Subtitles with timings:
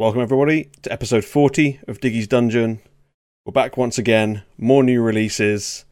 [0.00, 2.80] Welcome, everybody, to episode 40 of Diggy's Dungeon.
[3.44, 5.84] We're back once again, more new releases,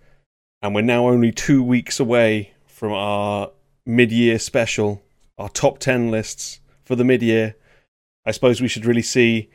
[0.62, 3.50] and we're now only two weeks away from our
[3.84, 5.02] mid year special,
[5.36, 7.56] our top 10 lists for the mid year.
[8.24, 9.50] I suppose we should really see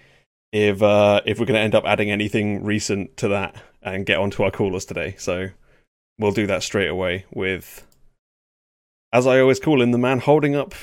[0.52, 4.20] if uh, if we're going to end up adding anything recent to that and get
[4.20, 5.16] onto our callers today.
[5.18, 5.48] So
[6.20, 7.88] we'll do that straight away with,
[9.12, 10.76] as I always call him, the man holding up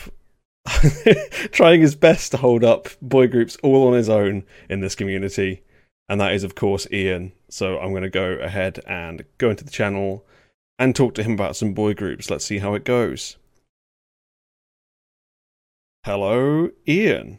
[1.52, 5.62] trying his best to hold up boy groups all on his own in this community.
[6.08, 7.32] And that is, of course, Ian.
[7.48, 10.26] So I'm going to go ahead and go into the channel
[10.78, 12.30] and talk to him about some boy groups.
[12.30, 13.36] Let's see how it goes.
[16.04, 17.38] Hello, Ian.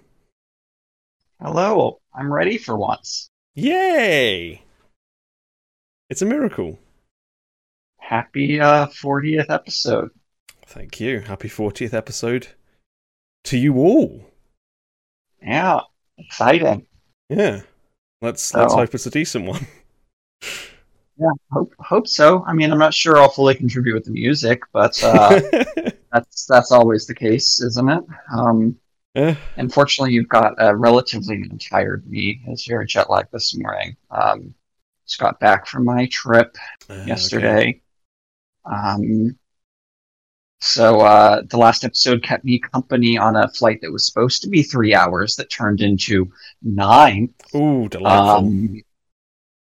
[1.42, 3.30] Hello, I'm ready for once.
[3.56, 4.64] Yay!
[6.10, 6.78] It's a miracle.
[7.98, 10.12] Happy uh, 40th episode.
[10.66, 11.22] Thank you.
[11.22, 12.50] Happy 40th episode
[13.46, 14.26] to you all.
[15.42, 15.82] Yeah,
[16.18, 16.86] exciting.
[17.30, 17.62] Yeah.
[18.22, 19.66] Let's let's hope it's a decent one.
[21.18, 22.44] Yeah, hope hope so.
[22.46, 25.40] I mean, I'm not sure I'll fully contribute with the music, but uh,
[26.12, 28.04] that's that's always the case, isn't it?
[28.34, 28.76] Um,
[29.14, 29.36] yeah.
[29.58, 33.96] Unfortunately, you've got a relatively tired me as you're jet lag this morning.
[34.10, 34.56] Um,
[35.06, 36.56] just got back from my trip
[36.90, 37.82] Uh, yesterday.
[38.66, 39.38] Um,
[40.62, 44.50] so uh, the last episode kept me company on a flight that was supposed to
[44.50, 46.32] be three hours that turned into
[46.62, 47.34] nine.
[47.56, 48.38] Ooh, delightful.
[48.48, 48.82] Um,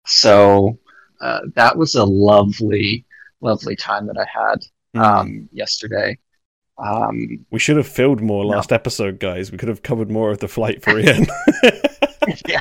[0.07, 0.79] so
[1.21, 3.05] uh, that was a lovely,
[3.41, 4.59] lovely time that I had
[4.95, 5.01] Hmm.
[5.03, 6.19] um, yesterday.
[6.79, 8.51] Um, We should have filled more No.
[8.51, 9.53] last episode, guys.
[9.53, 11.27] We could have covered more of the flight for Ian.
[12.47, 12.61] yeah,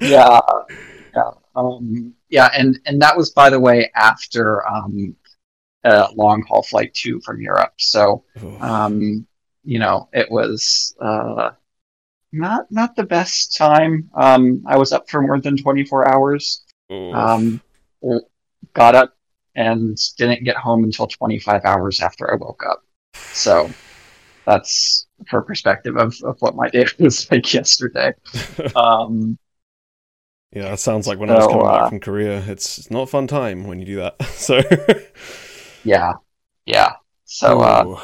[0.00, 0.40] yeah,
[1.14, 5.16] yeah, um, yeah, and and that was, by the way, after um,
[5.84, 7.74] a long haul flight too from Europe.
[7.78, 8.24] So
[8.60, 9.26] um,
[9.64, 11.50] you know, it was uh,
[12.32, 14.10] not not the best time.
[14.14, 16.64] Um, I was up for more than twenty four hours.
[16.90, 17.60] Um,
[18.74, 19.14] got up
[19.54, 22.82] and didn't get home until 25 hours after I woke up.
[23.14, 23.70] So
[24.46, 28.14] that's for perspective of, of what my day was like yesterday.
[28.74, 29.38] Um,
[30.52, 32.42] yeah, that sounds like when I was coming uh, back from Korea.
[32.46, 34.16] It's, it's not a fun time when you do that.
[34.32, 34.60] So,
[35.84, 36.12] yeah,
[36.66, 36.92] yeah.
[37.24, 38.00] So uh,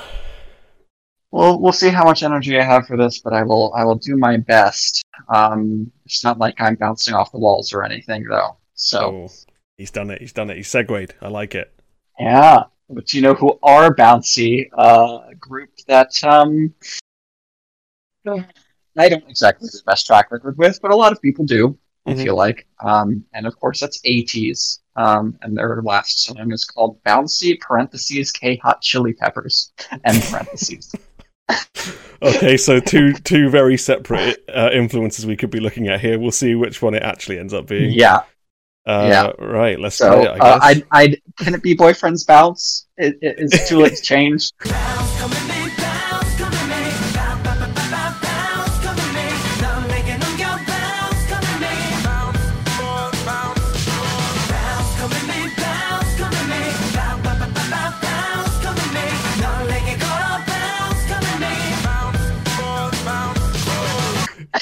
[1.31, 3.97] we'll we'll see how much energy I have for this, but I will I will
[3.97, 5.03] do my best.
[5.29, 8.57] Um, it's not like I'm bouncing off the walls or anything though.
[8.75, 9.31] So Oh,
[9.77, 10.21] he's done it.
[10.21, 10.57] He's done it.
[10.57, 11.15] He's segued.
[11.21, 11.73] I like it.
[12.19, 14.69] Yeah, but you know who are bouncy?
[14.77, 16.73] Uh, a group that um,
[18.97, 21.79] I don't exactly have the best track record with, but a lot of people do.
[22.07, 22.23] I Mhm.
[22.25, 27.03] feel like, um, and of course that's ATEEZ, um, and their last song is called
[27.05, 29.73] "Bouncy" (parentheses K Hot Chili Peppers)
[30.05, 30.95] and parentheses.
[32.21, 36.19] Okay, so two two very separate uh, influences we could be looking at here.
[36.19, 37.93] We'll see which one it actually ends up being.
[37.93, 38.23] yeah.
[38.85, 39.07] Uh,
[39.39, 39.45] yeah.
[39.45, 39.79] Right.
[39.79, 40.41] Let's So try it.
[40.41, 40.59] I uh.
[40.63, 42.87] I'd, I'd can it be boyfriend's bounce?
[42.97, 44.51] Is, it, it's too late to change.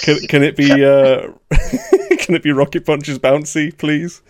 [0.06, 1.32] can can it be uh,
[2.18, 4.22] can it be Rocket Punch's bouncy, please?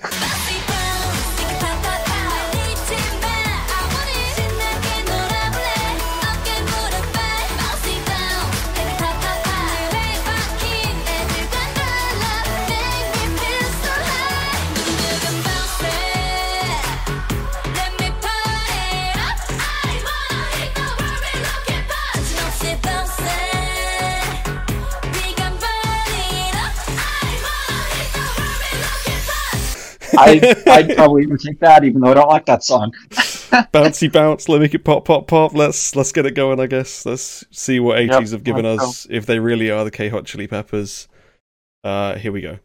[30.19, 32.93] I, I'd probably even take that, even though I don't like that song.
[33.11, 34.49] bouncy bounce.
[34.49, 35.55] Let me make it pop pop pop.
[35.55, 36.61] Let's let's get it going.
[36.61, 37.07] I guess.
[37.07, 39.07] Let's see what ATEEZ Yep, have given us.
[39.11, 41.09] If they really are the K Hot Chili Peppers.
[41.85, 42.59] Uh, here we go.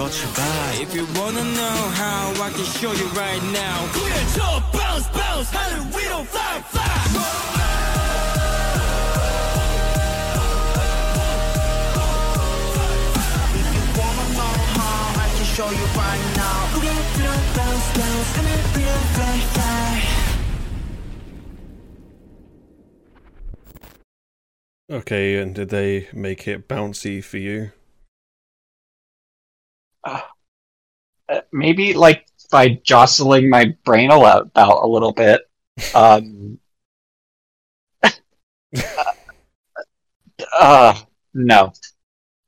[0.00, 0.78] got you by.
[0.80, 3.76] If you wanna know how, I can show you right now.
[3.92, 6.88] Clear your bounce, bounce, holler, we don't fly, fly.
[15.56, 16.60] show you right now.
[17.56, 18.48] Bounce, bounce, and
[19.16, 19.90] fly, fly.
[24.98, 27.72] Okay, and did they make it bouncy for you?
[31.60, 35.42] Maybe like by jostling my brain a about a little bit.
[35.94, 36.58] Um,
[40.58, 40.94] uh,
[41.34, 41.72] no,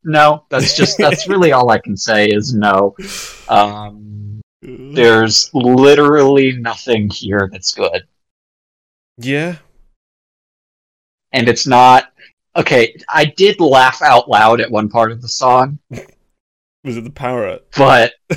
[0.04, 0.44] no.
[0.48, 2.96] That's just that's really all I can say is no.
[3.48, 8.02] Um, there's literally nothing here that's good,
[9.18, 9.56] Yeah.
[11.32, 12.12] and it's not.
[12.54, 15.78] Okay, I did laugh out loud at one part of the song,
[16.84, 17.66] Was it the parrot?
[17.76, 18.12] but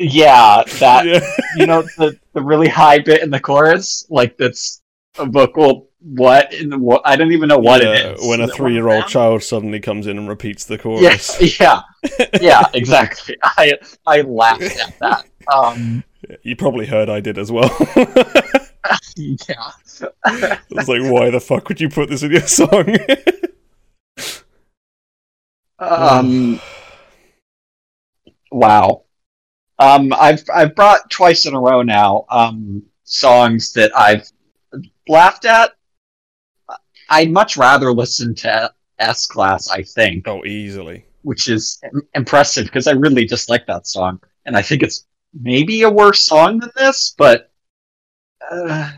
[0.00, 1.20] yeah, that yeah.
[1.50, 4.82] you know the the really high bit in the chorus, like that's
[5.18, 8.20] a vocal what in the what I don't even know what Yeah, it is.
[8.20, 11.38] When a three year old child suddenly comes in and repeats the Yeah, chorus.
[11.60, 11.80] yeah,
[12.40, 13.36] yeah, exactly.
[13.42, 13.74] I
[14.06, 15.24] I laughed at that.
[15.52, 16.04] Um,
[16.42, 17.70] You probably heard I did as well.
[19.16, 19.72] yeah,
[20.24, 22.96] I was like, why the fuck would you put this in your song?
[25.78, 26.60] um,
[28.50, 29.05] wow.
[29.78, 32.24] Um, I've I've brought twice in a row now.
[32.30, 34.30] Um, songs that I've
[35.08, 35.72] laughed at.
[37.08, 39.70] I'd much rather listen to S Class.
[39.70, 40.26] I think.
[40.26, 41.04] oh, easily.
[41.22, 45.06] which is im- impressive because I really dislike that song, and I think it's
[45.38, 47.50] maybe a worse song than this, but
[48.50, 48.90] uh,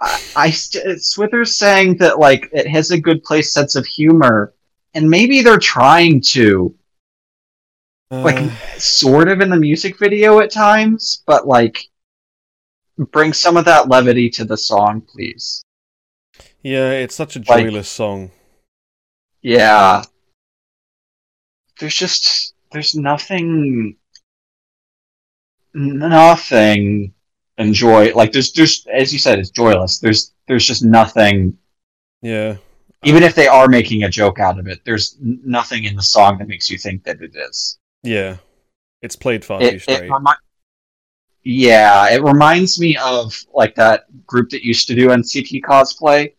[0.00, 4.54] I, I st- Swither's saying that like it has a good place sense of humor,
[4.94, 6.74] and maybe they're trying to
[8.12, 11.78] like Uh, sort of in the music video at times, but like
[13.10, 15.62] bring some of that levity to the song, please.
[16.62, 18.30] yeah, it's such a like- joyless song.
[19.40, 20.04] Yeah.
[21.80, 23.96] There's just there's nothing
[25.74, 27.12] nothing
[27.58, 29.98] enjoy like there's there's as you said it's joyless.
[29.98, 31.56] There's there's just nothing
[32.20, 32.56] Yeah.
[33.04, 36.38] even if they are making a joke out of it, there's nothing in the song
[36.38, 37.78] that makes you think that it is.
[38.02, 38.36] Yeah,
[39.00, 40.10] it's played far it, too straight.
[40.10, 40.30] Remi-
[41.44, 46.32] yeah, it reminds me of like that group that used to do NCT cosplay.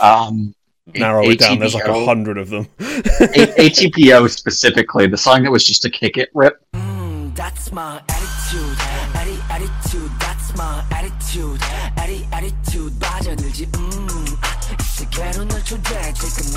[0.00, 0.54] Um,
[0.94, 1.58] Narrow A- it down.
[1.58, 2.66] There's like a hundred of them.
[2.78, 2.82] A-
[3.58, 6.60] ATBO specifically, the song that was just a kick it rip.
[6.74, 8.76] Mm, that's my attitude.
[9.14, 10.10] Atti- attitude.
[10.20, 11.60] That's my attitude.
[11.96, 12.92] Atti- attitude.
[12.98, 13.66] 빠져들지.
[13.66, 14.20] Mm.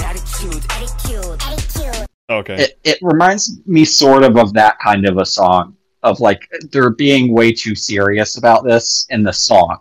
[0.03, 0.63] Attitude.
[0.71, 1.35] Attitude.
[1.41, 2.07] Attitude
[2.39, 2.55] okay.
[2.55, 6.89] it, it reminds me sort of of that kind of a song of like they're
[6.89, 9.79] being way too serious about this in the song.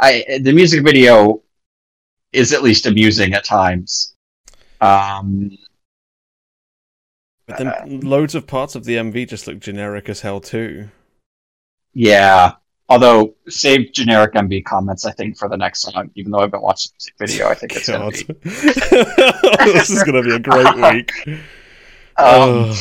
[0.00, 1.42] I the music video
[2.32, 4.14] is at least amusing at times.
[4.80, 5.56] Um,
[7.46, 10.88] but then loads of parts of the MV just look generic as hell too.
[11.94, 12.52] yeah.
[12.90, 16.10] Although save generic MV comments, I think for the next song.
[16.14, 19.72] Even though I haven't watched the music video, I think it's gonna be.
[19.72, 21.38] this is gonna be a great week.
[22.18, 22.74] Um.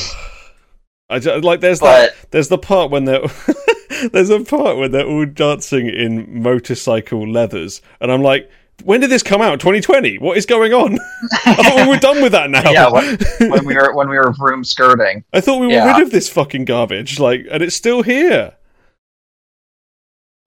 [1.09, 3.21] I ju- like there's that there's the part when they're
[4.11, 8.49] there's a part when they're all dancing in motorcycle leathers, and I'm like,
[8.83, 9.57] when did this come out?
[9.61, 10.17] 2020?
[10.19, 10.97] What is going on?
[11.45, 12.69] I thought we were done with that now.
[12.71, 13.17] yeah, when,
[13.51, 15.93] when we were when we were vroom skirting, I thought we were Yeah.
[15.95, 18.55] rid of this fucking garbage, like, and it's still here.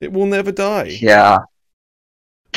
[0.03, 0.99] It will never die.
[1.01, 1.39] yeah,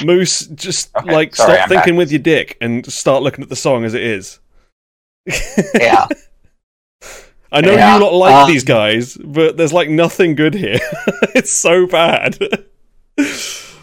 [0.04, 1.98] Moose, just Okay, like sorry, stop I'm thinking back.
[2.00, 4.40] with your dick and start looking at the song as it is.
[5.26, 6.08] Yeah.
[7.52, 10.80] I know Yeah, you lot like um, these guys, but there's like nothing good here.
[11.36, 12.38] it's so bad.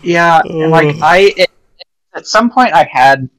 [0.02, 1.50] Yeah, and like I, it,
[2.14, 3.30] at some point, I had.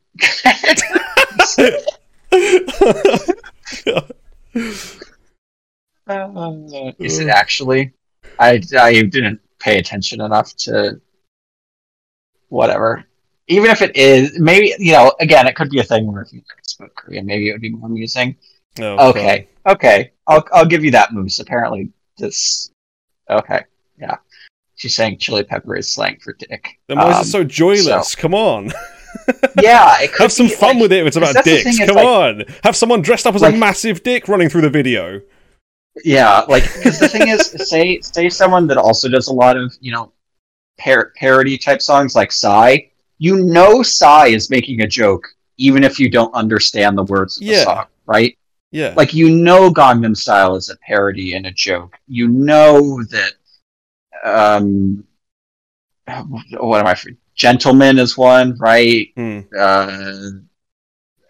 [6.08, 6.32] Uh,
[7.00, 7.92] is it actually?
[8.40, 11.02] I I didn't pay attention enough to.
[12.48, 13.06] Whatever.
[13.52, 15.14] Even if it is, maybe you know.
[15.20, 17.70] Again, it could be a thing where if you spoke Korean, maybe it would be
[17.72, 18.36] more amusing.
[18.80, 21.40] Oh, Okay, okay, I'll I'll give you that, Moose.
[21.40, 22.72] Apparently, this.
[23.30, 23.64] Okay,
[24.00, 24.18] yeah.
[24.76, 26.80] She's saying chili pepper is slang for dick.
[26.88, 28.16] Then why is Um, it so joyless?
[28.16, 28.72] Come on.
[29.62, 31.78] Yeah, it could Have some be, fun like- with it if it's about dicks.
[31.80, 32.44] Come like- on.
[32.64, 35.20] Have someone dressed up as a massive dick running through the video.
[36.06, 39.76] Yeah, like because the thing is, say say someone that also does a lot of
[39.82, 40.14] you know
[40.80, 42.78] par- parody type songs like Psy.
[43.24, 47.44] You know, Psy is making a joke even if you don't understand the words of
[47.44, 47.58] Yeah.
[47.60, 48.36] the song, right?
[48.72, 48.96] Yeah.
[48.98, 52.00] Like you know, Gangnam Style is a parody and a joke.
[52.08, 53.34] You know that.
[54.24, 55.04] Um,
[56.60, 56.96] what am I?
[57.36, 59.10] Gentleman is one, right?
[59.16, 59.40] Hmm.
[59.58, 60.30] uh,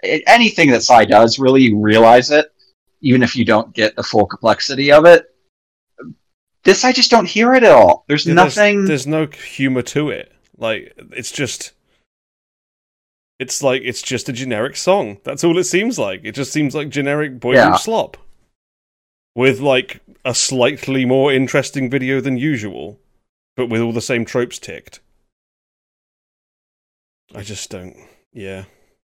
[0.03, 2.53] anything that Psy does, really, you realize it,
[3.01, 5.25] even if you don't get the full complexity of it.
[6.63, 8.05] This, I just don't hear it at all.
[8.07, 8.86] There's Yeah, there's- nothing.
[8.86, 10.31] There's, no humor to it.
[10.57, 11.74] Like it's just.
[13.41, 15.17] It's like it's just a generic song.
[15.24, 16.21] That's all it seems like.
[16.24, 17.69] It just seems like generic boy Yeah.
[17.69, 18.17] group slop,
[19.36, 23.00] with like a slightly more interesting video than usual,
[23.57, 25.00] but with all the same tropes ticked.
[27.33, 27.95] I just don't.
[28.31, 28.65] Yeah,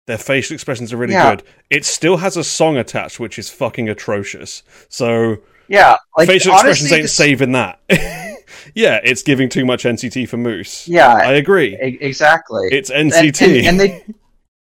[0.08, 1.36] their facial expressions are really Yeah.
[1.36, 1.44] good.
[1.70, 4.64] It still has a song attached, which is fucking atrocious.
[4.88, 5.36] So
[5.68, 7.78] yeah, like facial honestly, expressions ain't saving that.
[8.74, 10.88] yeah, it's giving too much NCT for Moose.
[10.88, 11.74] Yeah, I agree.
[11.74, 12.68] e- exactly.
[12.70, 13.66] It's NCT.
[13.66, 14.04] and, and they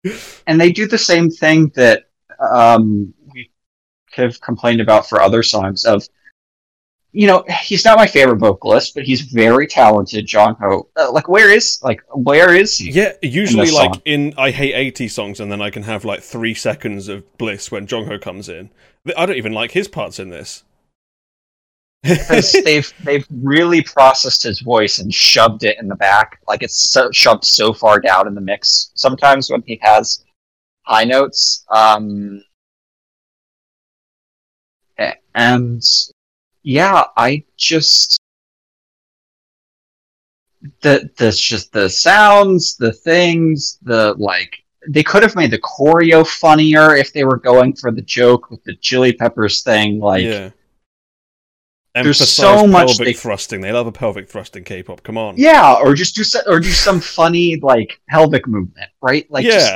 [0.47, 3.49] and they do the same thing that um, we
[4.11, 5.85] have complained about for other songs.
[5.85, 6.07] Of
[7.11, 10.27] you know, he's not my favorite vocalist, but he's very talented.
[10.27, 12.91] Jongho, uh, like where is like where is he?
[12.91, 14.01] yeah, usually this like song.
[14.05, 17.71] in I hate ATEEZ songs and then I can have like 3 seconds of bliss
[17.71, 18.69] when Jongho comes in.
[19.17, 20.63] I don't even like his parts in this.
[22.07, 26.39] Because they've they've really processed his voice and shoved it in the back.
[26.47, 28.91] Like it's so, shoved so far down in the mix.
[28.95, 30.23] Sometimes when he has
[30.83, 32.41] high notes, um,
[35.37, 35.83] and
[36.63, 38.19] yeah, I just
[40.81, 44.63] the the just the sounds, the things, the like.
[44.89, 48.63] They could have made the choreo funnier if they were going for the joke with
[48.63, 49.99] the chili peppers thing.
[49.99, 50.51] Like, yeah.
[52.03, 53.61] There's so much pelvic they- thrusting.
[53.61, 55.03] They love a pelvic thrust in K-pop.
[55.03, 55.35] Come on.
[55.37, 59.29] Yeah, or just do so, or do some funny like pelvic movement, right?
[59.31, 59.71] Like, just-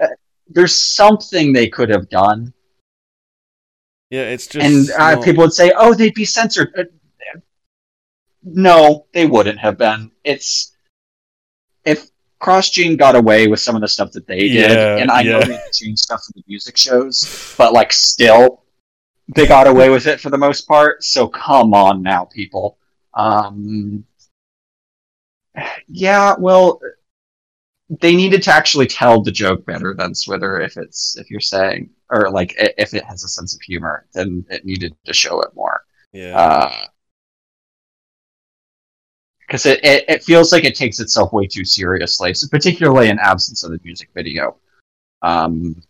[0.00, 0.06] yeah.
[0.48, 2.52] there's something they could have done,
[4.10, 6.84] Yeah, it's just and uh, not- people would say, "Oh, they'd be censored." Uh,
[8.44, 10.10] no, they wouldn't have been.
[10.22, 10.76] It's
[11.84, 15.10] if Cross Gene got away with some of the stuff that they did, Yeah, and
[15.10, 15.46] I know yeah.
[15.46, 18.62] they changed stuff in the music shows, but like still,
[19.34, 21.02] they got away with it for the most part.
[21.02, 22.78] So come on now, people.
[23.14, 24.04] Um,
[25.88, 26.80] yeah, well,
[27.88, 30.64] they needed to actually tell the joke better than Swither.
[30.64, 34.44] If it's if you're saying or like if it has a sense of humor, then
[34.50, 35.82] it needed to show it more.
[36.12, 36.86] yeah.
[39.40, 43.18] Because it, it, it feels like it takes itself way too seriously, so particularly in
[43.20, 44.56] absence of the music video,
[45.22, 45.80] um,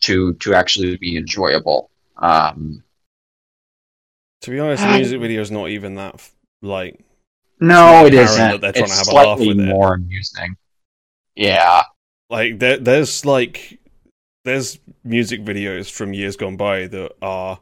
[0.00, 1.90] to to actually be enjoyable.
[2.16, 2.82] Um,
[4.42, 6.30] to be honest, the music video is not even that
[6.62, 7.00] like
[7.60, 8.60] no, It's it apparent isn't.
[8.62, 9.66] that it's to have a laugh slightly with it.
[9.66, 10.56] more amusing.
[11.34, 11.84] Yeah,
[12.30, 13.78] like there, there's like
[14.44, 17.60] there's music videos from years gone by that are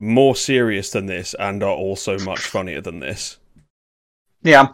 [0.00, 3.38] more serious than this and are also much funnier than this.
[4.42, 4.68] Yeah.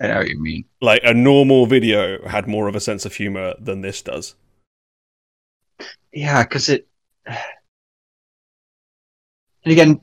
[0.00, 0.64] I know what you mean.
[0.80, 4.34] Like a normal video had more of a sense of humor than this does.
[6.12, 6.88] Yeah, because it.
[9.64, 10.00] And again,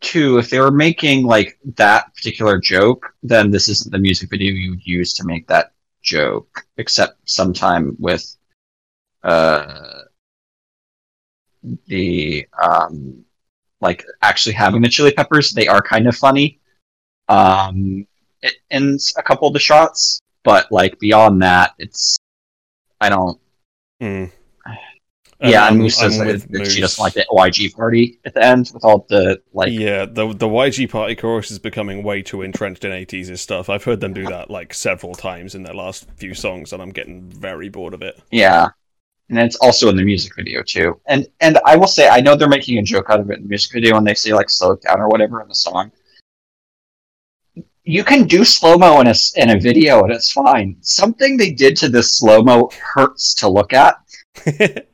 [0.00, 4.52] too, if they were making like that particular joke, then this isn't the music video
[4.52, 5.72] you would use to make that
[6.02, 8.36] joke, except sometime with
[9.24, 10.02] uh,
[11.86, 13.24] the um,
[13.80, 15.52] like actually having the chili peppers.
[15.52, 16.60] They are kind of funny
[17.28, 18.06] um,
[18.70, 22.18] in a couple of the shots, but like beyond that, it's
[23.00, 23.40] I don't.
[24.00, 24.24] Hmm.
[25.42, 26.98] Yeah, I'm- and Moose says that, with that she Moose.
[26.98, 29.72] doesn't like the YG party at the end with all the like.
[29.72, 33.70] yeah, the the YG party chorus is becoming way too entrenched in ATEEZ stuff.
[33.70, 36.90] I've heard them do that like several times in their last few songs, and I'm
[36.90, 38.20] getting very bored of it.
[38.30, 38.68] Yeah.
[39.30, 41.00] And it's also in the music video too.
[41.06, 43.44] And and I will say I know they're making a joke out of it in
[43.44, 45.90] the music video when they say like slow down or whatever in the song.
[47.84, 50.76] You can do slow mo in a in a video and it's fine.
[50.80, 53.96] Something they did to this slow mo hurts to look at.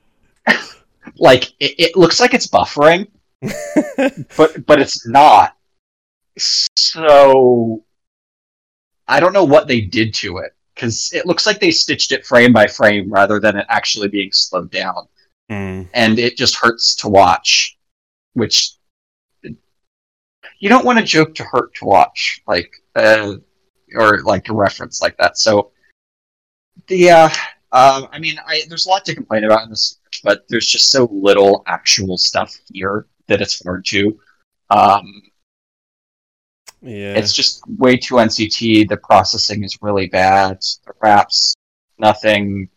[1.19, 3.07] Like it, it looks like it's buffering,
[4.37, 5.57] but but it's not.
[6.37, 7.85] So
[9.09, 12.27] I don't know what they did to it because it looks like they stitched it
[12.27, 15.09] frame by frame rather than it actually being slowed down,
[15.49, 15.83] Hmm.
[15.95, 17.79] and it just hurts to watch.
[18.35, 18.73] Which
[20.59, 23.35] you don't want a joke to hurt to watch, like uh,
[23.95, 25.39] or like a reference like that.
[25.39, 25.71] So
[26.89, 27.33] yeah,
[27.73, 30.91] um, I mean, I there's a lot to complain about in this, but there's just
[30.91, 34.19] so little actual stuff here that it's hard to.
[34.71, 35.23] Um,
[36.83, 37.15] Yeah.
[37.15, 38.89] it's just way too NCT.
[38.89, 40.61] The processing is really bad.
[40.87, 41.55] The raps,
[41.99, 42.69] nothing,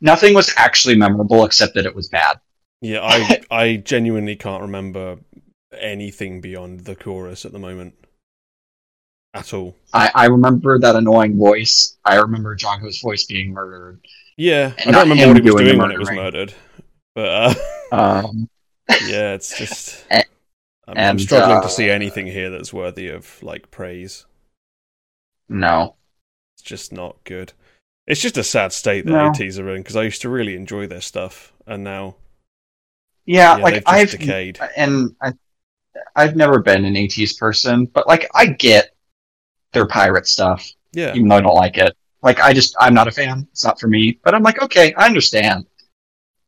[0.00, 2.40] nothing was actually memorable except that it was bad.
[2.80, 5.18] Yeah, I I genuinely can't remember
[5.72, 7.94] anything beyond the chorus at the moment.
[9.34, 9.76] At all.
[9.92, 11.96] I, I remember that annoying voice.
[12.04, 14.00] I remember Jongho's voice being murdered.
[14.36, 16.54] Yeah, I don't remember what he was doing doing when it was murdered.
[17.14, 17.54] But uh,
[17.92, 18.48] Um,
[19.06, 20.24] yeah, it's just I'm,
[20.96, 24.24] I'm struggling uh, to see anything here that's worthy of like praise.
[25.48, 25.96] no,
[26.56, 27.52] It's just not good.
[28.06, 29.30] It's just a sad state that No.
[29.30, 32.16] ATEEZ are in because I used to really enjoy their stuff, and now
[33.26, 34.58] yeah, yeah, like I've decayed.
[34.76, 35.32] and I,
[36.16, 38.94] I've never been an ATEEZ person, but like I get
[39.72, 40.68] their pirate stuff.
[40.92, 41.96] Yeah, even though I don't like it.
[42.22, 43.46] Like I just I'm not a fan.
[43.52, 44.18] It's not for me.
[44.24, 45.66] But I'm like, okay, I understand.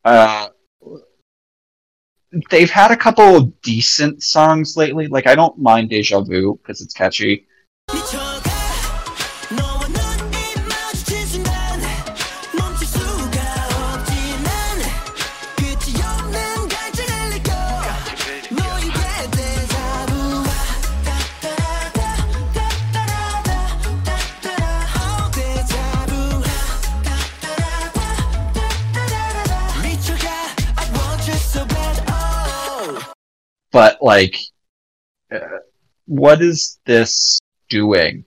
[0.05, 0.49] Uh
[2.51, 5.07] they've had a couple of decent songs lately.
[5.07, 7.47] Like I don't mind Deja Vu because it's catchy.
[33.81, 34.37] But like
[35.33, 35.39] uh,
[36.05, 37.39] what is this
[37.71, 38.27] doing?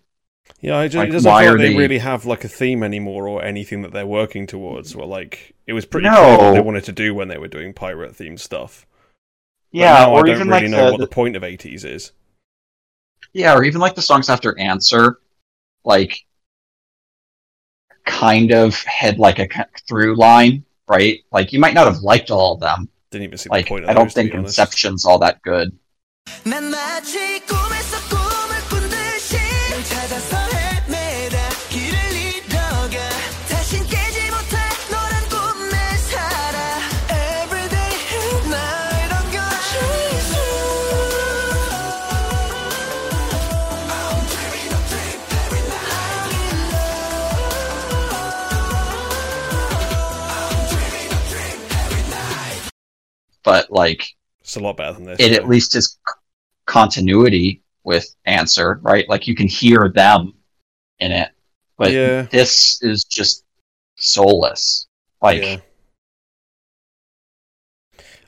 [0.61, 0.77] yeah.
[0.77, 2.47] I just, like, it doesn't why feel are like they they- really have like a
[2.47, 4.95] theme anymore or anything that they're working towards.
[4.95, 6.15] Well, like it was pretty No.
[6.15, 8.87] clear what they wanted to do when they were doing pirate themed stuff.
[9.71, 11.85] But Yeah, or I don't even really like know the, what the point of ATEEZ
[11.85, 12.11] is.
[13.33, 15.19] Yeah, or even like the songs after Answer,
[15.83, 16.17] like
[18.05, 19.47] kind of had like a
[19.87, 21.19] through line, right?
[21.31, 22.89] Like you might not have liked all of them.
[23.13, 24.57] Didn't even see Like the point of I don't those, think honest.
[24.57, 25.77] Inception's all that good.
[53.43, 54.05] But like
[54.41, 55.19] It's a lot better than this.
[55.19, 56.13] it at least is c-
[56.65, 59.07] continuity with Answer, right?
[59.09, 60.33] Like you can hear them
[60.99, 61.31] in it.
[61.77, 62.23] But Yeah.
[62.23, 63.43] this is just
[63.97, 64.87] soulless.
[65.21, 65.57] Like Yeah.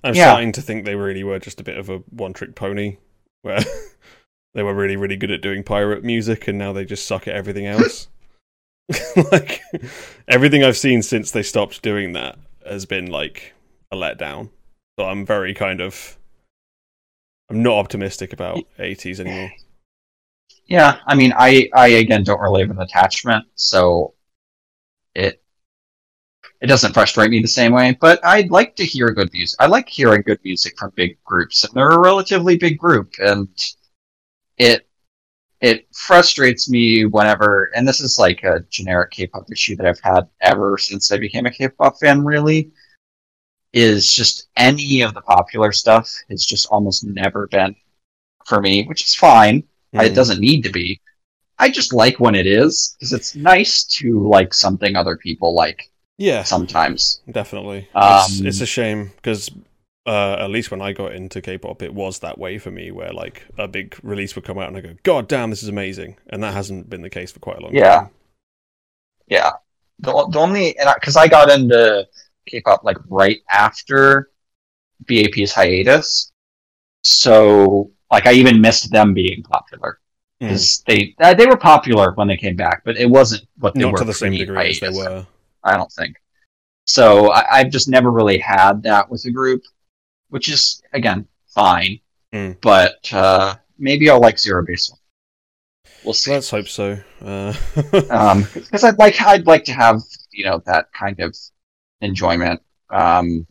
[0.04, 0.25] I'm Yeah.
[0.32, 2.97] starting to think they really were just a bit of a one trick pony
[3.41, 3.60] where
[4.54, 7.36] they were really, really good at doing pirate music and now they just suck at
[7.36, 8.08] everything else.
[9.32, 9.62] like
[10.28, 13.54] everything I've seen since they stopped doing that has been like
[13.91, 14.49] a letdown.
[14.97, 16.17] So I'm very kind of
[17.49, 19.51] I'm not optimistic about ATEEZ anymore.
[20.67, 24.13] Yeah, I mean, I I again don't really have an attachment, so
[25.15, 25.41] it
[26.62, 27.97] it doesn't frustrate me the same way.
[27.99, 29.58] But I like to hear good music.
[29.60, 33.49] I like hearing good music from big groups, and they're a relatively big group, and
[34.58, 34.88] it
[35.62, 40.27] it frustrates me whenever, and this is like a generic K-pop issue that I've had
[40.41, 42.25] ever since I became a K-pop fan.
[42.25, 42.71] Really,
[43.75, 47.75] is just any of the popular stuff has just almost never been
[48.47, 49.57] for me, which is fine.
[49.93, 50.15] It Mm.
[50.15, 50.99] doesn't need to be.
[51.59, 55.89] I just like when it is because it's nice to like something other people like
[56.17, 57.21] Yeah, sometimes.
[57.29, 57.89] definitely.
[57.93, 59.51] Um, it's, it's a shame because
[60.05, 63.11] uh, at least when I got into K-pop, it was that way for me, where
[63.11, 66.17] like a big release would come out and I go, "God damn, this is amazing,"
[66.29, 67.95] and that hasn't been the case for quite a long Yeah.
[67.99, 68.09] time.
[69.27, 69.51] Yeah,
[69.99, 72.07] the, the only because I got into
[72.47, 74.31] K-pop like right after
[75.08, 76.31] BAP's hiatus,
[77.03, 79.99] so like I even missed them being popular
[80.41, 80.49] Mm.
[80.49, 83.84] because they uh, they were popular when they came back, but it wasn't what they
[83.84, 85.25] Not were to the same degree as they were.
[85.63, 86.17] I don't think.
[86.86, 89.62] So I, I've just never really had that with a group,
[90.27, 92.01] which is again fine.
[92.34, 92.58] Mm.
[92.60, 94.91] But uh, maybe I'll like Zero Base.
[96.03, 96.31] We'll see.
[96.31, 96.97] Let's hope so.
[97.21, 97.53] Uh,
[98.10, 101.34] Um, because I'd like I'd like to have you know that kind of
[102.01, 103.45] enjoyment, um,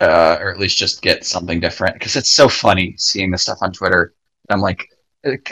[0.00, 1.94] uh, or at least just get something different.
[1.94, 4.14] Because it's so funny seeing the stuff on Twitter.
[4.50, 4.88] I'm like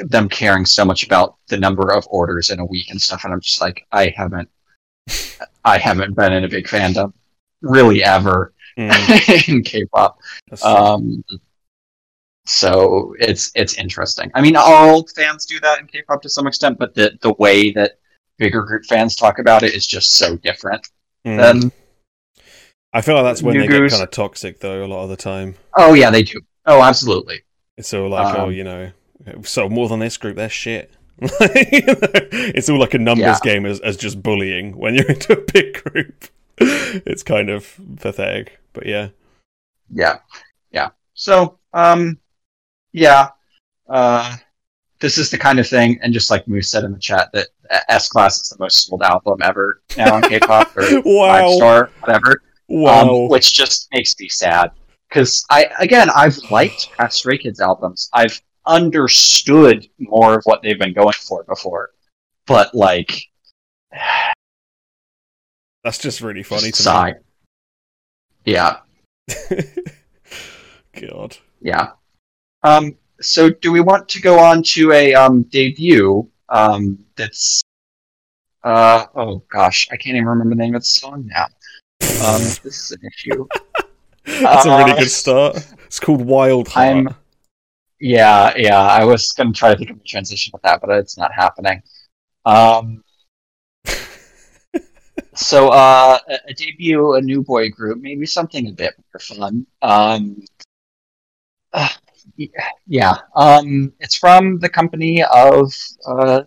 [0.04, 3.32] them caring so much about the number of orders in a week and stuff, and
[3.32, 4.48] I'm just like I haven't
[5.64, 7.12] I haven't been in a big fandom
[7.62, 10.18] really ever mm, in K-pop.
[10.62, 11.24] Um,
[12.44, 14.30] so it's it's interesting.
[14.34, 17.70] I mean, all fans do that in K-pop to some extent, but the the way
[17.72, 17.98] that
[18.38, 20.86] bigger group fans talk about it is just so different.
[21.26, 21.36] Mm.
[21.60, 21.72] Than
[22.92, 24.84] I feel like that's when New they get kind of toxic, though.
[24.84, 26.40] A lot of the time, oh yeah, they do.
[26.66, 27.42] Oh, absolutely.
[27.76, 28.92] it's all like, oh, Um, you know,
[29.42, 30.92] so more than this group, they're shit.
[31.18, 33.38] it's all like a numbers Yeah.
[33.42, 36.26] game as, as just bullying when you're into a big group.
[36.58, 39.08] it's kind of pathetic, but yeah.
[39.90, 40.18] Yeah,
[40.70, 40.90] yeah.
[41.14, 42.18] So, um,
[42.92, 43.30] yeah.
[43.88, 44.36] Uh,
[45.02, 47.48] this is the kind of thing, and just like Moose said in the chat, that
[47.90, 51.52] S Class is the most sold album ever now in K-pop or five Wow.
[51.56, 52.40] star, whatever.
[52.68, 53.08] Wow.
[53.24, 54.70] um, which just makes me sad
[55.08, 58.08] because I again I've liked past Stray Kids albums.
[58.14, 61.90] I've understood more of what they've been going for before,
[62.46, 63.12] but like
[65.84, 67.14] That's just really funny to sigh.
[68.44, 68.78] Yeah.
[71.00, 71.36] God.
[71.60, 71.90] yeah.
[72.62, 76.28] Um, so do we want to go on to a um, debut?
[76.48, 77.62] Um, that's
[78.64, 81.46] uh oh gosh, I can't even remember the name of the song now.
[82.24, 83.46] Um, this is an issue.
[84.24, 85.66] That's a really Uh, good start.
[85.86, 86.86] It's called Wild Heart.
[86.86, 87.14] I'm-
[87.98, 88.80] Yeah, yeah.
[88.80, 91.82] I was gonna try to think of a transition with that, but it's not happening.
[92.44, 93.02] Um,
[95.34, 99.66] so, uh, a, debut, a new boy group, maybe something a bit more fun.
[99.82, 100.44] Um,
[101.72, 101.88] uh,
[102.86, 103.18] yeah.
[103.34, 105.72] Um, it's from the company of
[106.06, 106.42] uh,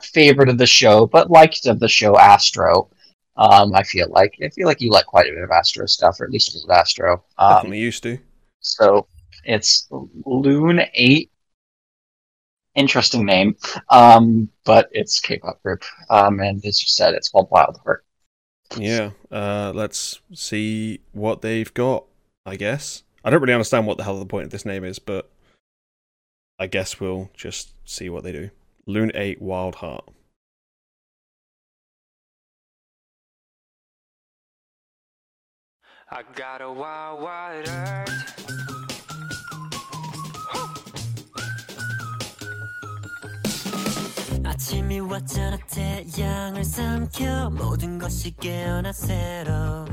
[0.00, 2.90] favorite of the show, but liked of the show, Astro.
[3.36, 6.20] Um, I feel like I feel like you like quite a bit of Astro stuff,
[6.20, 7.24] or at least old Astro.
[7.38, 8.18] Um, Definitely used to.
[8.60, 9.06] so
[9.44, 9.88] it's
[10.26, 11.30] Loon Eight.
[12.76, 13.56] Interesting name,
[13.88, 18.04] um, but it's K-pop group, um, and as you said, it's called Wild Heart.
[18.76, 19.10] Yeah.
[19.30, 22.04] Uh, let's see what they've got,
[22.46, 23.02] I guess.
[23.24, 25.30] I don't really understand what the hell the point of this name is, but
[26.58, 28.50] I guess we'll just see what they do.
[28.88, 30.08] LUN8 Wild Heart.
[36.12, 37.68] I got a wild, wild
[45.70, 49.86] 태양을 삼켜 모든 것이 깨어나 새로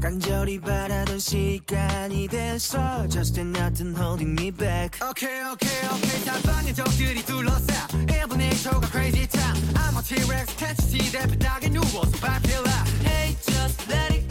[0.00, 7.86] 간절히 바라던 시간이 됐어 Just nothing holding me back Okay okay okay 사방에 적들이 둘러싸
[8.06, 12.70] 1분의 1초가 crazy time I'm a T-Rex 텐치티 내 바닥에 누워서 발필라
[13.04, 14.21] Hey just let it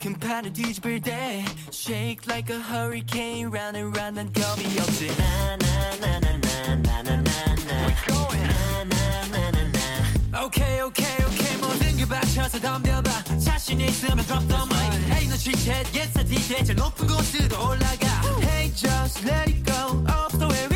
[0.00, 5.10] 금판을 뒤집을 때 Shake like a hurricane round and round 난 겁이 없지
[10.34, 15.58] Okay, okay, okay 모든 게 받쳐서 덤벼봐 자신 있으면 drop the mic Ain't no chit
[15.64, 18.06] chat, yes I did that 저 높은 곳으로 올라가
[18.42, 20.69] Hey, just let it go Off the way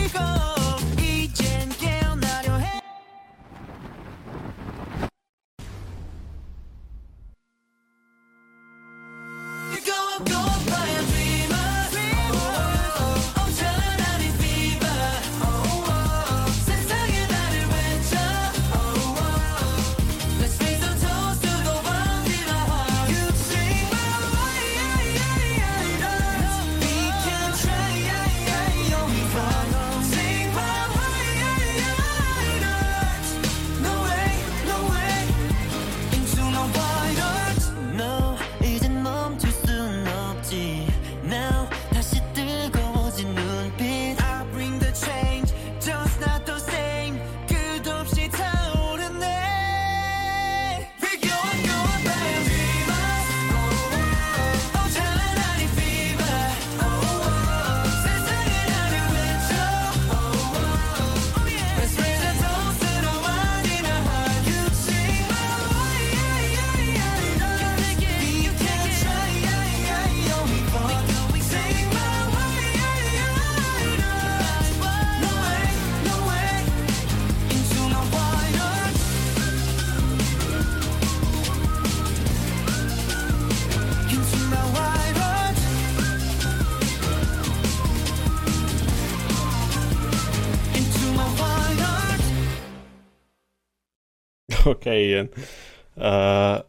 [95.97, 96.62] Uh,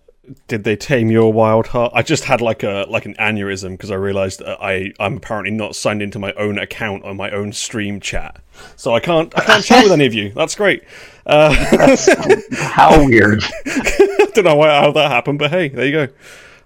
[0.49, 1.93] did they tame your wild heart?
[1.95, 5.77] I just had like a like an aneurysm because I realized I I'm apparently not
[5.77, 8.41] signed into my own account on my own stream chat,
[8.77, 10.33] so I can't I can't chat with any of you.
[10.33, 10.85] That's great.
[11.25, 11.55] Uh,
[12.53, 13.43] How weird.
[13.67, 16.09] I don't know why, how that happened, but hey, there you go.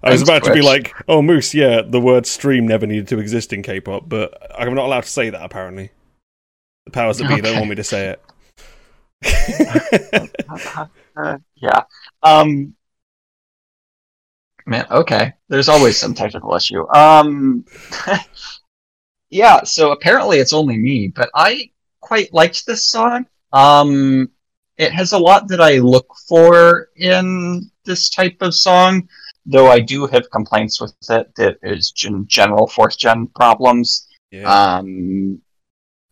[0.03, 3.19] I was about to be like, "Oh, Moose, yeah, the word stream never needed to
[3.19, 5.43] exist in K-pop," but I'm not allowed to say that.
[5.43, 5.91] Apparently,
[6.85, 8.21] the powers that be don't want me to say it.
[11.15, 11.83] Uh, yeah.
[12.23, 12.75] Um.
[14.65, 15.33] Man, okay.
[15.49, 16.87] There's always some technical issue.
[16.89, 17.65] Um.
[19.29, 19.63] yeah.
[19.63, 23.25] So apparently it's only me, but I quite liked this song.
[23.53, 24.29] Um.
[24.77, 29.07] It has a lot that I look for in this type of song,
[29.45, 34.07] though I do have complaints with it that is gen- general fourth gen problems.
[34.31, 34.77] yeah.
[34.77, 35.41] Um,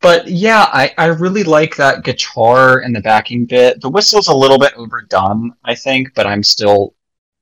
[0.02, 3.82] but yeah, I, I really like that guitar and the backing bit.
[3.82, 6.96] The whistle's a little bit overdone, I think, but I'm still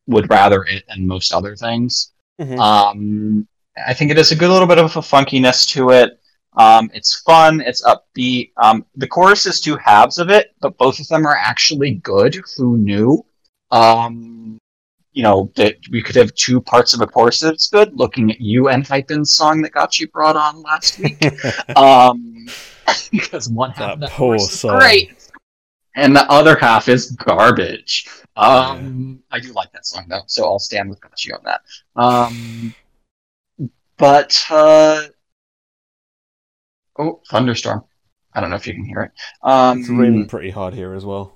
[0.07, 2.11] would rather it than most other things.
[2.39, 2.59] Mhm.
[2.59, 3.47] Um,
[3.85, 6.19] I think it has a good little bit of a funkiness to it.
[6.55, 7.61] Um, it's fun.
[7.61, 8.51] It's upbeat.
[8.57, 12.41] Um, the chorus is two halves of it, but both of them are actually good.
[12.55, 13.23] Who knew?
[13.69, 14.57] Um,
[15.17, 17.97] you know that we could have two parts of a chorus that's good.
[17.97, 21.19] Looking at you ENHYPEN's song that got you brought on last week,
[21.75, 22.45] um,
[23.11, 24.77] because one half of That that poor chorus is song.
[24.77, 25.31] great,
[25.95, 28.07] and the other half is garbage.
[28.35, 31.61] Um, I do like that song though, so I'll stand with Gachi on that.
[31.95, 32.75] Um,
[33.97, 35.01] but uh,
[36.99, 37.83] oh, thunderstorm!
[38.35, 39.11] I don't know if you can hear it.
[39.41, 41.33] Um, it's raining pretty hard here as well.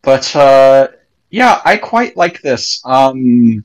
[0.00, 0.88] but uh,
[1.30, 2.82] yeah, I quite like this.
[2.84, 3.64] Um,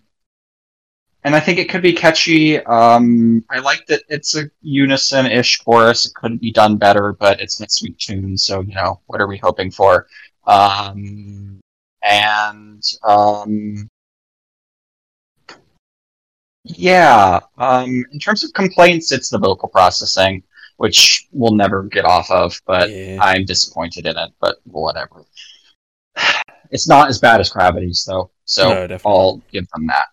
[1.23, 2.59] and I think it could be catchy.
[2.59, 6.05] Um, I like that it's a unison-ish chorus.
[6.05, 9.27] It couldn't be done better, but it's a sweet tune, so you know what are
[9.27, 10.05] we hoping for?
[10.45, 11.59] Um,
[12.03, 13.89] and um,
[16.63, 20.43] yeah, um, in terms of complaints, it's the vocal processing,
[20.77, 22.61] which we'll never get off of.
[22.67, 23.17] But Yeah.
[23.21, 24.31] I'm disappointed in it.
[24.39, 25.25] But whatever.
[26.71, 28.97] It's not as bad as Gravity's though, so No.
[29.05, 30.05] I'll give them that.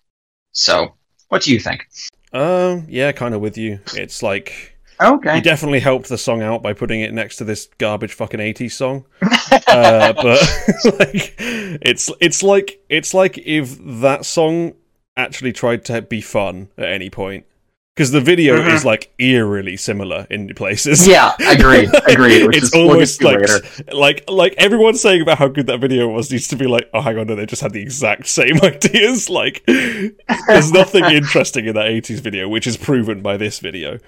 [0.53, 0.95] So,
[1.29, 1.87] what do you think?
[2.33, 3.81] Um, yeah, kind of with you.
[3.95, 5.37] It's like Okay.
[5.37, 8.73] you definitely helped the song out by putting it next to this garbage fucking ATEEZ
[8.73, 9.05] song.
[9.67, 10.41] uh, but
[10.99, 14.75] like, it's it's like it's like if that song
[15.17, 17.45] actually tried to be fun at any point.
[17.95, 18.73] Because the video Mhm.
[18.75, 21.07] is like eerily similar in places.
[21.07, 22.47] yeah, agreed, agreed.
[22.47, 23.61] Which it's is, we'll almost like later.
[23.93, 27.03] like like everyone saying about how good that video was needs to be like, oh
[27.03, 29.29] hang on, no, they just had the exact same ideas.
[29.29, 33.99] Like, there's nothing interesting in that ATEEZ video, which is proven by this video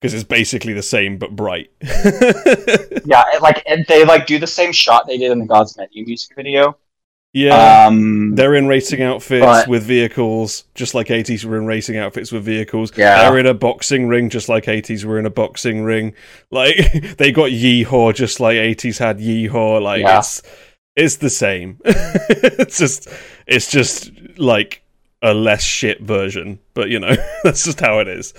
[0.00, 1.70] because it's basically the same but bright.
[3.04, 6.04] Yeah, like and they like do the same shot they did in the God's Menu
[6.06, 6.76] music video,
[7.34, 7.86] Yeah.
[7.86, 12.30] Um, They're in racing outfits But- with vehicles, just like ATEEZ were in racing outfits
[12.30, 12.92] with vehicles.
[12.96, 13.22] Yeah.
[13.22, 16.14] They're in a boxing ring, just like ATEEZ were in a boxing ring.
[16.50, 16.76] Like
[17.16, 19.80] they got Yeehaw, just like ATEEZ had Yeehaw.
[19.82, 20.18] Like Yeah.
[20.18, 20.42] it's
[20.94, 21.78] it's the same.
[21.84, 23.08] it's just
[23.46, 24.82] it's just like
[25.22, 27.14] a less shit version, but you know
[27.44, 28.34] that's just how it is.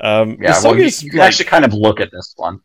[0.00, 2.62] Um, yeah, well, you, is you can like- actually kind of look at this one.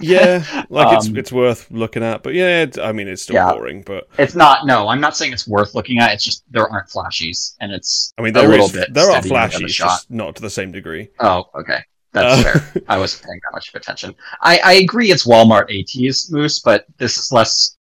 [0.00, 3.52] Yeah, like it's Um, it's worth looking at, but yeah, I mean it's still Yeah.
[3.52, 4.66] boring, but It's not.
[4.66, 6.12] No, I'm not saying it's worth looking at.
[6.12, 9.10] It's just there aren't flashies, and it's I mean a there little is bit there
[9.10, 11.08] are steady on the flashes, just not to the same degree.
[11.20, 11.82] Oh, okay.
[12.12, 12.82] That's Uh, fair.
[12.88, 14.14] I wasn't paying that much of attention.
[14.40, 17.76] I, I agree it's Walmart ATEEZ Moose, but this is less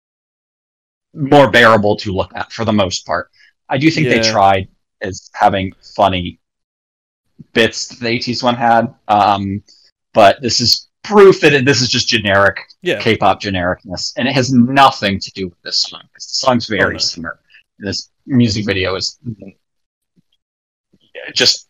[1.13, 3.30] more bearable to look at for the most part.
[3.69, 4.67] I do think they tried
[5.01, 6.39] as having funny
[7.54, 8.93] bits that the ATEEZ one had.
[9.08, 9.63] Um,
[10.13, 14.33] but this is proof that it, this is just generic Yeah, K-pop genericness, and it
[14.33, 16.97] has nothing to do with this song because the song's very Oh, no.
[16.97, 17.39] similar.
[17.79, 19.19] This music video is
[21.33, 21.67] just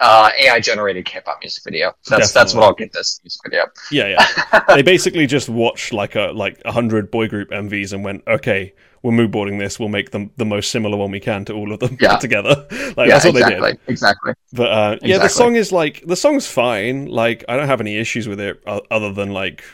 [0.00, 1.92] uh, AI generated K-pop music video.
[2.08, 3.64] That's that's what I'll get this music video.
[3.90, 4.16] yeah,
[4.52, 4.64] yeah.
[4.74, 8.74] they basically just watched like a like a hundred boy group MVs and went, okay,
[9.02, 9.78] we're mood boarding this.
[9.78, 12.16] We'll make them the most similar one we can to all of them Yeah.
[12.26, 12.66] together.
[12.96, 13.80] like yeah, that's what exactly, they did.
[13.86, 14.32] exactly.
[14.52, 17.06] But uh, yeah, the song is like the song's fine.
[17.06, 19.64] Like I don't have any issues with it other than like.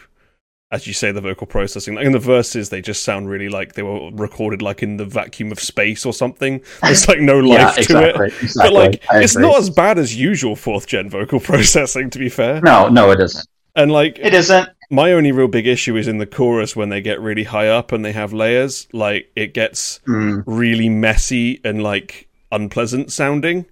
[0.71, 1.95] As you say, the vocal processing.
[1.95, 5.05] Like in the verses, they just sound really like they were recorded like in the
[5.05, 6.63] vacuum of space or something.
[6.83, 8.17] There's like no life yeah, to it.
[8.17, 8.63] exactly, exactly.
[8.63, 9.47] But like, I it's agree.
[9.47, 12.61] not as bad as usual fourth gen vocal processing, to be fair.
[12.63, 13.47] No, no, it isn't.
[13.77, 14.69] And like, It isn't.
[14.91, 17.93] my only real big issue is in the chorus when they get really high up
[17.93, 18.87] and they have layers.
[18.93, 23.67] Like, it gets Mm, really messy and like unpleasant sounding.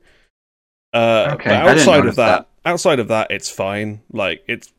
[0.93, 4.03] Uh, Okay, but outside of notice that, outside of that, it's fine.
[4.13, 4.73] Like, it's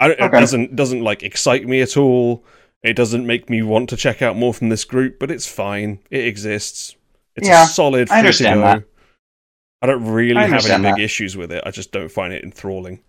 [0.00, 0.40] I don't, it Okay.
[0.40, 2.44] doesn't doesn't like excite me at all.
[2.82, 6.00] It doesn't make me want to check out more from this group, but it's fine.
[6.10, 6.96] It exists.
[7.36, 8.10] It's Yeah, a solid.
[8.10, 8.84] I understand that.
[9.82, 11.00] I don't really I have any big that.
[11.00, 11.62] issues with it.
[11.66, 13.00] I just don't find it enthralling.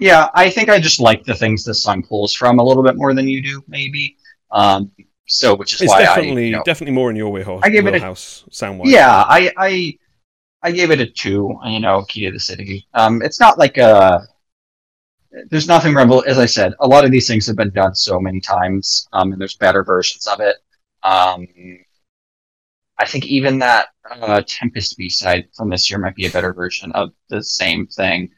[0.00, 2.96] Yeah, I think I just like the things this song pulls from a little bit
[2.96, 4.16] more than you do, maybe.
[4.50, 4.90] Um,
[5.26, 7.60] so which is It's why definitely I, you know, definitely more in your wheelhouse.
[7.62, 8.90] I give it a- wheelhouse sound wise.
[8.90, 9.98] Yeah, I, I
[10.62, 11.56] I gave it a two.
[11.64, 12.86] You know, Key to the City.
[12.94, 14.26] Um, it's not like a.
[15.48, 16.24] There's nothing rebel.
[16.26, 19.30] As I said, a lot of these things have been done so many times, um,
[19.32, 20.56] and there's better versions of it.
[21.04, 21.46] Um,
[22.98, 26.52] I think even that uh, Tempest B side from this year might be a better
[26.52, 28.30] version of the same thing.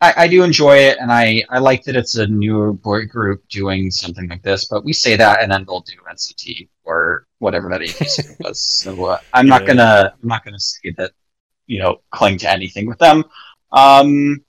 [0.00, 3.46] I, I do enjoy it, and I, I like that it's a newer boy group
[3.48, 4.64] doing something like this.
[4.64, 8.60] But we say that, and then they'll do NCT or whatever that agency was.
[8.80, 11.12] So uh, I'm not gonna I'm not gonna say that
[11.66, 13.24] you know cling to anything with them.
[13.72, 14.42] Um,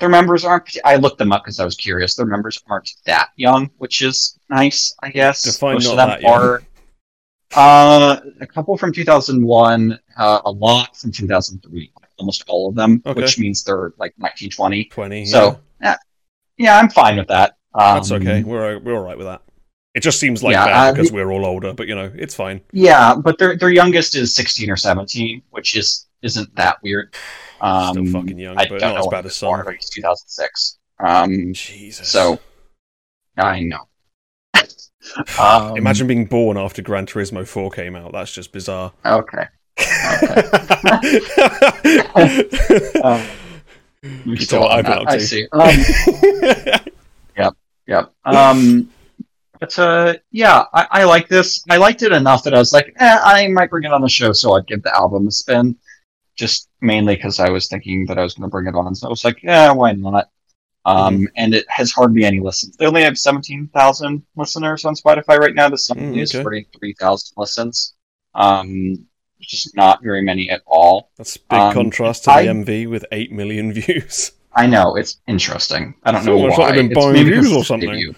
[0.00, 0.76] their members aren't.
[0.84, 2.16] I looked them up because I was curious.
[2.16, 5.42] Their members aren't that young, which is nice, I guess.
[5.42, 6.62] Define Most of them are.
[7.54, 13.20] Uh, a couple from 2001, uh, a lot from 2003, almost all of them, Okay.
[13.20, 14.84] which means they're like 1920.
[14.86, 15.24] twenty.
[15.26, 15.96] So, yeah.
[16.58, 17.56] yeah, I'm fine with that.
[17.74, 18.42] Um, that's okay.
[18.42, 19.42] We're we're all right with that.
[19.94, 22.34] It just seems like Yeah, bad uh, because we're all older, but you know, it's
[22.34, 22.60] fine.
[22.72, 27.14] Yeah, but their their youngest is 16 or 17, which is isn't that weird.
[27.60, 29.64] Um, Still fucking young, I but don't not as bad as born, some.
[29.66, 30.78] but he's 2006.
[31.00, 32.08] Um, Jesus.
[32.08, 32.38] so
[33.36, 33.88] I know.
[35.38, 38.12] um, imagine being born after Gran Turismo Four came out.
[38.12, 38.92] That's just bizarre.
[39.04, 39.46] Okay.
[43.02, 43.20] Um,
[44.24, 45.08] you're You still what I've been that.
[45.08, 45.46] I see.
[45.52, 46.80] Um,
[47.88, 48.14] Yep.
[48.24, 48.90] Um,
[49.58, 51.64] but uh, yeah, I, I like this.
[51.68, 54.08] I liked it enough that I was like, eh, I might bring it on the
[54.08, 55.76] show, so I'd give the album a spin.
[56.36, 59.08] Just mainly because I was thinking that I was going to bring it on, so
[59.08, 60.30] I was like, yeah, why not?
[60.84, 61.24] Um, Mm-hmm.
[61.36, 62.76] and it has hardly any listens.
[62.76, 65.68] They only have seventeen thousand listeners on Spotify right now.
[65.68, 66.42] The song Mm, is okay.
[66.42, 67.94] forty-three thousand listens.
[68.34, 69.06] Um,
[69.42, 71.10] just not very many at all.
[71.18, 74.32] That's big Um, contrast to I- the MV with eight million views.
[74.54, 75.94] I know it's interesting.
[76.04, 76.72] I don't know Almost why.
[76.72, 78.14] been buying maybe views or it's something.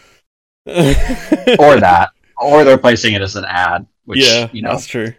[0.66, 2.08] or that,
[2.38, 5.12] or they're placing it as an ad, which yeah, you know that's true.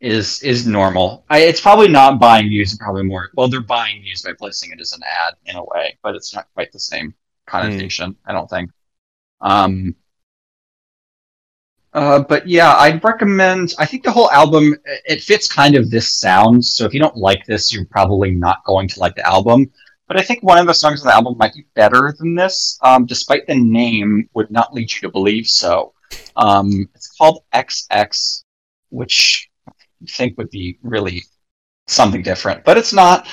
[0.00, 1.24] is is normal.
[1.30, 3.30] I, it's probably not buying views, probably more.
[3.34, 6.34] Well, they're buying views by placing it as an ad in a way, but it's
[6.34, 7.14] not quite the same
[7.46, 8.14] connotation.
[8.26, 8.70] I don't think.
[9.40, 9.94] Um,
[11.94, 13.74] Uh, but yeah, I'd recommend.
[13.78, 16.64] I think the whole album it fits kind of this sound.
[16.64, 19.70] So if you don't like this, you're probably not going to like the album.
[20.06, 22.78] But I think one of the songs on the album might be better than this,
[22.82, 25.92] um, despite the name would not lead you to believe so.
[26.36, 28.42] Um, it's called XX,
[28.88, 29.72] which I
[30.08, 31.24] think would be really
[31.86, 33.26] something different, but it's not.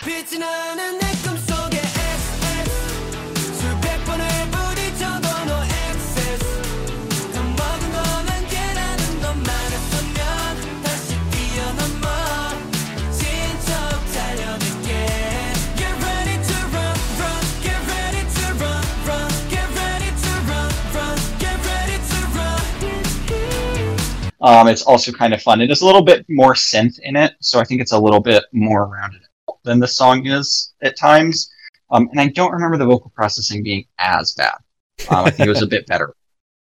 [24.46, 25.60] Um, it's also kind of fun.
[25.60, 28.20] It is a little bit more synth in it, so I think it's a little
[28.22, 29.22] bit more rounded
[29.64, 31.52] than the song is at times.
[31.92, 34.56] Um, and I don't remember the vocal processing being as bad.
[35.10, 36.14] Um, I think it was a bit better.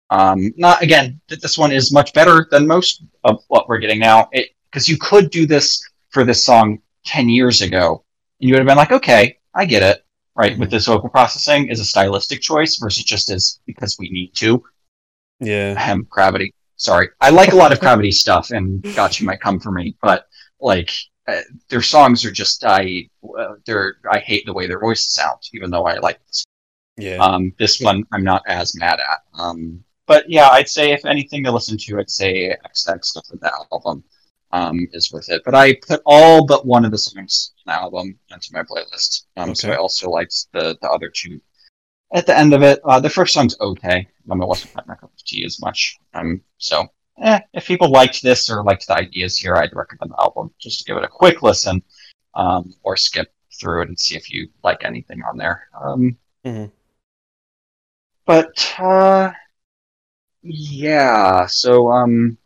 [0.09, 1.21] Um, not again.
[1.30, 4.30] th- This one is much better than most of what we're getting now.
[4.71, 8.03] Because you could do this for this song ten years ago,
[8.41, 10.03] and you would have been like, okay, I get it.
[10.36, 14.34] Right, with this vocal processing is a stylistic choice versus just as because we need
[14.36, 14.63] to
[15.41, 15.73] Yeah.
[15.77, 16.53] ahem, CRAVITY.
[16.80, 20.27] Sorry, I like a lot of comedy stuff, and Gotcha might come for me, but
[20.61, 20.91] like
[21.27, 25.39] uh, their songs are just I uh, they're I hate the way their voices sound,
[25.53, 26.45] even though I like this.
[26.97, 27.17] Yeah.
[27.17, 29.19] Um, this one I'm not as mad at.
[29.34, 33.41] Um, but yeah, I'd say if anything to listen to, I'd say XX stuff with
[33.41, 34.01] the album
[34.53, 35.41] um, is worth it.
[35.43, 39.25] But I put all but one of the songs on the album into my playlist,
[39.36, 41.41] um, so I also liked the the other two
[42.14, 42.80] at the end of it.
[42.84, 44.07] Uh, the first song's okay.
[44.30, 45.97] Um, it wasn't my cup of tea as much.
[46.14, 46.88] Um, so
[47.22, 50.80] eh, if people liked this or liked the ideas here, I'd recommend the album just
[50.80, 51.82] to give it a quick listen,
[52.36, 55.68] um, or skip through it and see if you like anything on there.
[55.80, 56.72] Um, Mhm.
[58.26, 59.32] But uh,
[60.41, 62.38] yeah, so um,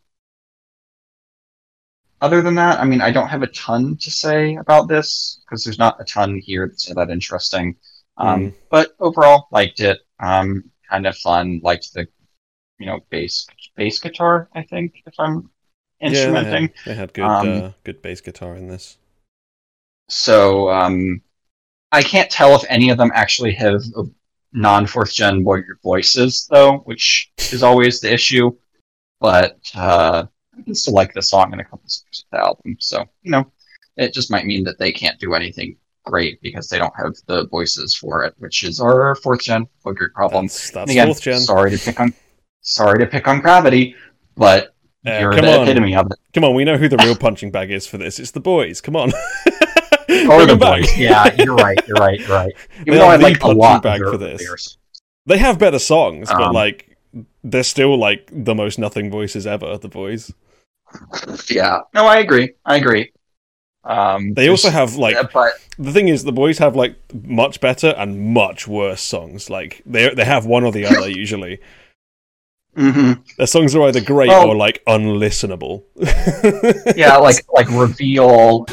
[2.20, 5.62] other than that, I mean, I don't have a ton to say about this because
[5.62, 7.76] there's not a ton here that's that interesting.
[8.16, 8.54] Um, Mm.
[8.70, 10.00] But overall, liked it.
[10.20, 11.60] Um, kind of fun.
[11.62, 12.06] Liked the,
[12.78, 13.46] you know, bass
[13.76, 14.48] bass guitar.
[14.54, 15.50] I think if I'm
[16.00, 16.62] Yeah, they instrumenting.
[16.62, 18.98] had, they had good Um, uh, good bass guitar in this.
[20.08, 21.22] So um,
[21.92, 23.82] I can't tell if any of them actually have
[24.52, 25.44] non fourth gen
[25.82, 28.50] voices, though, which is always the issue.
[29.20, 30.26] But uh,
[30.58, 32.76] I can still like the song and a couple songs of the album.
[32.80, 33.50] So you know,
[33.96, 37.46] it just might mean that they can't do anything great because they don't have the
[37.48, 40.46] voices for it, which is our fourth gen warrior problem.
[40.46, 41.40] That's, that's again, fourth gen.
[41.40, 42.12] sorry to pick on,
[42.60, 43.94] sorry to pick on CRAVITY,
[44.36, 44.74] but
[45.06, 45.62] Uh, you're come the on.
[45.68, 46.18] epitome of it.
[46.32, 48.18] Come on, we know who the real punching bag is for this.
[48.18, 48.82] It's THE BOYZ.
[48.82, 49.12] Come on.
[50.30, 50.96] Or THE BOYZ.
[50.96, 51.78] Yeah, you're right.
[51.88, 52.20] You're right.
[52.20, 52.52] You're right.
[52.80, 54.40] Even They though I like a punching lot bag for this.
[54.46, 54.78] theirs.
[55.26, 56.96] They have better songs, but Um, like
[57.42, 59.76] they're still like the most nothing voices ever.
[59.76, 60.32] THE BOYZ.
[61.50, 61.80] Yeah.
[61.94, 62.52] No, I agree.
[62.64, 63.10] I agree.
[63.84, 67.60] Um, They also have like uh, but the thing is THE BOYZ have like much
[67.60, 69.50] better and much worse songs.
[69.50, 71.60] Like they they have one or the other usually.
[72.76, 73.22] mhm.
[73.36, 75.82] Their songs are either great or like unlistenable.
[76.96, 78.66] yeah, like like reveal.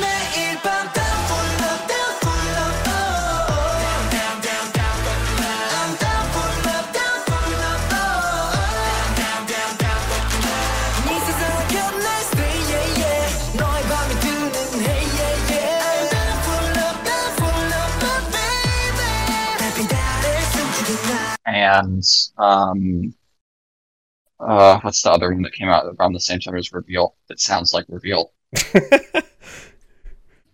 [21.52, 22.04] And
[22.38, 23.14] um,
[24.39, 27.16] uh, what's the other one that came out around the same time as Reveal?
[27.28, 28.32] That sounds like Reveal,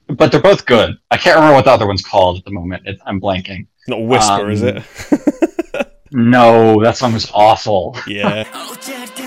[0.08, 0.98] but they're both good.
[1.12, 2.84] I can't remember what the other one's called at the moment.
[2.86, 3.68] It, I'm blanking.
[3.88, 4.84] Not whisper, is Um, it?
[6.14, 7.98] No, that song was awful.
[8.08, 8.46] yeah.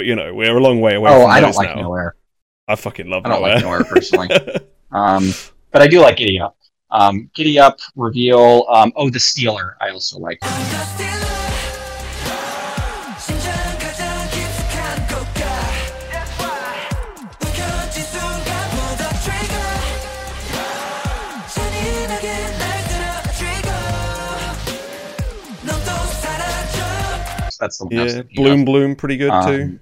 [0.00, 1.10] but you know we're a long way away.
[1.12, 1.82] Oh, I don't like now.
[1.82, 2.14] nowhere.
[2.66, 3.26] I fucking love.
[3.26, 3.54] I don't nowhere.
[3.54, 4.30] like nowhere personally,
[4.92, 5.34] um,
[5.72, 6.56] but I do like Giddy Up.
[6.90, 8.64] Um, Giddy Up reveal.
[8.70, 9.76] Um, oh, the Stealer.
[9.78, 10.38] I also like.
[27.60, 28.22] that's the yeah.
[28.34, 29.78] Bloom Bloom pretty good um, too.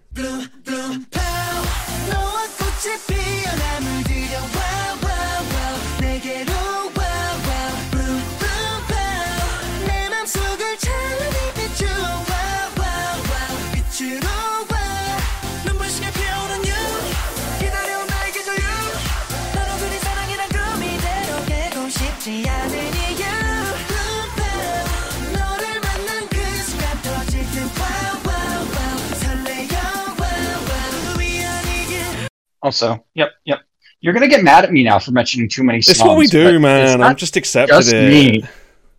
[32.69, 33.61] Also, yep, yep.
[34.03, 35.97] You're gonna get mad at me now for mentioning too many songs.
[35.99, 37.01] It's what we do, man.
[37.03, 38.11] I'm just accepted just it.
[38.11, 38.45] me.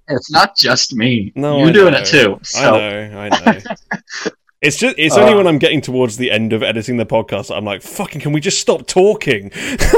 [0.07, 1.31] It's not just me.
[1.35, 1.99] No, you're I doing know.
[1.99, 2.39] it too.
[2.41, 3.59] So I know, I know.
[4.61, 7.47] It's just it's only Uh, when I'm getting towards the end of editing the podcast
[7.47, 9.51] that I'm like, fucking can we just stop talking?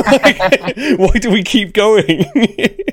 [0.05, 0.37] Like,
[0.99, 2.25] why do we keep going?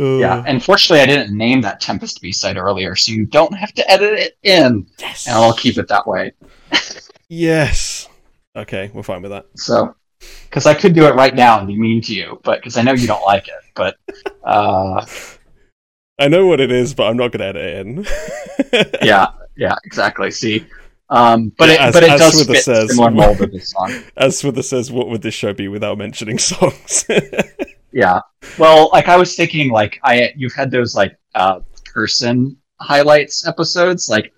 [0.00, 0.42] Uh, yeah.
[0.46, 4.14] unfortunately I didn't name that Tempest B side earlier, so you don't have to edit
[4.18, 5.26] it in, Yes.
[5.26, 6.32] and I'll keep it that way.
[7.28, 8.08] Yes.
[8.56, 9.46] Okay, we're fine with that.
[9.56, 9.94] So,
[10.44, 12.82] because I could do it right now and be mean to you, but because I
[12.82, 13.96] know you don't like it, but
[14.44, 15.04] uh,
[16.18, 18.06] I know what it is, but I'm not gonna edit it in.
[19.06, 20.30] yeah, yeah, exactly.
[20.30, 20.66] See,
[21.08, 23.50] um, but Yeah, it as- but it as does Swither fit says- similar mold of
[23.52, 24.02] this song.
[24.16, 27.06] As Swither says, what would this show be without mentioning songs?
[27.92, 28.20] Yeah.
[28.58, 34.08] Well, like I was thinking, like I you've had those like uh person highlights episodes.
[34.10, 34.32] Like.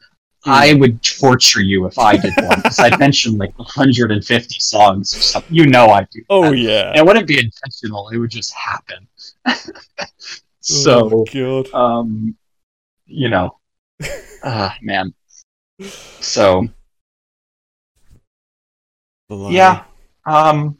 [0.46, 5.20] I would torture you if I did one because I'd mention like 150 songs or
[5.20, 5.54] something.
[5.54, 6.20] You know I do.
[6.20, 6.26] That.
[6.30, 6.88] oh yeah.
[6.88, 9.06] And it wouldn't be intentional; it would just happen.
[10.60, 12.36] so, oh, um,
[13.06, 13.58] you know,
[14.44, 15.14] ah, man.
[16.20, 16.68] So
[19.30, 19.84] yeah,
[20.26, 20.76] um,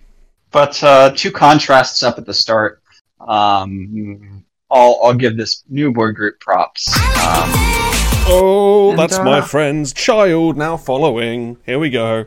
[0.50, 2.82] but uh, two contrasts up at the start.
[3.20, 6.94] Um, I'll I'll give this new boy group props.
[7.24, 7.93] Um,
[8.26, 11.58] Oh, And, that's my uh, friend's child now following.
[11.66, 12.26] Here we go.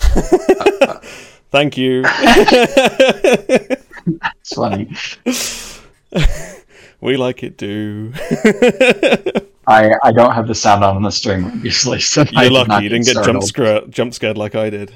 [1.50, 2.02] Thank you.
[2.02, 3.84] that's
[4.54, 4.94] funny.
[7.00, 8.12] we like it too.
[9.66, 12.90] I I don't have the sound on the string obviously, so You're did lucky you
[12.90, 13.34] didn't get startled.
[13.34, 14.92] jump scared, jump scared like I did.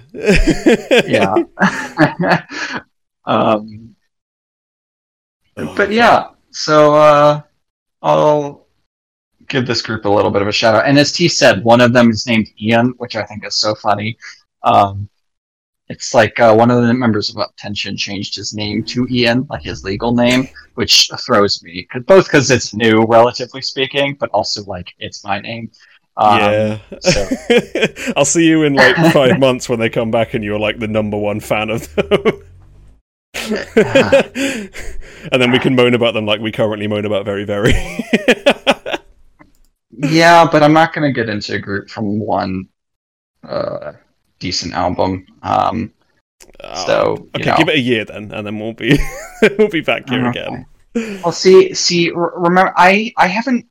[1.07, 1.34] Yeah.
[3.24, 3.96] um,
[5.59, 7.42] Oh, but yeah, so uh,
[8.01, 8.67] I'll
[9.49, 10.86] give this group a little bit of a shout out.
[10.86, 13.74] And as T said, one of them is named Ian, which I think is so
[13.74, 14.16] funny.
[14.62, 15.09] Um,
[15.88, 19.62] it's like uh, one of the members of UP10TION changed his name to Ian, like
[19.62, 21.84] his legal name, which throws me.
[21.90, 25.70] 'Cause- Both because it's new, relatively speaking, but also like it's my name.
[26.18, 26.78] Um, yeah.
[27.01, 27.28] so-
[28.16, 30.88] I'll see you in like five months when they come back and you're like the
[30.88, 32.42] number one fan of them.
[35.32, 37.72] and then we can moan about them like we currently moan about VERIVERY.
[39.91, 42.68] Yeah, but I'm not going to get into a group from one
[43.45, 43.95] uh,
[44.41, 45.26] decent album.
[45.43, 45.93] Um,
[46.72, 47.57] So, you okay, know.
[47.57, 48.99] give it a year then, and then we'll be
[49.59, 50.26] we'll be back here Okay.
[50.26, 50.66] again.
[51.22, 53.66] Well, see, see, remember, I, I haven't,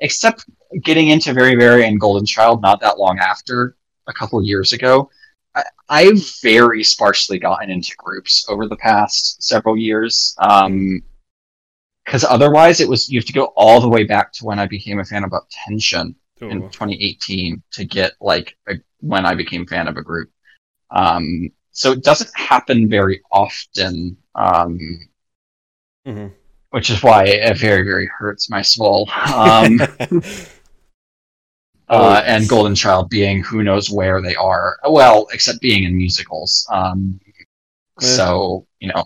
[0.00, 0.46] except
[0.82, 3.76] getting into VERIVERY and Golden Child not that long after,
[4.08, 5.10] a couple years ago.
[5.54, 10.36] I, I've very sparsely gotten into groups over the past several years.
[10.40, 11.02] Um,
[12.08, 14.66] because otherwise, it was you have to go all the way back to when I
[14.66, 19.66] became a fan of Tension in 2018 to get like a, when I became a
[19.66, 20.30] fan of a group.
[20.90, 24.16] Um, so it doesn't happen very often.
[24.34, 24.78] Um,
[26.06, 26.32] Mhm.
[26.70, 29.10] which is why it very very hurts my soul.
[29.34, 29.78] Um,
[31.90, 32.24] Oh, uh, yes.
[32.26, 34.78] and Golden Child being who knows where they are.
[34.88, 36.66] Well, except being in musicals.
[36.70, 37.20] Um,
[38.00, 38.08] Yeah.
[38.08, 39.04] So you know,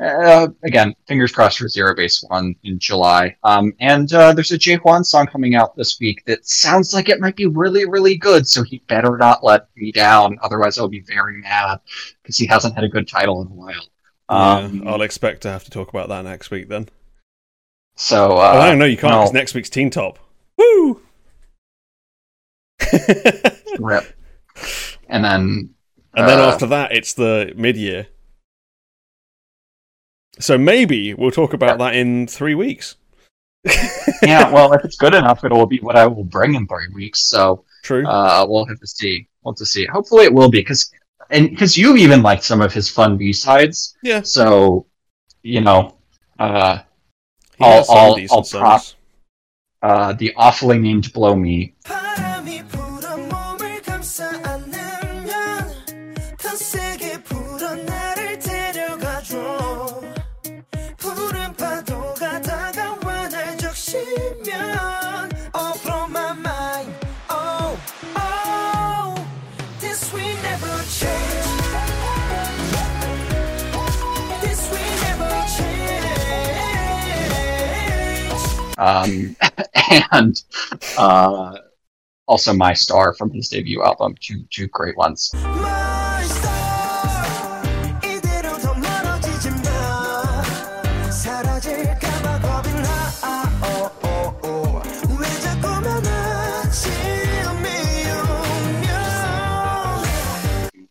[0.00, 3.36] uh, again, fingers crossed for ZEROBASEONE in July.
[3.42, 7.08] Um, and uh, there's a Jay Juan song coming out this week that sounds like
[7.08, 8.46] it might be really really good.
[8.46, 11.80] So he better not let me down, otherwise I'll be very mad
[12.22, 13.88] because he hasn't had a good title in a while.
[14.28, 16.88] Um, yeah, I'll expect to have to talk about that next week then.
[17.96, 19.20] so uh, oh, I don't know, you can't no.
[19.20, 20.18] because next week's Teen Top.
[20.56, 21.00] Woo!
[23.78, 24.04] rip.
[25.08, 25.74] And then
[26.14, 28.06] And then Uh, after that, it's the mid year.
[30.40, 32.96] So maybe we'll talk about that in three weeks.
[34.22, 36.88] yeah, well, if it's good enough, it will be what I will bring in three
[36.94, 37.28] weeks.
[37.28, 38.06] So True.
[38.06, 39.28] Uh, we'll have to see.
[39.42, 39.86] We'll have to see.
[39.86, 40.90] Hopefully, it will be because
[41.30, 43.96] and because you even liked some of his fun B sides.
[44.02, 44.22] yeah.
[44.22, 44.86] So,
[45.42, 45.96] you know,
[46.38, 46.78] uh,
[47.58, 48.94] He I'll- has some I'll- I'll prop- songs.
[49.82, 51.74] uh, the awfully named "Blow Me."
[78.78, 79.36] Um,
[80.12, 80.42] and
[80.96, 81.58] uh,
[82.26, 85.30] also My Star from his debut album, two, two great ones.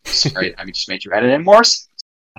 [0.04, 1.62] Sorry, I mean, just made you edit in more.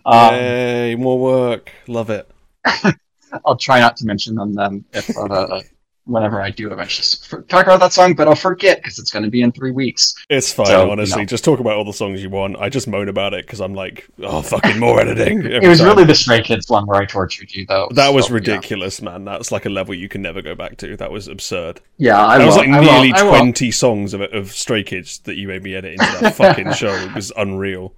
[0.06, 1.72] Um, Yay, more work.
[1.88, 2.30] Love it.
[3.46, 5.62] I'll try not to mention them then if uh, uh, uh,
[6.06, 9.30] whenever I do eventually talk about that song, but I'll forget because it's going to
[9.30, 10.16] be in three weeks.
[10.28, 11.22] It's fine, So, honestly.
[11.22, 11.26] no.
[11.26, 12.58] Just talk about all the songs you want.
[12.58, 15.46] I just moan about it because I'm like, oh, fucking more editing.
[15.46, 15.88] It was time.
[15.90, 17.90] really the Stray Kids one where I tortured you, though.
[17.92, 18.36] That was so, know.
[18.36, 19.24] ridiculous, man.
[19.26, 20.98] That's like a level you can never go back to.
[20.98, 21.80] That was absurd.
[21.98, 23.56] Yeah, I That was like I nearly won't.
[23.56, 26.94] 20 songs of, of Stray Kids that you made me edit into that fucking show.
[26.94, 27.94] It was unreal.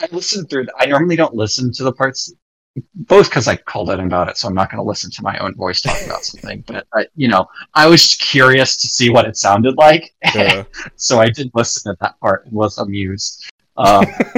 [0.00, 0.66] I listened through.
[0.78, 2.32] I normally don't listen to the parts,
[2.94, 5.38] both because I called in about it, so I'm not going to listen to my
[5.38, 6.62] own voice talk about something.
[6.66, 10.64] But uh, you know, I was curious to see what it sounded like, Yeah.
[10.96, 14.04] so I did listen to that part and was amused um,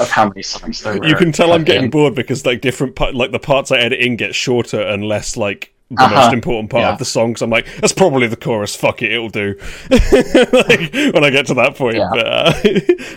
[0.00, 1.06] of how many songs there were.
[1.06, 1.90] you can tell I'm getting in.
[1.90, 5.36] bored because like different part, like the parts I edit in get shorter and less
[5.36, 6.14] like the Uh-huh.
[6.14, 6.92] most important part Yeah.
[6.92, 7.36] of the song.
[7.36, 8.74] So I'm like, that's probably the chorus.
[8.74, 9.54] Fuck it, it'll do.
[9.90, 12.08] like, when I get to that point, Yeah.
[12.10, 12.52] but, uh,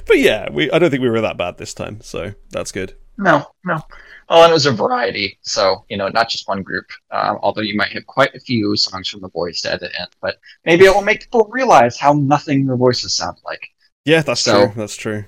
[0.05, 2.93] but yeah, we I don't think we were that bad this time, so that's good.
[3.17, 3.81] No, no.
[4.30, 6.86] Well, and it was a variety, so you know, not just one group.
[7.11, 10.05] Um, although you might have quite a few songs from THE BOYZ to edit in,
[10.21, 13.65] but maybe it will make people realize how nothing their voices sound like.
[14.05, 14.73] Yeah, that's So- true.
[14.75, 15.23] That's true.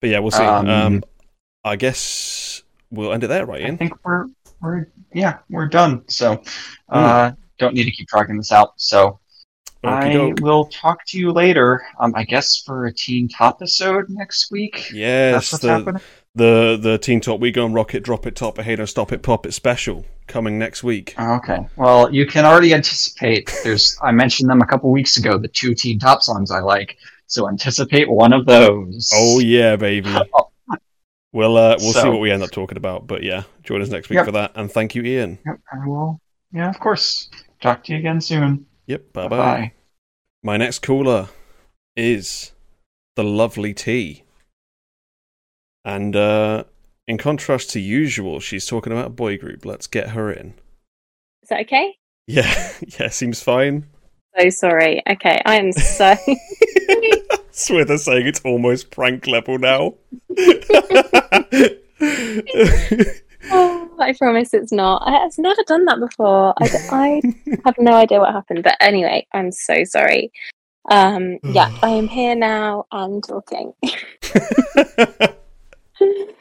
[0.00, 0.42] But yeah, we'll see.
[0.42, 1.04] Um, Um,
[1.64, 4.26] I guess we'll end it there, right, I think we're
[4.60, 6.02] we're yeah we're done.
[6.08, 6.42] So Hmm.
[6.90, 8.72] uh, don't need to keep dragging this out.
[8.76, 9.18] So
[9.84, 10.40] I Okey-doke.
[10.40, 11.82] will talk to you later.
[12.00, 14.90] Um, I guess for a teen top episode next week.
[14.92, 16.02] Yes, That's what's the, happening.
[16.34, 19.46] The the Teen Top We Go and Rocket Drop It Top Don't Stop It Pop
[19.46, 21.14] It special coming next week.
[21.18, 21.66] Oh, Okay.
[21.76, 23.52] Well, you can already anticipate.
[23.64, 25.36] There's I mentioned them a couple weeks ago.
[25.38, 26.96] The two teen top songs I like.
[27.26, 29.10] So anticipate one of those.
[29.14, 30.14] Oh yeah, baby.
[31.34, 34.10] We'll uh, we'll see what we end up talking about, but yeah, join us next
[34.10, 34.26] week Yep.
[34.26, 34.52] for that.
[34.54, 35.38] And thank you, Ian.
[35.46, 36.20] Yep, I will.
[36.52, 37.30] Yeah, of course.
[37.62, 38.66] Talk to you again soon.
[38.86, 39.36] Yep, bye bye.
[39.38, 39.72] Bye.
[40.42, 41.30] My next caller
[41.96, 42.52] is
[43.16, 44.24] the lovely T.
[45.84, 46.64] And uh,
[47.06, 49.64] in contrast to usual, she's talking about a boy group.
[49.64, 50.54] Let's get her in.
[51.42, 51.96] Is that okay?
[52.26, 53.86] Yeah, yeah, seems fine.
[54.38, 55.02] So sorry.
[55.08, 56.14] Okay, I am so.
[57.52, 59.94] Swither saying it's almost prank level now.
[63.50, 65.02] oh, I promise it's not.
[65.04, 66.54] I have never done that before.
[66.58, 67.20] I, I
[67.66, 68.62] have no idea what happened.
[68.62, 70.32] But anyway, I'm so sorry.
[70.90, 73.74] Um, yeah, I am here now and talking.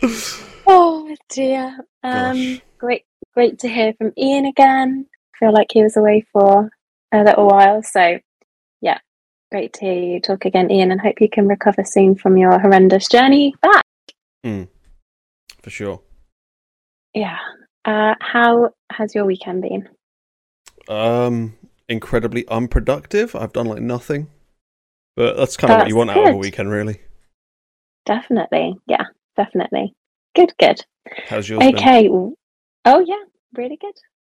[0.67, 1.77] oh dear.
[2.03, 2.61] Um, Gosh.
[2.77, 5.07] great, great to hear from Ian again.
[5.39, 6.69] Feel like he was away for
[7.11, 8.19] a little while, so
[8.81, 8.99] yeah,
[9.51, 12.59] great to hear you talk again, Ian, and hope you can recover soon from your
[12.59, 13.83] horrendous journey back.
[15.61, 16.01] For sure.
[17.13, 17.37] Yeah.
[17.85, 19.89] Uh, how has your weekend been?
[20.87, 21.57] Um,
[21.87, 23.35] incredibly unproductive.
[23.35, 24.27] I've done like nothing,
[25.15, 27.01] but that's kind of what you want out of a weekend, really.
[28.05, 28.77] Definitely.
[28.87, 29.05] Yeah,
[29.37, 29.93] definitely.
[30.35, 30.81] Good, good.
[31.27, 31.63] How's yours?
[31.63, 32.03] Okay.
[32.07, 32.35] w-
[32.85, 33.23] Oh yeah,
[33.55, 33.93] really good.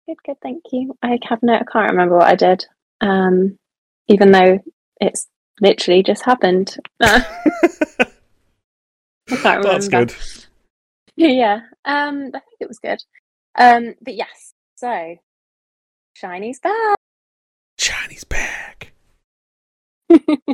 [0.07, 0.37] Good, good.
[0.41, 0.95] Thank you.
[1.01, 1.53] I have no.
[1.53, 2.65] I can't remember what I did.
[3.01, 3.57] Um,
[4.07, 4.59] even though
[4.99, 5.27] it's
[5.61, 6.75] literally just happened.
[7.01, 7.23] I
[9.27, 9.67] can't remember.
[9.69, 10.13] That's good.
[11.15, 11.61] yeah.
[11.85, 13.01] Um, I think it was good.
[13.57, 14.53] Um, but yes.
[14.75, 15.15] So,
[16.21, 16.97] SHINee's back.
[17.77, 18.91] Chinese bag.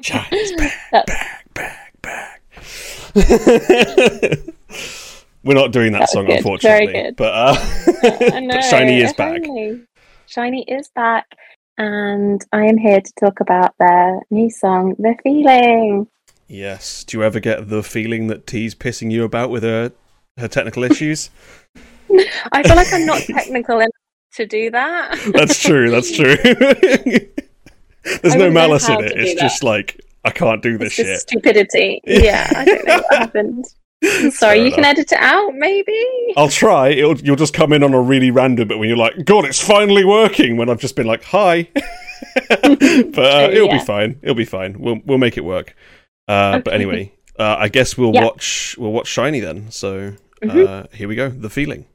[0.02, 0.72] Chinese bag.
[0.92, 2.39] That's- Bag, bag, bag.
[5.44, 6.38] We're not doing that That song, good.
[6.38, 6.88] unfortunately.
[6.92, 7.16] Very good.
[7.16, 7.56] But, uh,
[8.34, 9.42] I know, but SHINee is back.
[9.42, 9.82] finally.
[10.28, 11.26] SHINee is back,
[11.78, 16.08] and I am here to talk about their new song, "The Feeling."
[16.48, 17.04] Yes.
[17.06, 19.92] Do you ever get the feeling that T's pissing you about with her
[20.38, 21.30] her technical issues?
[22.52, 23.90] I feel like I'm not technical enough
[24.34, 25.18] to do that.
[25.34, 25.90] That's true.
[25.90, 26.36] That's true.
[28.22, 29.14] There's I no malice in it.
[29.16, 29.42] It's that.
[29.42, 30.00] just like
[30.30, 31.20] I can't do this shit.
[31.20, 32.02] stupidity.
[32.08, 33.66] Yeah, I don't know what happened.
[34.04, 35.94] I'm sorry, Fair you can edit it out, maybe.
[36.38, 36.90] I'll try.
[36.90, 39.62] It'll, you'll just come in on a really random bit when you're like, God, it's
[39.62, 40.56] finally working.
[40.56, 41.68] When I've just been like, Hi,
[42.50, 42.64] but
[43.20, 44.20] uh, it'll be fine.
[44.22, 44.80] It'll be fine.
[44.80, 45.76] We'll we'll make it work.
[46.28, 48.24] Uh, But anyway, uh, I guess we'll Yeah.
[48.26, 49.72] watch we'll watch SHINee then.
[49.72, 50.14] So
[50.44, 50.94] uh, Mhm.
[50.94, 51.30] here we go.
[51.30, 51.86] The feeling.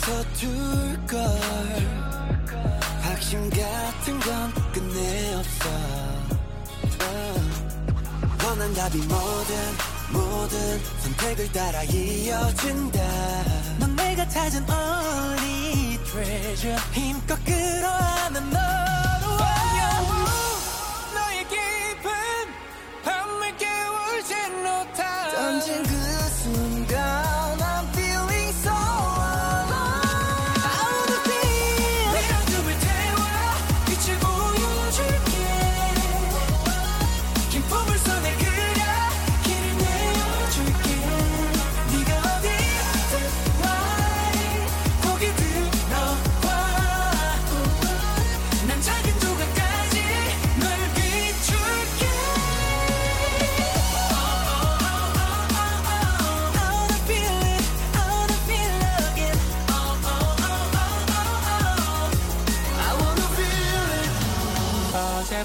[0.00, 1.20] 서툴걸.
[3.02, 5.68] 확신 같은 건 끝내 없어.
[7.04, 7.60] 어.
[8.44, 9.54] 원한 답이 뭐든
[10.12, 12.98] 모든 선택을 따라 이어진다
[13.78, 19.38] 넌 내가 찾은 only treasure 힘껏 끌어안은 너로
[21.14, 22.10] 너의 깊은
[23.04, 26.19] 밤을 깨울지 못한 던진 그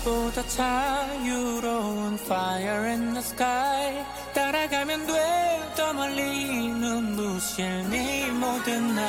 [0.06, 4.06] 어제보다 자유로운 fire in the sky.
[4.34, 9.04] 따라가면 돼더 멀리 눈부실 네 모든 날.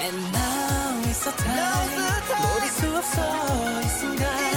[0.00, 2.16] And now is the time.
[2.26, 4.55] 버릴 수 없어 이 순간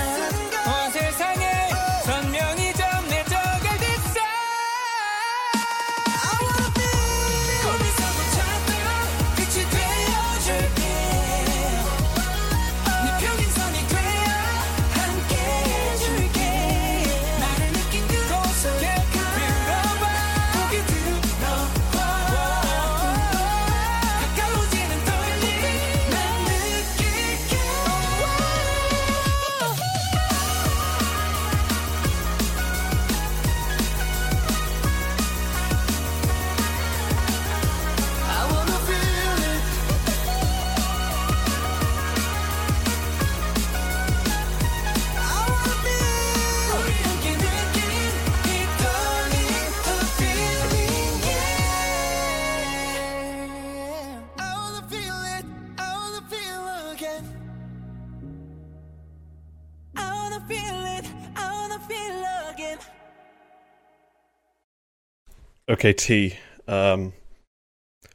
[65.70, 66.36] Okay, T.
[66.68, 67.14] Um,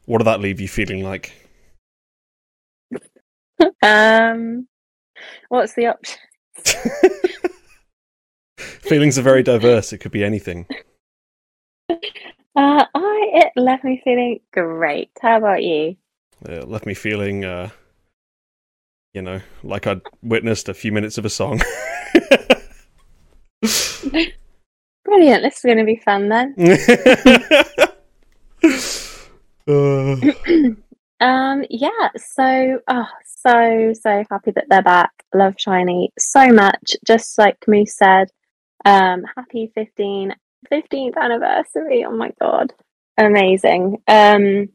[0.06, 1.32] what did that leave you feeling like?
[3.80, 4.66] Um,
[5.50, 6.18] what's the option?
[8.58, 9.92] Feelings are very diverse.
[9.92, 10.66] It could be anything.
[11.88, 11.96] Uh,
[12.56, 15.10] I it left me feeling great.
[15.22, 15.96] How about you?
[16.46, 17.70] It left me feeling, uh,
[19.12, 21.62] you know, like I'd witnessed a few minutes of a song.
[25.14, 25.44] Brilliant.
[25.44, 26.54] This is going to be fun then.
[29.66, 30.16] Uh,
[31.20, 32.10] Um, yeah.
[32.16, 35.10] So, oh, so so happy that they're back.
[35.34, 36.96] Love SHINee so much.
[37.06, 38.28] Just like Moose said,
[38.84, 40.34] um, happy 15,
[40.70, 42.04] 15th anniversary.
[42.04, 42.74] Oh my god.
[43.16, 44.02] amazing.
[44.06, 44.68] Um,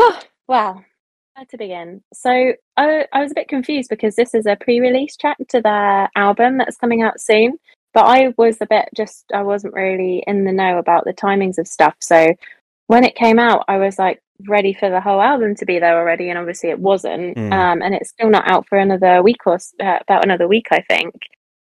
[0.00, 0.82] oh, wow.
[1.36, 2.02] Where to begin?
[2.12, 6.08] So I, I was a bit confused because this is a pre-release track to their
[6.16, 7.58] album that's coming out soon.
[7.94, 11.58] But I was a bit just I wasn't really in the know about the timings
[11.58, 11.94] of stuff.
[12.00, 12.34] So
[12.88, 15.98] when it came out, I was like ready for the whole album to be there
[15.98, 17.36] already, and obviously it wasn't.
[17.36, 17.52] Mm.
[17.52, 20.80] Um, and it's still not out for another week or uh, about another week, I
[20.82, 21.14] think.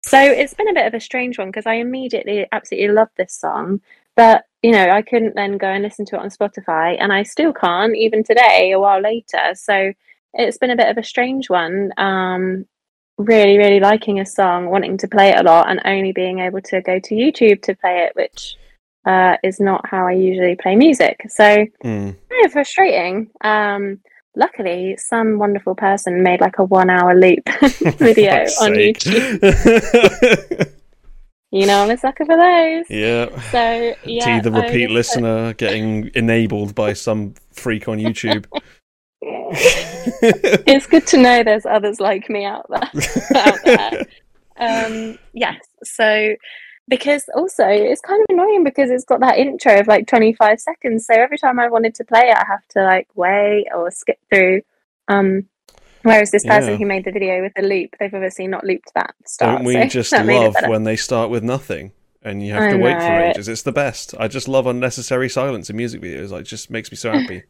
[0.02, 3.34] So it's been a bit of a strange one because I immediately absolutely love this
[3.34, 3.80] song,
[4.16, 7.22] but you know I couldn't then go and listen to it on Spotify, and I
[7.22, 9.54] still can't even today, a while later.
[9.54, 9.92] So
[10.34, 11.92] it's been a bit of a strange one.
[11.96, 12.66] Um,
[13.18, 16.60] really, really liking a song, wanting to play it a lot, and only being able
[16.62, 18.56] to go to YouTube to play it, which
[19.06, 21.20] uh, is not how I usually play music.
[21.28, 22.16] So Mm.
[22.28, 23.30] very frustrating.
[23.42, 24.00] Um,
[24.36, 27.44] luckily, some wonderful person made like a one-hour loop
[27.98, 28.72] video on.
[28.72, 30.70] YouTube.
[31.52, 32.84] You know, I'm a sucker for those.
[32.88, 33.26] yeah.
[33.50, 38.44] So yeah, T, the repeat listener, getting enabled by some freak on YouTube.
[39.22, 42.90] It's good to know there's others like me out there.
[43.36, 44.06] out there.
[44.56, 45.60] Um, yes.
[45.84, 46.34] So
[46.88, 51.06] because also it's kind of annoying because it's got that intro of like 25 seconds.
[51.06, 54.18] So every time I wanted to play it, I have to like wait or skip
[54.28, 54.62] through.
[55.08, 55.46] Um,
[56.02, 56.76] whereas this person Yeah.
[56.76, 59.58] who made the video with the loop, they've obviously not looped that start.
[59.58, 61.92] Don't we so just that made it love when they start with nothing
[62.22, 63.48] and you have I to wait for ages?
[63.48, 64.14] It's the best.
[64.18, 66.30] I just love unnecessary silence in music videos.
[66.30, 67.44] Like, it just makes me so happy.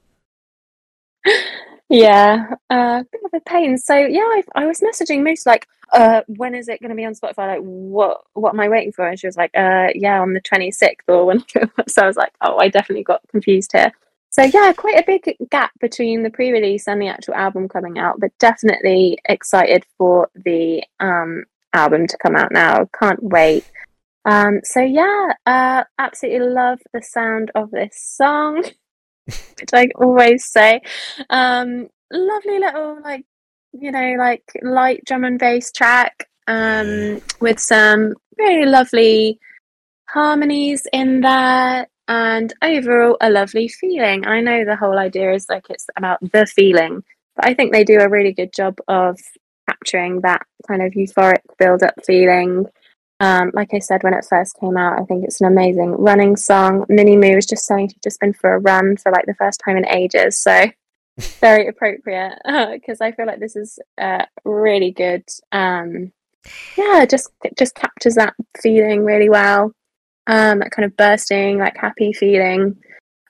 [1.91, 3.77] Yeah, uh, bit of a pain.
[3.77, 7.05] So yeah, I, I was messaging Moose like, uh, when is it going to be
[7.05, 7.49] on Spotify?
[7.49, 9.09] Like, what what am I waiting for?
[9.09, 11.45] And she was like, uh, yeah, on the twenty sixth or when.
[11.89, 13.93] so I was like, oh, I definitely got confused here.
[14.31, 18.21] So yeah, quite a big gap between the pre-release and the actual album coming out,
[18.21, 22.89] but definitely excited for the um album to come out now.
[23.01, 23.65] Can't wait.
[24.25, 28.65] Um, so yeah, uh, absolutely love the sound of this song,
[29.61, 30.81] which I always say.
[31.29, 33.25] Um, lovely little like
[33.73, 39.39] you know like light drum and bass track um, with some really lovely
[40.09, 44.27] harmonies in there and overall a lovely feeling.
[44.27, 47.05] I know the whole idea is like it's about the feeling,
[47.37, 49.19] but I think they do a really good job of
[49.69, 52.67] capturing that kind of euphoric build up feeling.
[53.21, 56.37] Um, like I said when it first came out, I think it's an amazing running
[56.37, 56.87] song.
[56.89, 59.61] Minnie Moo is just saying she's just been for a run for like the first
[59.63, 60.67] time in ages, so
[61.41, 62.39] very appropriate
[62.73, 65.25] because I feel like this is uh, really good.
[65.53, 66.13] Um,
[66.79, 69.73] yeah, just it just captures that feeling really well.
[70.27, 72.77] Um, that kind of bursting, like happy feeling.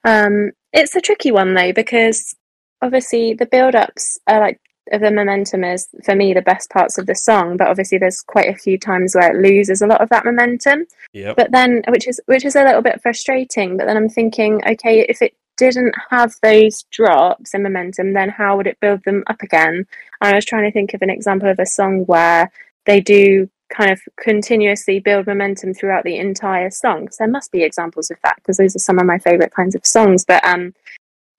[0.05, 2.36] Um, it's a tricky one though because
[2.80, 4.61] obviously the build-ups are like
[4.93, 8.20] of the momentum is for me the best parts of the song, but obviously there's
[8.20, 10.86] quite a few times where it loses a lot of that momentum.
[11.12, 11.36] Yep.
[11.36, 15.01] but then which is which is a little bit frustrating but then i'm thinking okay
[15.01, 19.43] if it didn't have those drops in momentum then how would it build them up
[19.43, 19.86] again?
[20.20, 22.51] And i was trying to think of an example of a song where
[22.86, 27.09] they do kind of continuously build momentum throughout the entire song.
[27.11, 29.74] So there must be examples of that because those are some of my favorite kinds
[29.74, 30.74] of songs but um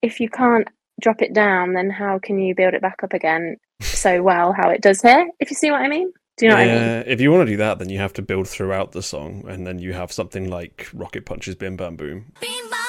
[0.02, 0.68] if you can't
[1.00, 4.68] drop it down then how can you build it back up again so well how
[4.68, 6.74] it does here if you see what i mean do you know what i mean
[6.74, 9.44] yeah, if you want to do that, then you have to build throughout the song,
[9.46, 12.81] and then you have something like Rocket Punch's "Bim Bam Boom." Bim bam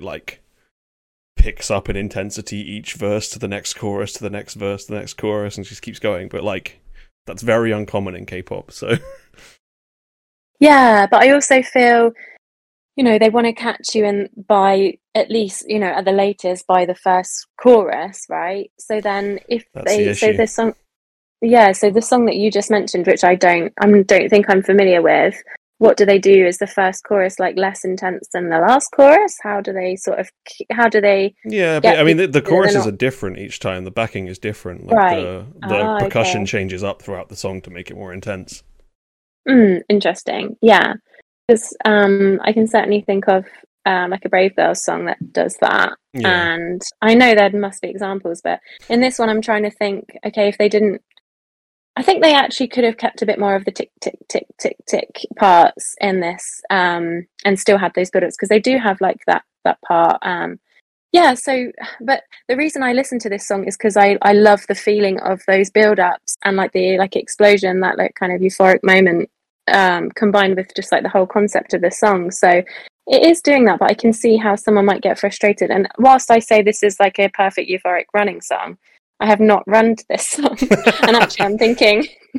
[0.00, 0.40] it like
[1.36, 4.92] picks up in intensity each verse to the next chorus to the next verse to
[4.92, 6.28] the next chorus and just keeps going.
[6.28, 6.80] But like
[7.26, 8.96] that's very uncommon in k-pop so.
[10.60, 12.12] Yeah, but I also feel,
[12.94, 16.12] you know, they want to catch you in by at least, you know, at the
[16.12, 18.70] latest by the first chorus, right?
[18.78, 20.74] So then if That's they the so the song
[21.40, 24.62] yeah, so the song that you just mentioned, which I don't I don't think I'm
[24.62, 25.42] familiar with,
[25.80, 26.46] what do they do?
[26.46, 29.34] Is the first chorus like less intense than the last chorus?
[29.42, 30.28] How do they sort of
[30.70, 33.84] how do they yeah but i mean the, the choruses not- are different each time
[33.84, 35.22] the backing is different like Right.
[35.22, 36.50] the, the Ah, percussion okay.
[36.50, 38.62] changes up throughout the song to make it more intense
[39.48, 40.56] Mm, interesting.
[40.60, 40.94] Yeah.
[41.48, 43.46] Because um, I can certainly think of
[43.86, 45.94] um, like a Brave Girls song that does that.
[46.12, 48.60] yeah And I know there must be examples, but
[48.90, 51.00] in this one, I'm trying to think okay, if they didn't,
[51.96, 54.46] I think they actually could have kept a bit more of the tick, tick, tick,
[54.58, 58.78] tick, tick parts in this um, and still had those build ups because they do
[58.78, 60.18] have like that, that part.
[60.22, 60.60] Um,
[61.12, 64.64] yeah, so but the reason I listen to this song is because I, I love
[64.68, 68.40] the feeling of those build ups and like the like explosion, that like kind of
[68.40, 69.28] euphoric moment
[69.68, 72.30] um, combined with just like the whole concept of the song.
[72.30, 72.62] So
[73.08, 75.70] it is doing that, but I can see how someone might get frustrated.
[75.70, 78.78] And whilst I say this is like a perfect euphoric running song,
[79.20, 80.56] I have not run to this song.
[81.02, 82.06] and actually, I'm thinking,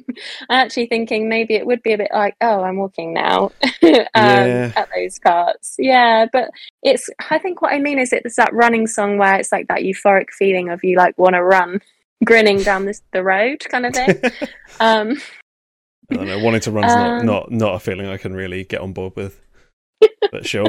[0.50, 3.52] I'm actually thinking maybe it would be a bit like, oh, I'm walking now
[3.84, 4.72] um, Yeah.
[4.76, 5.76] at those parts.
[5.78, 6.50] Yeah, but
[6.84, 9.82] it's, I think what I mean is it's that running song where it's like that
[9.82, 11.82] euphoric feeling of you like want to run,
[12.26, 14.20] grinning down this, the road kind of thing.
[14.80, 15.18] um,
[16.10, 16.40] I don't know.
[16.40, 19.14] Wanting to run's not, Um, not not a feeling I can really get on board
[19.16, 19.40] with.
[20.32, 20.66] But sure.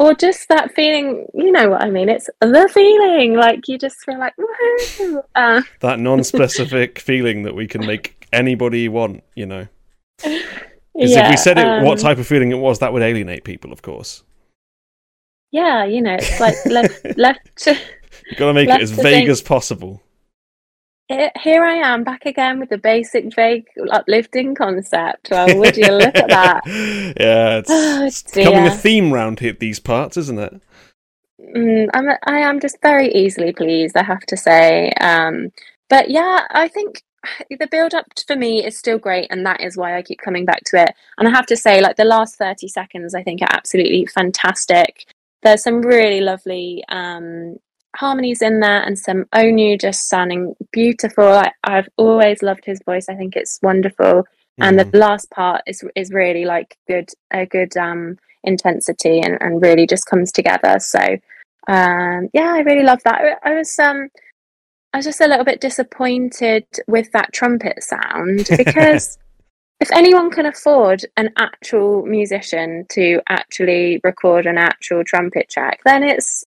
[0.00, 2.08] Or just that feeling, you know what I mean?
[2.08, 5.22] It's the feeling, like you just feel like, woohoo.
[5.34, 9.66] Uh, that non-specific feeling that we can make anybody want, you know.
[10.20, 10.32] 'Cause
[10.94, 13.72] if we said it, what um, type of feeling it was, that would alienate people,
[13.72, 14.22] of course.
[15.50, 17.70] Yeah, you know, it's like left, left to,
[18.30, 20.02] You've got to make it as vague think- as possible.
[21.12, 25.28] Here here I am back again with the basic, vague, uplifting concept.
[25.30, 26.62] Well, would you look at that?
[26.66, 30.62] yeah, it's, Oh, it's becoming a theme round here, these parts, isn't it?
[31.54, 34.90] Mm, I'm, I am just very easily pleased, I have to say.
[35.00, 35.52] Um,
[35.88, 37.02] but yeah, I think
[37.50, 40.44] the build up for me is still great, and that is why I keep coming
[40.44, 40.94] back to it.
[41.18, 45.06] And I have to say, like the last 30 seconds, I think are absolutely fantastic.
[45.42, 47.56] There's some really lovely um,
[47.96, 51.24] harmonies in there, and some Onew just sounding beautiful.
[51.24, 53.08] I, I've always loved his voice.
[53.08, 54.24] I think it's wonderful.
[54.60, 54.90] And Mhm.
[54.92, 59.86] the last part is is really like good, a good um, intensity, and, and really
[59.86, 60.78] just comes together.
[60.78, 61.00] So
[61.68, 63.38] um, yeah, I really love that.
[63.44, 64.08] I, I was um,
[64.92, 69.18] I was just a little bit disappointed with that trumpet sound because
[69.80, 76.02] if anyone can afford an actual musician to actually record an actual trumpet track, then
[76.04, 76.44] it's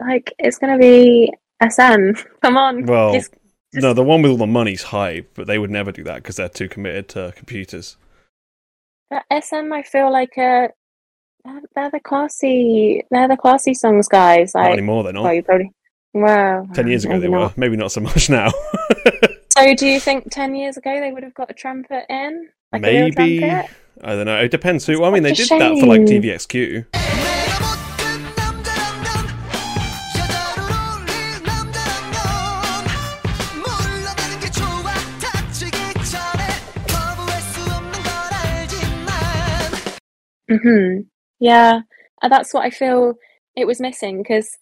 [0.00, 1.32] like it's going to be
[1.70, 2.12] SM.
[2.42, 3.34] Come on, Well, Just-
[3.72, 6.36] no, the one with all the money's high, but they would never do that because
[6.36, 7.96] they're too committed to computers.
[9.10, 10.68] But SM, I feel like uh,
[11.74, 14.54] they're, the classy, they're the classy songs, guys.
[14.54, 15.22] Not Like, anymore, they're not.
[15.22, 15.70] well, you probably,
[16.14, 18.50] well, Ten years ago they were, maybe not so much now.
[19.58, 22.82] So, do you think ten years ago they would have got a trumpet in, like
[22.82, 23.70] maybe trumpet?
[24.02, 24.38] I don't know.
[24.40, 25.04] It depends who.
[25.04, 26.22] I mean, they did a that for like shame.
[26.22, 27.29] TVXQ.
[40.50, 41.00] Hmm
[41.38, 41.80] Yeah,
[42.22, 43.14] uh, that's what I feel
[43.56, 44.58] it was missing because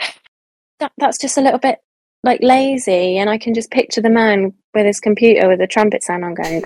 [0.80, 1.78] that, that's just a little bit
[2.22, 6.02] like lazy, and I can just picture the man with his computer with a trumpet
[6.02, 6.62] sound on going.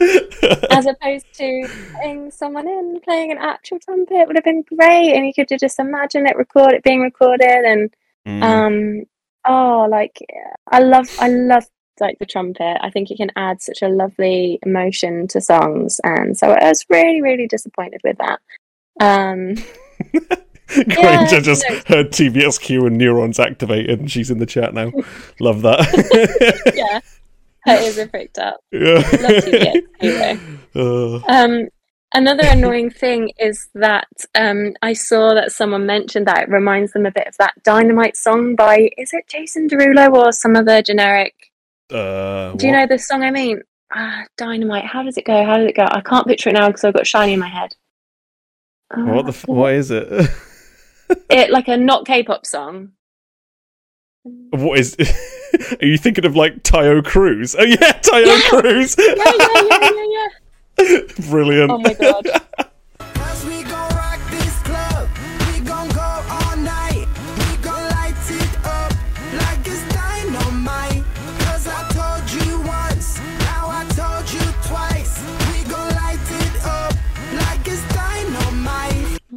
[0.70, 5.26] As opposed to putting someone in playing an actual trumpet would have been great and
[5.26, 7.90] you could just imagine it record it being recorded and
[8.26, 8.42] Mm.
[8.42, 9.04] um
[9.46, 10.18] oh like
[10.70, 11.64] i love i love
[12.00, 16.36] like the trumpet i think it can add such a lovely emotion to songs and
[16.36, 18.40] so i was really really disappointed with that
[19.00, 19.54] um
[20.68, 21.80] Granger yeah, just no.
[21.86, 24.92] heard TVXQ and neurons activated, and she's in the chat now.
[25.40, 26.72] Love that.
[26.76, 27.00] yeah
[27.68, 30.36] her ears are pricked up yeah.
[30.74, 31.68] Uh, Um,
[32.14, 37.06] another annoying thing is that um, I saw that someone mentioned that it reminds them
[37.06, 41.47] a bit of that Dynamite song by is it Jason Derulo or some other generic?
[41.90, 42.80] Uh, Do you what?
[42.80, 43.62] know the song I mean?
[43.92, 44.84] Ah, Dynamite.
[44.84, 45.44] How does it go?
[45.44, 45.86] How does it go?
[45.90, 47.74] I can't picture it now because I've got SHINee in my head.
[48.94, 49.32] What the?
[49.32, 50.06] Ah, F- what is it?
[51.30, 52.90] it like a not K-pop song.
[54.50, 54.96] what is?
[55.80, 57.56] Are you thinking of like Taio Cruz?
[57.58, 58.40] Oh yeah, Taio Yeah.
[58.50, 58.96] Cruz.
[58.98, 61.00] Yeah, yeah, yeah, yeah, yeah.
[61.30, 61.70] Brilliant.
[61.70, 62.28] Oh my god.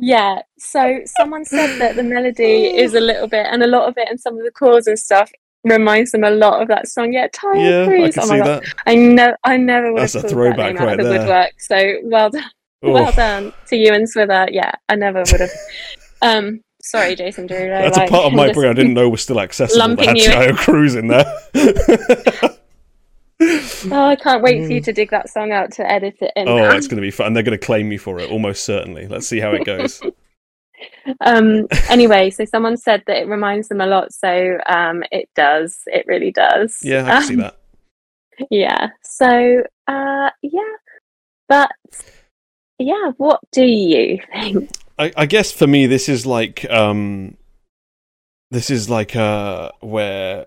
[0.02, 3.93] Yeah, so someone said that the melody is a little bit, and a lot of
[3.97, 5.32] it, and some of the chords and stuff
[5.64, 7.14] reminds them a lot of that song.
[7.14, 8.64] Yeah, Tyler yeah, I can Oh see god, that.
[8.88, 11.20] I know, I never would That's have a throwback that right the there.
[11.20, 11.52] woodwork.
[11.60, 12.49] So well done,
[12.82, 14.49] well done to you and Swither.
[14.52, 15.52] Yeah, I never would have.
[16.24, 17.84] um, sorry, Jason Derulo.
[17.84, 19.80] That's like, a part of my brain I didn't know was still accessible.
[19.82, 20.56] That lumping had you in.
[20.56, 22.58] Taio in there.
[23.92, 26.48] Oh, I can't wait for you to dig that song out to edit it in.
[26.48, 27.28] oh, it's going to be fun.
[27.28, 29.08] And they're going to claim me for it, almost certainly.
[29.08, 30.02] Let's see how it goes.
[31.22, 35.82] um anyway so someone said that it reminds them a lot so um it does
[35.86, 37.58] it really does Yeah, I can see Um, that.
[38.50, 40.74] yeah so uh yeah
[41.48, 41.70] but
[42.80, 47.36] yeah what do you think I, I guess for me, this is like um,
[48.52, 50.46] this is like uh, where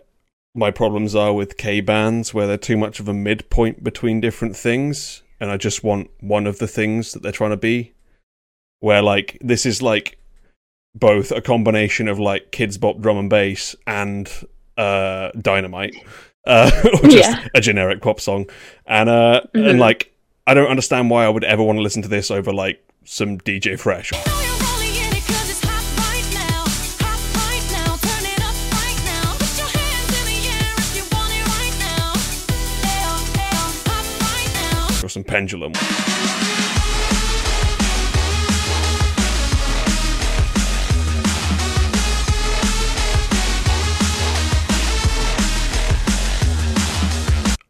[0.54, 4.56] my problems are with K bands where they're too much of a midpoint between different
[4.56, 7.92] things, and I just want one of the things that they're trying to be.
[8.80, 10.18] Where like this is like
[10.94, 14.30] both a combination of like Kidz Bop drum and bass and
[14.76, 15.94] uh dynamite
[16.46, 17.48] uh or just Yeah.
[17.54, 18.46] a generic pop song
[18.86, 19.70] and uh Mhm.
[19.70, 20.12] and like
[20.48, 23.38] i don't understand why i would ever want to listen to this over like some
[23.38, 24.10] dj fresh
[35.16, 35.72] or pendulum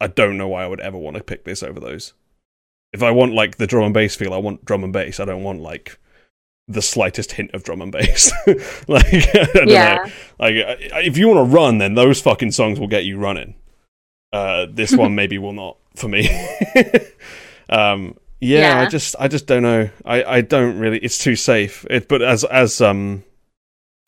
[0.01, 2.13] I don't know why I would ever want to pick this over those.
[2.93, 5.19] If I want like the drum and bass feel, I want drum and bass.
[5.19, 5.99] I don't want like
[6.69, 8.31] the slightest hint of drum and bass.
[8.89, 9.95] like, I don't Yeah.
[10.05, 10.13] know.
[10.39, 10.55] Like,
[11.07, 13.55] if you want to run, then those fucking songs will get you running.
[14.35, 16.29] Uh, this one maybe will not for me.
[17.69, 19.89] um, yeah, I just, I just don't know.
[20.05, 20.99] I, I don't really.
[20.99, 21.87] It's too safe.
[21.89, 23.23] It, but as, as, um,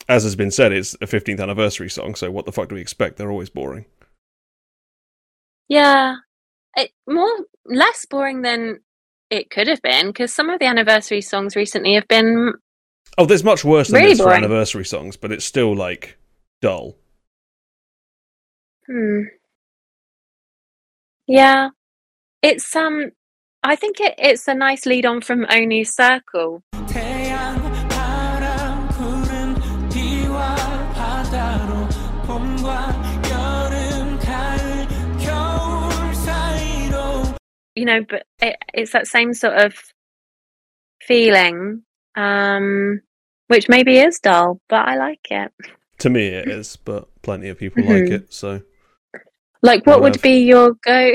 [0.09, 2.14] as has been said, it's a 15th anniversary song.
[2.16, 3.16] So what the fuck do we expect?
[3.16, 3.87] They're always boring.
[5.68, 6.16] Yeah,
[6.77, 7.31] it more
[7.64, 8.81] less boring than
[9.31, 12.53] it could have been because some of the anniversary songs recently have been
[13.18, 16.18] Oh, there's much worse than Really this for anniversary songs, but it's still like
[16.61, 16.97] dull.
[18.87, 19.22] hmm.
[21.27, 21.70] Yeah.
[22.43, 23.12] It's um
[23.62, 26.62] I think it, it's a nice lead on from Onew Circle.
[37.74, 39.74] You know, but it, it's that same sort of
[41.03, 41.83] feeling,
[42.14, 43.01] um,
[43.49, 45.53] which maybe is dull, but I like it.
[45.99, 48.14] To me, it is, but plenty of people like mm-hmm.
[48.14, 48.62] it, so.
[49.67, 51.12] Like, what would be your go?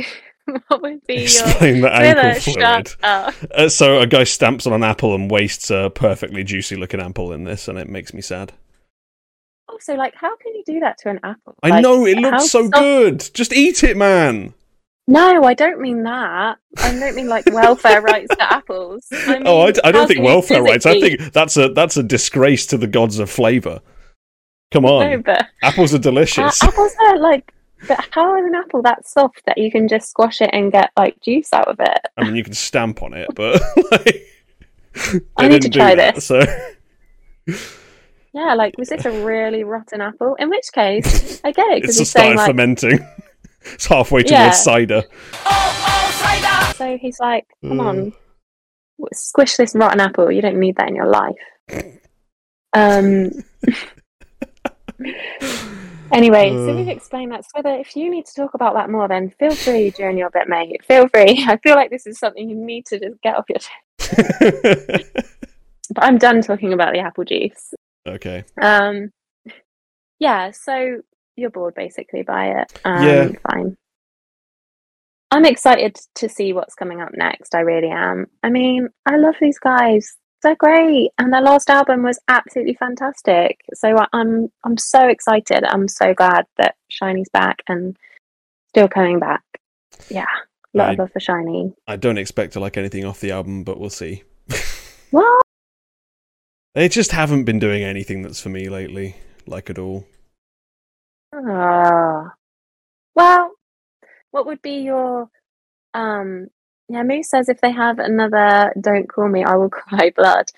[0.67, 2.87] what would be your explain the Thriller, ankle fluid.
[2.87, 3.33] shut up.
[3.51, 7.31] Uh, so a guy stamps on an apple and wastes a perfectly juicy looking apple
[7.31, 8.51] in this, and it makes me sad.
[9.69, 11.55] Also, like, how can you do that to an apple?
[11.63, 13.29] I Like, know it looks so soft- good.
[13.33, 14.53] Just eat it, man.
[15.07, 16.57] No, I don't mean that.
[16.77, 19.07] I don't mean like welfare rights to apples.
[19.11, 20.85] I mean, oh, I, d- I how don't think welfare rights.
[20.85, 23.81] I think that's a that's a disgrace to the gods of flavor.
[24.71, 26.61] Come on, No, but apples are uh, delicious.
[26.63, 27.53] apples are like.
[27.87, 30.91] But how is an apple that soft that you can just squash it and get
[30.97, 31.99] like juice out of it?
[32.17, 33.61] I mean, you can stamp on it, but
[33.91, 34.27] like,
[35.37, 36.25] I need to try that, this.
[36.25, 36.41] So
[38.33, 40.35] Yeah, like was this a really rotten apple?
[40.35, 42.99] In which case, I get it it's because he's saying like, fermenting.
[43.73, 44.51] it's halfway towards Yeah.
[44.51, 45.03] cider.
[46.75, 48.13] so he's like, come on,
[49.11, 50.31] squish this rotten apple.
[50.31, 51.35] You don't need that in your life.
[52.73, 53.31] Um.
[56.11, 56.91] Anyway, so we've Uh.
[56.91, 57.43] explained that.
[57.45, 60.29] So whether if you need to talk about that more, then feel free during your
[60.29, 60.83] bit, mate.
[60.85, 61.45] Feel free.
[61.47, 65.11] I feel like this is something you need to just get off your chest.
[65.93, 67.73] But I'm done talking about the apple juice.
[68.07, 68.45] okay.
[68.61, 69.11] Um,
[70.19, 70.51] yeah.
[70.51, 71.01] So
[71.35, 72.79] you're bored basically by it.
[72.85, 73.27] Um, Yeah.
[73.51, 73.75] Fine.
[75.31, 77.55] I'm excited to see what's coming up next.
[77.55, 78.27] I really am.
[78.41, 80.15] I mean, I love these guys.
[80.43, 83.59] They're great, and their last album was absolutely fantastic.
[83.75, 85.63] So I- I'm I'm so excited.
[85.63, 87.95] I'm so glad that SHINee's back and
[88.69, 89.43] still coming back.
[90.09, 90.25] Yeah,
[90.73, 91.73] a lot of I- love for SHINee.
[91.87, 94.23] I don't expect to like anything off the album, but we'll see.
[95.11, 95.41] What?
[96.73, 100.05] They just haven't been doing anything that's for me lately, like at all.
[101.33, 102.33] Ah.
[103.13, 103.51] Well,
[104.31, 105.29] what would be your
[105.93, 106.47] um
[106.91, 110.51] yeah, Moose says if they have another Don't Call Me, I Will Cry Blood.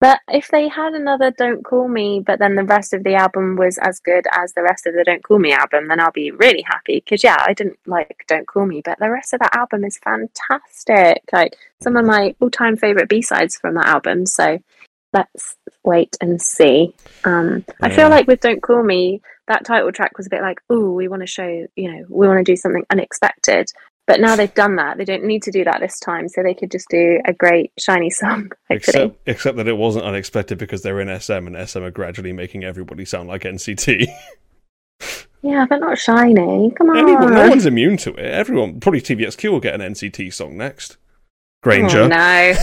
[0.00, 3.56] But if they had another Don't Call Me, but then the rest of the album
[3.56, 6.30] was as good as the rest of the Don't Call Me album, then I'll be
[6.30, 7.00] really happy.
[7.04, 9.98] Because yeah, I didn't like Don't Call Me, but the rest of that album is
[9.98, 11.22] fantastic.
[11.32, 14.24] Like some of my all-time favorite B-sides from that album.
[14.24, 14.58] So
[15.12, 16.94] let's wait and see.
[17.24, 20.60] Um, I feel like with Don't Call Me, that title track was a bit like,
[20.70, 23.70] oh, we want to show, you know, we want to do something unexpected.
[24.10, 24.98] But now they've done that.
[24.98, 27.70] They don't need to do that this time, so they could just do a great
[27.78, 28.50] SHINee song.
[28.68, 28.76] Hopefully.
[29.04, 32.64] Except, except that it wasn't unexpected because they're in SM and SM are gradually making
[32.64, 34.06] everybody sound like NCT.
[35.42, 36.76] Yeah, but not SHINee.
[36.76, 36.98] Come on.
[36.98, 38.18] Anyone, no one's immune to it.
[38.26, 40.98] Everyone, probably TVXQ will get an NCT song next.
[41.62, 42.02] Granger.
[42.02, 42.54] Oh, no.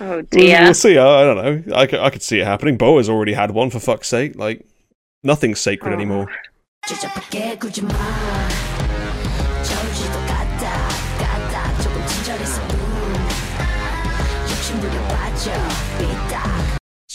[0.00, 0.62] Oh We'll, dear.
[0.62, 0.96] we'll see.
[0.96, 1.76] I, I don't know.
[1.76, 2.78] I, could- see it happening.
[2.78, 4.36] Bo has already had one for fuck's sake.
[4.36, 4.64] Like
[5.24, 5.94] nothing's sacred Oh.
[5.94, 6.28] anymore.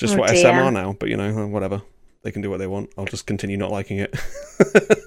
[0.03, 0.41] Just Oh, what dear.
[0.41, 1.81] SM are now, but you know, whatever.
[2.23, 2.89] They can do what they want.
[2.97, 4.13] I'll just continue not liking it.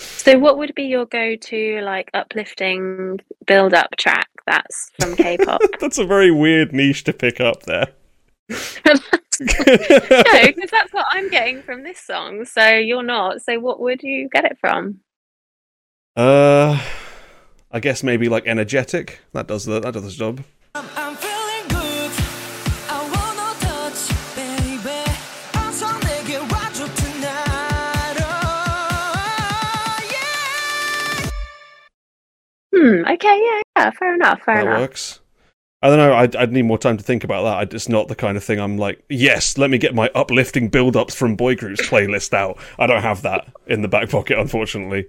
[0.00, 5.60] So, what would be your go-to like uplifting build-up track that's from K-pop?
[5.80, 7.86] That's a very weird niche to pick up there.
[8.50, 8.94] no,
[9.40, 12.44] because that's what I'm getting from this song.
[12.44, 13.40] So you're not.
[13.42, 15.00] So what would you get it from?
[16.16, 16.80] uh,
[17.72, 19.20] I guess maybe like energetic.
[19.32, 20.44] That does the that does the job.
[20.74, 21.07] I'm, I'm
[32.78, 33.04] Hmm.
[33.14, 33.42] Okay.
[33.44, 33.60] Yeah.
[33.76, 33.90] Yeah.
[33.92, 34.40] Fair enough.
[34.42, 34.80] Fair that enough.
[34.80, 35.20] works.
[35.80, 36.12] I don't know.
[36.14, 37.56] I'd, I'd need more time to think about that.
[37.56, 40.68] I, it's not the kind of thing I'm like, yes, let me get my uplifting
[40.68, 42.58] build ups from boy groups playlist out.
[42.78, 45.06] I don't have that in the back pocket, unfortunately.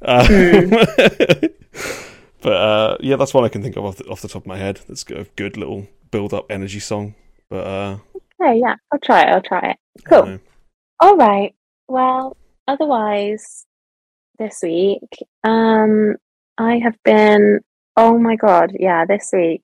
[0.00, 0.26] Uh,
[2.40, 4.46] but uh, yeah, that's one I can think of off the, off the top of
[4.46, 4.80] my head.
[4.88, 7.14] That's a good little build up energy song.
[7.50, 7.98] But uh,
[8.40, 8.58] Okay.
[8.58, 8.76] Yeah.
[8.92, 9.28] I'll try it.
[9.28, 9.76] I'll try it.
[10.06, 10.38] Cool.
[11.00, 11.54] All right.
[11.88, 12.36] Well,
[12.66, 13.66] otherwise,
[14.38, 15.02] this week,
[15.44, 16.16] um,
[16.58, 17.60] I have been.
[17.96, 18.72] Oh my god!
[18.78, 19.62] Yeah, this week.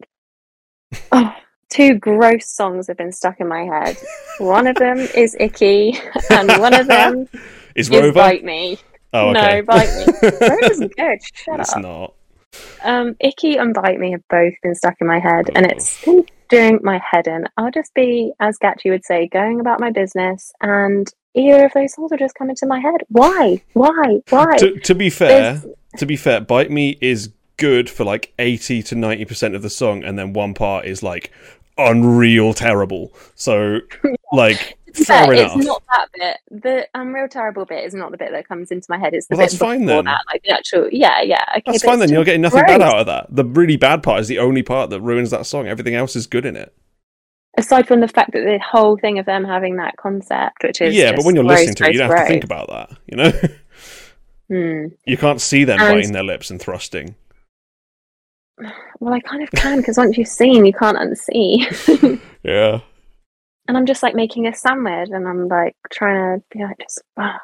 [1.12, 1.33] Oh,
[1.69, 3.97] two gross songs have been stuck in my head.
[4.39, 5.97] One of them is "Icky,"
[6.31, 7.29] and one of them
[7.77, 8.12] Is is Rover?
[8.12, 8.77] "Bite Me."
[9.12, 9.61] oh, No, okay.
[9.61, 10.29] Bite Me.
[10.49, 11.19] Rover's good.
[11.35, 11.83] Shut it's up.
[11.83, 12.15] not.
[12.83, 15.69] Um, Icky and Bite Me have both been stuck in my head, and Oh.
[15.71, 17.45] it's been doing my head in.
[17.57, 21.95] I'll just be, as Gachi would say, going about my business, and either of those
[21.95, 23.03] songs will just come into my head.
[23.09, 23.62] Why?
[23.75, 24.21] Why?
[24.31, 24.57] Why?
[24.59, 25.67] To, to be fair, There's-
[25.99, 30.03] to be fair, Bite Me is good for like 80 to 90% of the song,
[30.05, 31.31] and then one part is like
[31.79, 33.12] unreal terrible.
[33.35, 33.81] So,
[34.33, 35.57] like, fair enough.
[35.57, 36.62] it's not that bit.
[36.62, 39.15] The unreal terrible bit is not the bit that comes into my head.
[39.15, 40.05] It's the Well, bit that's fine then.
[40.05, 40.89] that, like the actual.
[40.91, 41.45] Yeah, yeah.
[41.57, 42.11] Okay, That's fine then.
[42.11, 43.27] You're getting nothing bad out of that.
[43.31, 45.67] The really bad part is the only part that ruins that song.
[45.67, 46.75] Everything else is good in it.
[47.59, 50.95] Aside from the fact that the whole thing of them having that concept, which is
[50.95, 52.97] yeah, but when you're gross, listening to it, you don't have to think about that.
[53.09, 53.33] You know,
[54.51, 54.86] Hmm.
[55.06, 57.14] you can't see them And- biting their lips and thrusting.
[59.02, 62.20] Well, I kind of can because once you've seen, you can't unsee.
[62.43, 62.81] Yeah.
[63.68, 67.01] and I'm just like making a sandwich, and I'm like trying to be like just.
[67.16, 67.40] ah.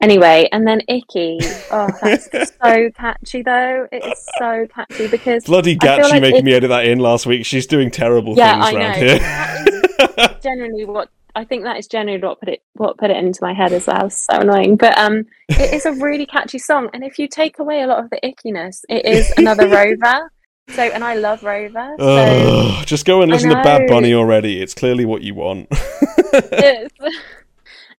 [0.00, 1.38] Anyway, and then Icky.
[1.72, 2.28] Oh, that's
[2.62, 3.88] so catchy though.
[3.90, 7.26] It is so catchy because Bloody Gatchy like making it- me edit that in last
[7.26, 7.44] week.
[7.46, 10.26] She's doing terrible Yeah, things I around know.
[10.28, 10.38] here.
[10.42, 13.52] generally what I think that is generally what put it what put it into my
[13.52, 14.08] head as well.
[14.10, 17.82] So annoying, but um, it is a really catchy song, and if you take away
[17.82, 20.30] a lot of the ickiness, it is another Rover.
[20.70, 21.94] So, and I love Rover.
[21.98, 23.88] So just go and listen to Bad.
[23.88, 24.62] Bunny already.
[24.62, 25.68] It's clearly what you want.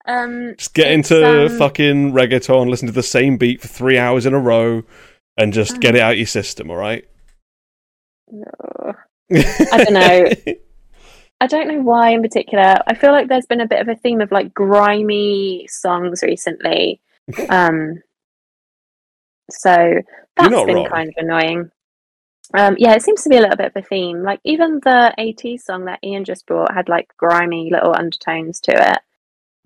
[0.06, 4.26] um, just get into um, fucking reggaeton, listen to the same beat for three hours
[4.26, 4.84] in a row,
[5.38, 6.72] and just get it out of your system.
[6.72, 7.06] All right.
[8.32, 8.96] ugh.
[9.32, 10.54] I don't know.
[11.42, 12.76] I don't know why in particular.
[12.88, 17.02] I feel like there's been a bit of a theme of like grimy songs recently.
[17.50, 18.04] Um,
[19.50, 19.94] so
[20.38, 20.90] that's been wrong.
[20.90, 21.72] kind of annoying.
[22.54, 24.22] Um, yeah, it seems to be a little bit of a theme.
[24.22, 28.72] Like even the ATEEZ song that Ian just brought had like grimy little undertones to
[28.74, 29.00] it.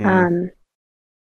[0.01, 0.05] Mm.
[0.05, 0.51] Um,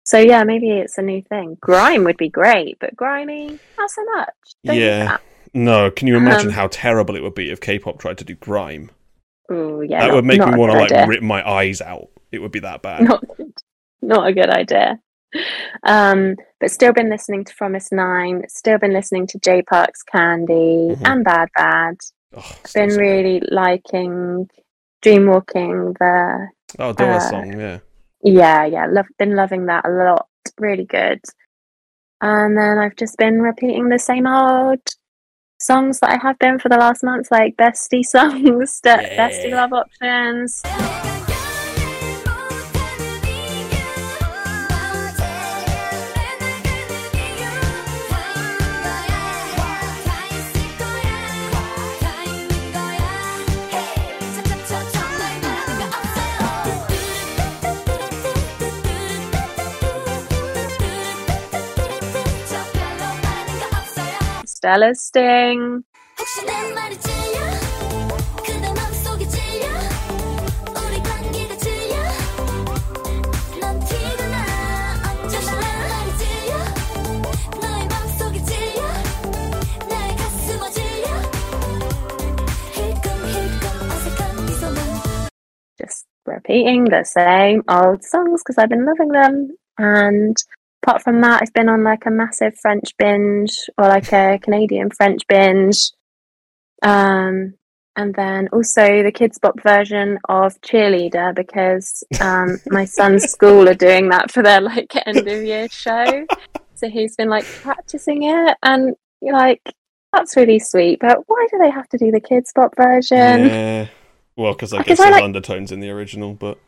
[0.04, 1.56] so yeah, maybe it's a new thing.
[1.60, 4.34] Grime would be great, but grimy, not so much.
[4.64, 5.16] Don't Yeah.
[5.54, 8.34] no, can you imagine um, how terrible it would be if K-pop tried to do
[8.34, 8.90] grime?
[9.52, 11.06] Ooh, yeah, that not- would make me want to like idea.
[11.06, 12.08] rip my eyes out.
[12.32, 13.02] It would be that bad.
[13.04, 13.24] not
[14.02, 14.98] not a good idea.
[15.82, 18.48] Um, but still been listening to fromis_9.
[18.48, 21.02] Still been listening to J Park's Candy Mhm.
[21.06, 21.96] and Bad Bad.
[22.36, 23.02] Oh, Been so good.
[23.02, 24.48] really liking
[25.02, 25.96] Dreamwalking.
[25.98, 26.48] The
[26.78, 27.78] Oh, Dora uh, song, yeah.
[28.22, 29.06] yeah, yeah, love.
[29.18, 30.26] Been loving that a lot.
[30.58, 31.20] Really good.
[32.20, 34.80] And then I've just been repeating the same old
[35.64, 39.72] songs that I have been for the last month, like bestie songs, the bestie love
[39.72, 40.62] options.
[85.78, 89.56] Just repeating the same old songs because I've been loving them.
[89.78, 90.36] And
[90.85, 94.90] apart from that, I've been on like a massive French binge or like a Canadian
[94.90, 95.78] French binge.
[96.82, 97.55] Um,
[97.97, 103.74] and then also the Kidz Bop version of Cheerleader because um, my son's school are
[103.74, 106.27] doing that for their like end of year show.
[106.74, 109.62] So he's been like practicing it, and you're like
[110.12, 110.98] that's really sweet.
[111.01, 113.47] But why do they have to do the Kidz Bop version?
[113.47, 113.86] yeah.
[114.36, 116.59] Well, because I guess there's like- undertones in the original, but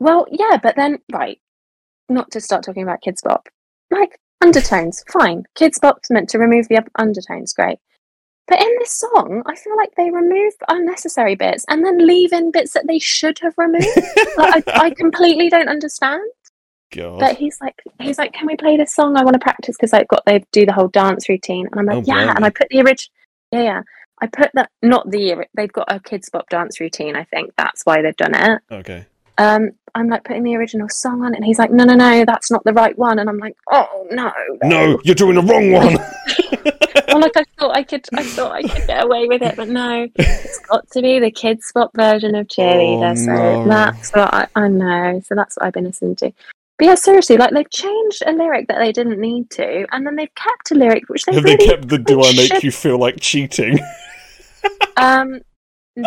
[0.00, 1.38] Well, yeah, but then right,
[2.12, 3.48] not to start talking about Kidz Bop,
[3.90, 5.44] like undertones, fine.
[5.58, 7.78] Kidz Bop's meant to remove the undertones, great.
[8.48, 12.50] But in this song, I feel like they remove unnecessary bits and then leave in
[12.50, 13.86] bits that they should have removed.
[14.36, 16.28] like, I, I completely don't understand.
[16.92, 17.20] God.
[17.20, 19.16] But he's like, he's like, can we play this song?
[19.16, 21.86] I want to practice because I've got they do the whole dance routine, and I'm
[21.86, 22.34] like, Oh, yeah.
[22.36, 22.44] And.
[22.44, 23.12] I put the original,
[23.52, 23.82] yeah, yeah.
[24.20, 27.16] I put that not the they've got a Kidz Bop dance routine.
[27.16, 28.60] I think that's why they've done it.
[28.70, 29.06] okay.
[29.38, 32.24] Um, I'm like putting the original song on, it, and he's like, no, no, no,
[32.24, 33.18] that's not the right one.
[33.18, 34.32] And I'm like, oh no,
[34.62, 35.94] No, you're doing the wrong one.
[37.08, 39.68] well, like I thought I could, I thought I could get away with it, but
[39.68, 43.12] no, it's got to be the Kidz Bop version of Cheerleader.
[43.12, 43.68] Oh, so no.
[43.68, 45.20] that's what I, I know.
[45.26, 46.32] So that's what I've been listening to.
[46.78, 50.16] But yeah, seriously, like they've changed a lyric that they didn't need to, and then
[50.16, 52.72] they've kept a lyric which they Have they kept the "Do I make should- you
[52.72, 53.78] feel like cheating"?
[54.96, 55.40] um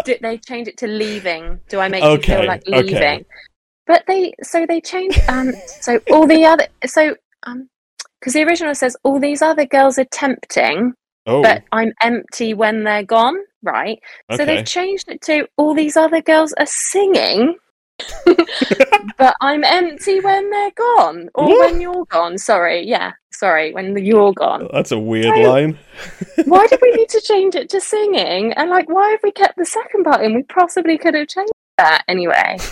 [0.03, 1.60] did they change it to leaving.
[1.70, 2.82] Do i make you feel like okay.
[2.82, 3.26] leaving?
[3.88, 7.70] But they so they change um so all the other so um
[8.20, 10.94] because the original says all these other girls are tempting
[11.28, 13.99] Oh, but i'm empty when they're gone right?
[14.36, 17.56] So they've changed it to all these other girls are singing
[19.18, 21.72] but i'm empty when they're gone or What?
[21.72, 25.78] when you're gone sorry yeah sorry when you're gone That's a weird So- line.
[26.45, 28.53] why did we need to change it to singing?
[28.53, 30.34] And like, why have we kept the second part in?
[30.34, 32.57] We possibly could have changed that anyway.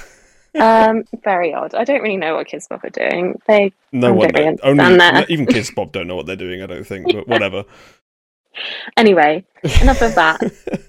[0.55, 1.73] Um, very odd.
[1.73, 3.41] I don't really know what Kids Pop are doing.
[3.47, 5.27] They No one, really only that.
[5.31, 6.61] even Kids Bob don't know what they're doing.
[6.61, 7.63] I don't think, but whatever.
[8.95, 9.43] anyway.
[9.81, 10.41] Enough of that.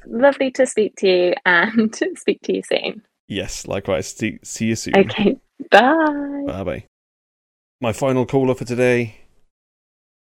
[0.06, 3.02] Lovely to speak to you, and speak to you soon.
[3.26, 4.08] yes, likewise.
[4.08, 4.98] See, see you soon.
[4.98, 5.38] Okay,
[5.70, 6.42] bye.
[6.46, 6.84] Bye bye.
[7.80, 9.16] My final caller for today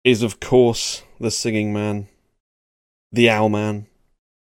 [0.06, 2.06] is, of course, the singing man,
[3.10, 3.88] the owl man.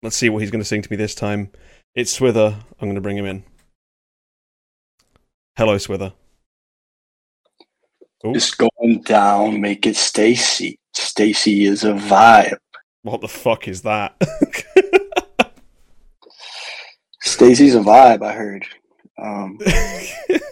[0.01, 1.51] Let's see what he's going to sing to me this time.
[1.93, 2.55] It's Swither.
[2.55, 3.43] I'm going to bring him in.
[5.57, 6.13] Hello, Swither.
[8.25, 10.79] Ooh, Just going down, make it Stacy.
[10.95, 12.57] Stacy is a vibe.
[13.03, 14.15] what the fuck is that?
[17.23, 18.65] Stacy's a vibe, I heard.
[19.19, 19.59] Um,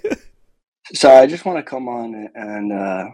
[0.92, 3.10] so I just want to come on and uh,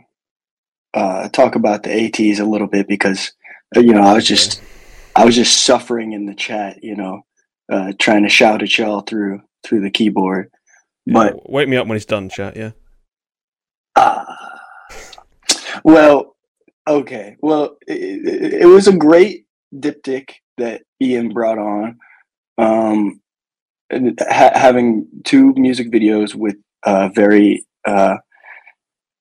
[0.94, 3.32] uh, talk about the ATEEZ a little bit because
[3.76, 4.62] uh, you know I was just
[5.16, 7.22] I was just suffering in the chat, you know,
[7.70, 10.50] uh, trying to shout at y'all through through the keyboard.
[11.06, 12.70] But Wake me up when he's done, chat, yeah?
[13.94, 14.24] Uh,
[15.84, 16.34] well,
[16.88, 17.36] okay.
[17.40, 21.98] Well, it, it, it was a great diptych that Ian brought on.
[22.56, 23.20] Um,
[23.92, 28.16] ha- having two music videos with uh, very uh,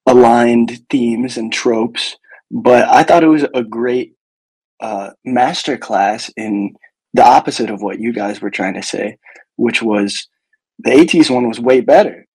[0.05, 2.17] aligned themes and tropes,
[2.51, 4.15] but I thought it was a great
[4.79, 6.75] uh, masterclass in
[7.13, 9.17] the opposite of what you guys were trying to say,
[9.55, 10.27] which was
[10.79, 12.25] the ATEEZ one was way better.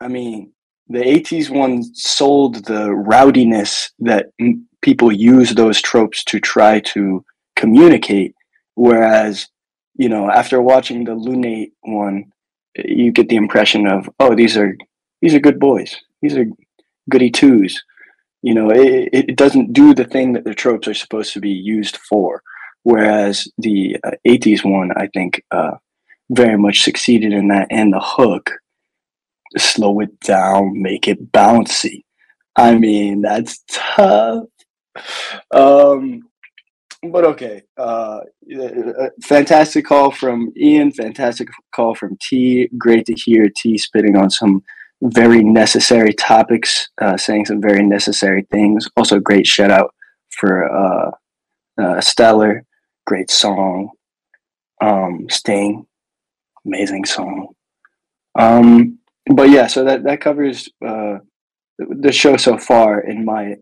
[0.00, 0.52] I mean,
[0.88, 7.24] the ATEEZ one sold the rowdiness that m- people use those tropes to try to
[7.56, 8.34] communicate
[8.74, 9.48] whereas
[9.94, 12.32] you know after watching the LUN8 one
[12.76, 14.76] you get the impression of oh these are
[15.20, 16.46] these are good boys these are
[17.10, 17.82] goody twos
[18.42, 21.50] you know it, it doesn't do the thing that the tropes are supposed to be
[21.50, 22.42] used for
[22.82, 25.72] whereas the uh, ATEEZ one i think uh,
[26.30, 28.50] very much succeeded in that and the hook
[29.58, 32.04] slow it down, make it bouncy.
[32.56, 34.44] I mean, that's tough.
[35.50, 36.20] Um,
[37.02, 37.62] but okay.
[37.76, 38.20] Uh,
[38.54, 40.92] uh, fantastic call from Ian.
[40.92, 42.68] Fantastic call from Tea.
[42.78, 44.62] Great to hear T spitting on some
[45.02, 48.88] very necessary topics, uh, saying some very necessary things.
[48.96, 49.94] Also, great shout out
[50.30, 51.10] for uh,
[51.82, 52.64] uh, Stellar.
[53.06, 53.90] Great song.
[54.80, 55.86] Um, Sting.
[56.64, 57.48] Amazing song.
[58.38, 61.18] Um, but yeah, so that that covers uh,
[61.78, 63.56] the show so far, in my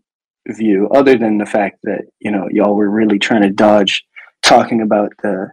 [0.49, 0.89] view.
[0.91, 4.05] Other than the fact that you know y'all were really trying to dodge
[4.43, 5.53] talking about the.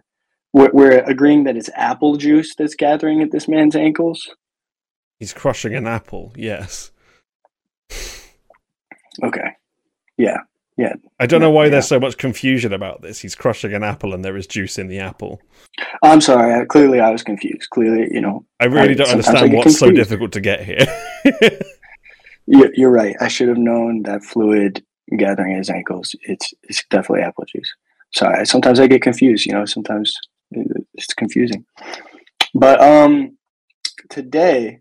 [0.54, 4.26] We're, we're agreeing that it's apple juice that's gathering at this man's ankles.
[5.18, 6.92] He's crushing an apple, yes.
[9.22, 9.50] Okay,
[10.16, 10.36] yeah,
[10.76, 10.94] yeah.
[11.18, 11.70] I don't know why Yeah.
[11.70, 13.18] there's so much confusion about this.
[13.20, 15.40] He's crushing an apple and there is juice in the apple.
[16.04, 16.54] I'm sorry.
[16.54, 17.68] I, clearly, I was confused.
[17.70, 20.86] Clearly, you know, I really I- don't understand what's so difficult to get here.
[22.46, 23.16] you're, you're right.
[23.20, 24.84] I should have known that fluid
[25.16, 26.14] gathering at his ankles.
[26.22, 27.74] It's it's definitely apple juice.
[28.14, 28.46] Sorry.
[28.46, 29.46] Sometimes I get confused.
[29.46, 30.14] You know, sometimes
[30.94, 31.64] it's confusing.
[32.54, 33.36] But um,
[34.10, 34.78] today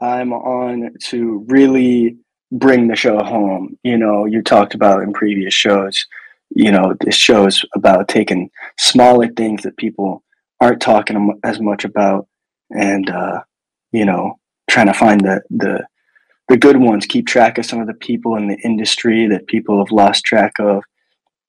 [0.00, 2.16] I'm on to really
[2.52, 3.78] bring the show home.
[3.82, 6.06] You know, you talked about in previous shows.
[6.50, 10.24] You know, this show is about taking smaller things that people
[10.60, 12.26] aren't talking as much about,
[12.70, 13.42] and uh,
[13.92, 15.86] you know, trying to find the the
[16.48, 17.06] the good ones.
[17.06, 20.54] Keep track of some of the people in the industry that people have lost track
[20.58, 20.82] of.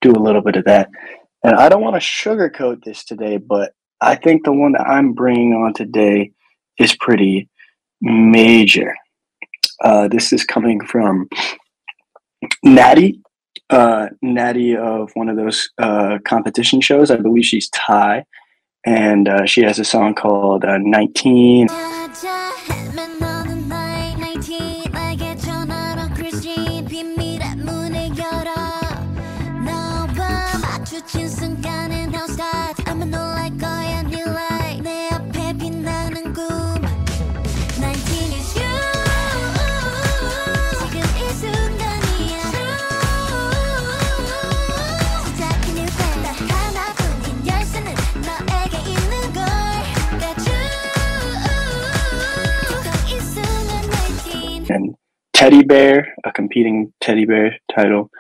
[0.02, 0.90] Do a little bit of that.
[1.44, 5.14] And I don't want to sugarcoat this today, but I think the one that I'm
[5.14, 6.32] bringing on today
[6.78, 7.50] is pretty
[8.02, 8.96] major.
[9.84, 11.28] Uh, this is coming from
[12.64, 13.22] Natty,
[13.70, 17.10] uh, Natty of one of those uh, competition shows.
[17.12, 18.26] I believe she's Thai,
[18.86, 21.68] and uh, she has a song called uh, 19.
[55.42, 58.12] Teddy Bear, a competing Teddy Bear title.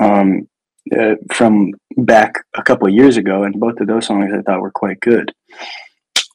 [0.00, 0.48] Um,
[0.98, 4.72] uh, from back a couple years ago, and both of those songs I thought were
[4.72, 5.32] quite good.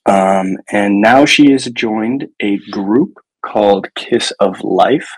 [0.08, 5.10] Um, and now she has joined a group called Kiss of Life.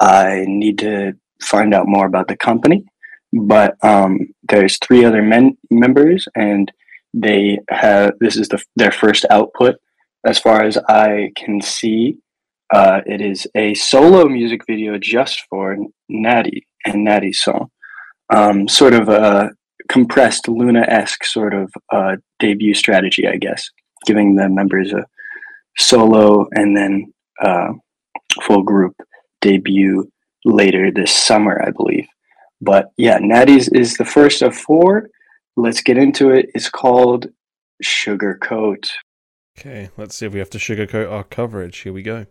[0.00, 2.84] I need to find out more about the company,
[3.32, 6.72] but um, there's three other men members, and
[7.12, 9.76] they have this is the their first output,
[10.26, 12.18] as far as I can see.
[12.72, 15.76] Uh, it is a solo music video just for
[16.08, 17.70] Natty and Natty's song,
[18.34, 19.50] um, sort of a
[19.90, 23.68] compressed LOONA-esque sort of uh, debut strategy, I guess
[24.02, 25.06] giving the members a
[25.78, 27.12] solo and then
[27.42, 27.72] uh,
[28.42, 28.94] full group
[29.40, 30.10] debut
[30.44, 32.06] later this summer, I believe.
[32.60, 35.08] But yeah, Natty's is the first of four.
[35.56, 36.50] Let's get into it.
[36.54, 37.26] It's called
[37.82, 38.88] Sugarcoat.
[39.58, 41.78] Okay, let's see if we have to sugarcoat our coverage.
[41.78, 42.26] Here we go.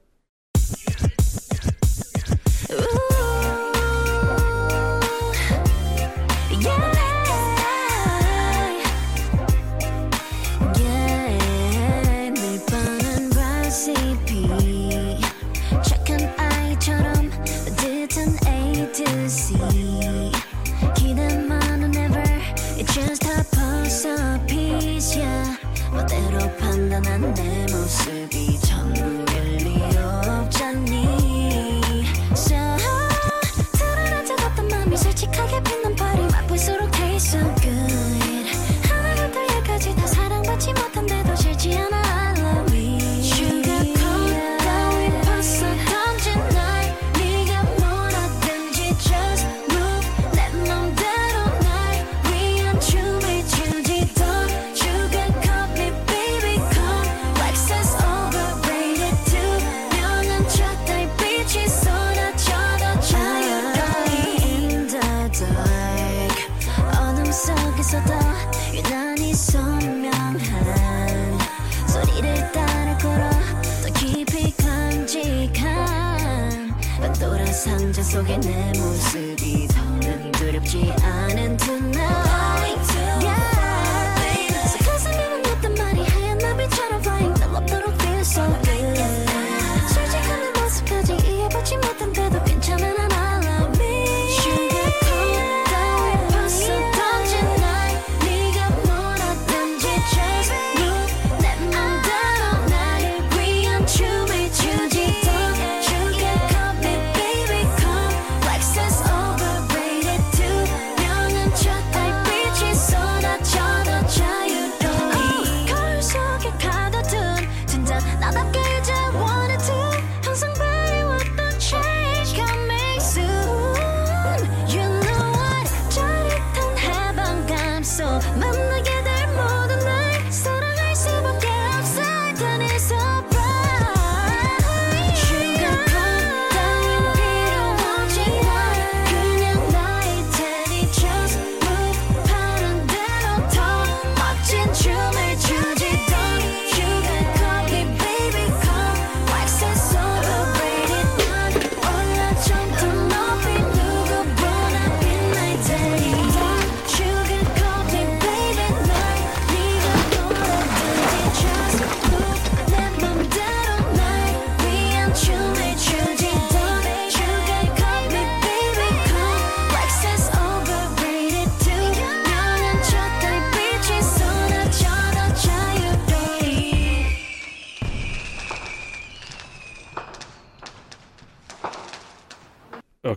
[78.03, 81.30] 속에 내 모습이 더는 두렵지 않은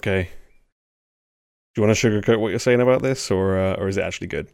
[0.06, 0.28] okay.
[1.74, 4.02] Do you want to sugarcoat what you're saying about this, or uh, or is it
[4.02, 4.48] actually good?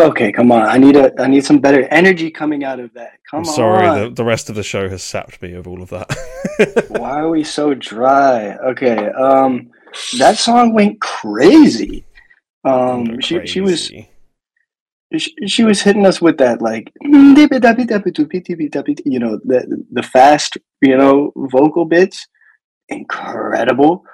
[0.00, 0.62] Okay, come on.
[0.62, 3.12] I need a I need some better energy coming out of that.
[3.30, 3.98] Come I'm sorry, on.
[3.98, 6.86] the, the rest of the show has sapped me of all of that.
[6.88, 8.54] Why are we so dry?
[8.56, 9.70] Okay, um,
[10.18, 12.04] that song went crazy.
[12.64, 13.90] Um, she she was
[15.16, 17.10] she, she was hitting us with that like you
[19.18, 22.26] know the the fast you know vocal bits
[22.88, 24.04] incredible.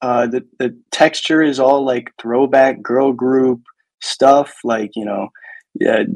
[0.00, 3.62] Uh the the texture is all like throwback girl group
[4.02, 5.28] stuff like you know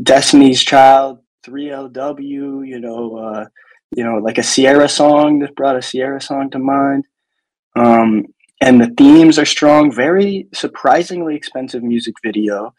[0.03, 3.45] destiny's child 3lw you know uh
[3.95, 7.05] you know like a Ciara song that brought a Ciara song to mind.
[7.77, 8.25] Um
[8.61, 12.73] and the themes are strong very surprisingly expensive music video.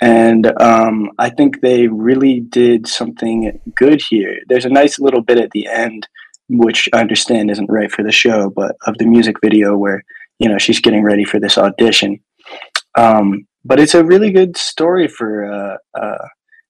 [0.00, 4.38] And um, I think they really did something good here.
[4.48, 6.06] There's a nice little bit at the end,
[6.48, 10.02] which I understand isn't right for the show, but of the music video where
[10.38, 12.20] you know she's getting ready for this audition.
[12.96, 16.28] Um, but it's a really good story for uh, uh,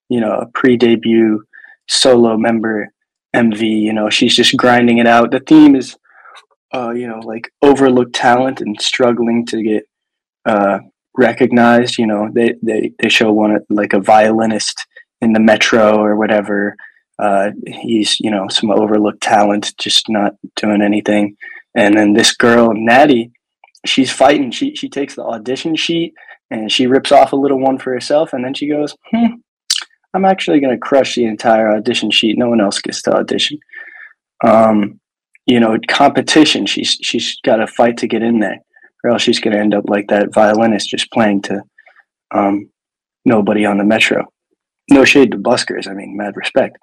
[0.09, 1.43] you know a pre-debut
[1.89, 2.89] solo member
[3.35, 3.61] MV.
[3.61, 5.31] You know she's just grinding it out.
[5.31, 5.97] The theme is
[6.75, 9.85] uh, you know like overlooked talent and struggling to get
[10.47, 10.79] uh,
[11.17, 11.99] recognized.
[11.99, 14.87] You know, they, they, they show one like a violinist
[15.21, 16.77] in the metro or whatever.
[17.19, 21.37] Uh, he's you know some overlooked talent, just not doing anything.
[21.75, 23.31] And then this girl Natty,
[23.85, 24.51] she's fighting.
[24.51, 26.15] She she takes the audition sheet
[26.51, 29.37] and she rips off a little one for herself, and then she goes, "Hmm,
[30.15, 32.39] I'm actually gonna crush the entire audition sheet.
[32.39, 33.59] No one else gets to audition."
[34.45, 35.01] Um,
[35.47, 36.67] you know, competition.
[36.67, 38.61] She's she's got to fight to get in there
[39.07, 41.63] or else she's going to end up like that violinist just playing to
[42.35, 42.69] um,
[43.25, 44.25] nobody on the metro.
[44.91, 46.77] No shade to buskers, I mean, mad respect.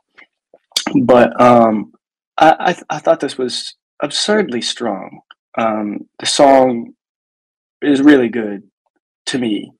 [1.02, 1.94] But um,
[2.38, 5.22] I, I, th- I thought this was absurdly strong.
[5.58, 6.94] Um, the song
[7.82, 8.64] is really good
[9.28, 9.72] to me.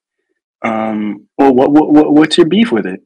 [0.64, 3.02] Um, well, what, what, what, what's your beef with it?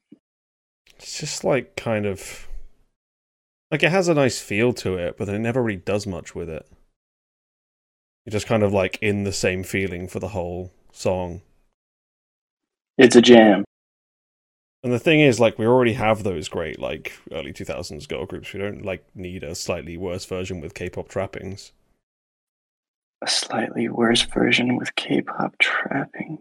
[0.96, 2.48] It's just like kind of
[3.70, 6.34] like it has a nice feel to it, but then it never really does much
[6.34, 6.66] with it.
[8.24, 11.42] You're just kind of like in the same feeling for the whole song.
[12.96, 13.64] It's a jam.
[14.82, 18.52] And the thing is, like, we already have those great, like, early 2000s girl groups.
[18.52, 21.72] We don't, like, need a slightly worse version with K pop trappings.
[23.22, 26.38] A slightly worse version with K-pop trapping.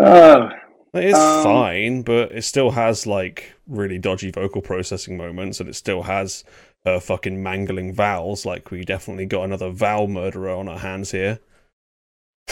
[0.00, 0.50] Oh,
[0.92, 5.74] It's Um, fine, but it still has, like, really dodgy vocal processing moments, and it
[5.74, 6.44] still has
[6.84, 8.44] her fucking mangling vowels.
[8.46, 11.40] Like, we definitely got another vowel murderer on our hands here.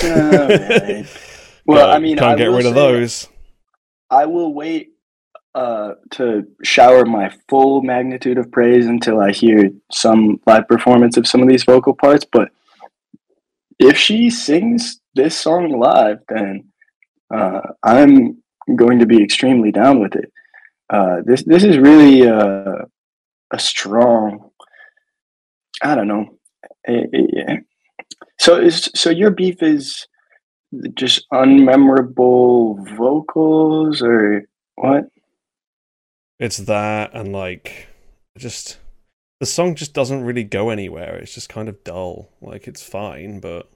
[0.03, 1.07] Alright.
[1.65, 3.29] Well, I mean, can't I get rid of those.
[4.13, 4.91] I will wait
[5.55, 11.27] uh, to shower my full magnitude of praise until I hear some live performance of
[11.27, 12.27] some of these vocal parts.
[12.31, 12.51] But
[13.79, 16.69] if she sings this song live, then
[17.35, 18.43] uh, I'm
[18.77, 20.31] going to be extremely down with it.
[20.91, 22.85] Uh, this this is really uh,
[23.51, 24.51] a strong.
[25.83, 26.39] I don't know.
[26.87, 27.57] Eh, eh, eh.
[28.39, 30.07] So is so your beef is
[30.95, 34.45] just unmemorable vocals or
[34.77, 35.05] what?
[36.39, 37.89] It's that, and like,
[38.37, 38.79] just
[39.41, 41.17] the song just doesn't really go anywhere.
[41.17, 42.31] It's just kind of dull.
[42.41, 43.71] Like, it's fine, but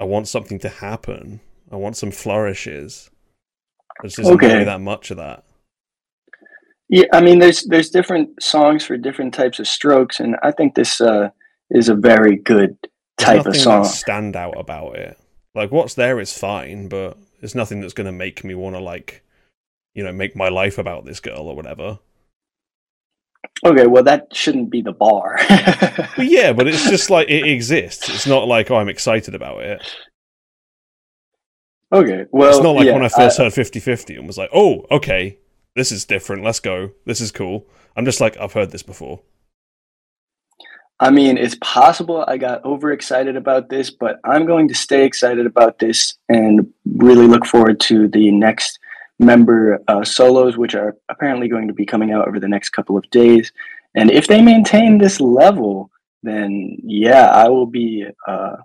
[0.00, 1.40] I want something to happen.
[1.70, 3.10] I want some flourishes.
[4.02, 4.52] There's just Okay.
[4.52, 5.44] really that much of that.
[6.88, 10.74] Yeah, I mean, there's there's different songs for different types of strokes, and I think
[10.74, 11.30] this uh,
[11.70, 12.76] is a very good
[13.18, 13.84] type of song.
[13.84, 15.18] stand out about it.
[15.54, 18.80] Like, what's there is fine, but it's nothing that's going to make me want to
[18.80, 19.22] like,
[19.94, 21.98] you know, make my life about this girl or whatever.
[23.64, 25.38] Okay, well, that shouldn't be the bar.
[26.16, 28.08] Yeah, but it's just like it exists.
[28.08, 29.82] It's not like oh, I'm excited about it.
[31.92, 34.38] okay, well, it's not like yeah, when I first I, heard 50 50 and was
[34.38, 35.38] like, oh, okay,
[35.74, 36.44] this is different.
[36.44, 36.90] Let's go.
[37.04, 37.66] This is cool.
[37.96, 39.20] I'm just like, I've heard this before.
[41.00, 45.44] I mean, it's possible I got overexcited about this, but I'm going to stay excited
[45.44, 48.78] about this and really look forward to the next
[49.18, 52.96] member uh, solos, which are apparently going to be coming out over the next couple
[52.96, 53.52] of days.
[53.94, 55.90] And if they maintain this level,
[56.22, 58.56] then yeah, I will be, uh,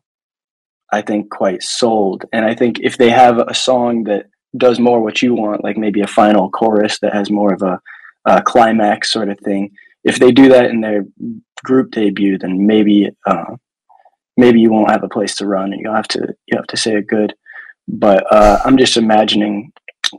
[0.92, 2.26] I think, quite sold.
[2.32, 4.28] And I think if they have a song that
[4.58, 7.80] does more what you want, like maybe a final chorus that has more of a,
[8.26, 9.72] a climax sort of thing,
[10.04, 11.06] if they do that in their
[11.64, 13.56] group debut, then maybe uh,
[14.38, 16.78] maybe you won't have a place to run, and you'll have to you have to
[16.78, 17.34] say it good.
[17.88, 19.72] But uh, I'm just imagining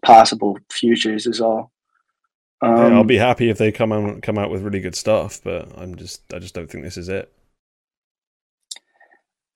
[0.04, 1.70] possible futures is all.
[2.62, 5.40] Um, Yeah, I'll be happy if they come out, come out with really good stuff,
[5.42, 7.32] but I'm just, I just don't think this is it.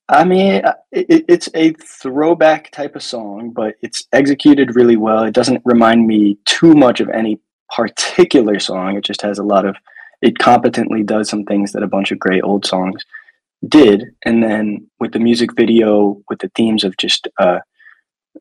[0.09, 5.25] I mean, uh, it, it's a throwback type of song, but it's executed really well.
[5.25, 7.41] It doesn't remind me too much of any
[7.75, 8.97] particular song.
[8.97, 9.77] It just has a lot of,
[10.23, 13.05] it competently does some things that a bunch of great old songs
[13.69, 14.05] did.
[14.25, 17.59] And then with the music video, with the themes of just, uh,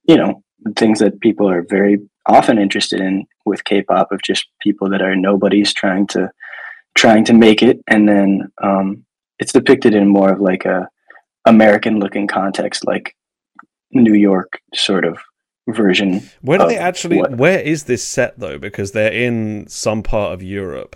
[0.08, 0.44] you know,
[0.78, 1.98] things that people are very
[2.28, 6.30] often interested in with K-pop of just people that are nobodies trying to
[6.96, 9.04] trying to make it, and then um,
[9.40, 10.88] it's depicted in more of like a
[11.46, 13.16] American looking context, like
[13.92, 15.18] New York sort of
[15.68, 16.22] version.
[16.42, 17.18] Where do they actually?
[17.18, 18.58] what- Where is this set though?
[18.60, 20.96] Because they're in some part of Europe,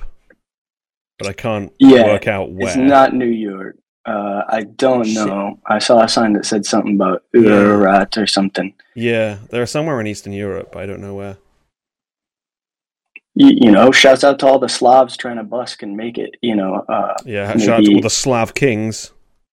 [1.18, 2.68] but I can't Yeah, work out where.
[2.68, 3.77] It's not New York.
[4.06, 5.60] Uh, I don't know.
[5.65, 8.07] I saw a sign that said something about Yeah.
[8.15, 8.73] Or something.
[8.95, 10.76] Yeah, they're somewhere in Eastern Europe.
[10.77, 11.38] I don't know where.
[13.35, 16.35] You, you know, shouts out to all the Slavs trying to busk and make it.
[16.41, 19.11] You know, uh, Yeah, shout out to all the Slav kings.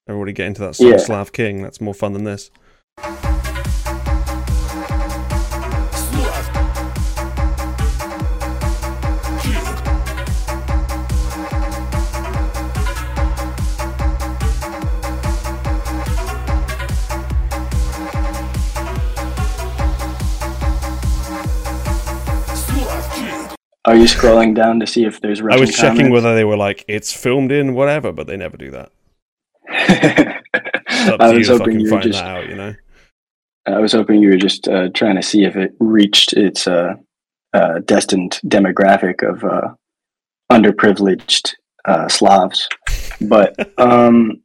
[0.09, 0.97] Everybody get into that song, Yeah.
[0.99, 1.63] Slav King.
[1.63, 2.51] That's more fun than this.
[23.85, 26.13] Are you scrolling down to see if there's I was checking comments?
[26.13, 28.93] whether they were like it's filmed in whatever, but they never do that.
[29.69, 32.23] It's up to I was to hoping you were just.
[32.23, 32.49] out.
[32.49, 32.75] You know.
[33.67, 36.95] I was hoping you were just uh, trying to see if it reached its uh,
[37.55, 39.75] uh, destined demographic of uh,
[40.51, 41.55] underprivileged
[41.85, 42.69] uh, Slavs.
[43.21, 44.43] But um,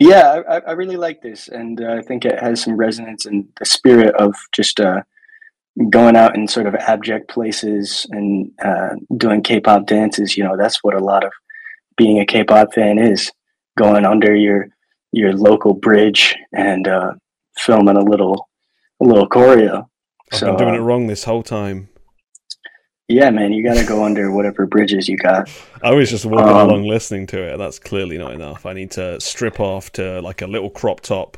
[0.00, 3.48] yeah, I, I really like this, and uh, I think it has some resonance in
[3.58, 5.02] the spirit of just uh,
[5.90, 10.36] going out in sort of abject places and uh, doing K-pop dances.
[10.36, 11.32] You know, that's what a lot of
[11.96, 13.30] being a K-pop fan is:
[13.78, 14.68] going under your
[15.12, 17.12] your local bridge and uh,
[17.58, 18.48] filming a little
[19.02, 19.86] a little choreo.
[20.32, 21.88] I've So been doing uh, it wrong this whole time.
[23.08, 25.48] yeah, man, you got to go under whatever bridges you got.
[25.82, 27.58] I was just walking Um, along listening to it.
[27.58, 28.64] That's clearly not enough.
[28.66, 31.36] I need to strip off to like a little crop top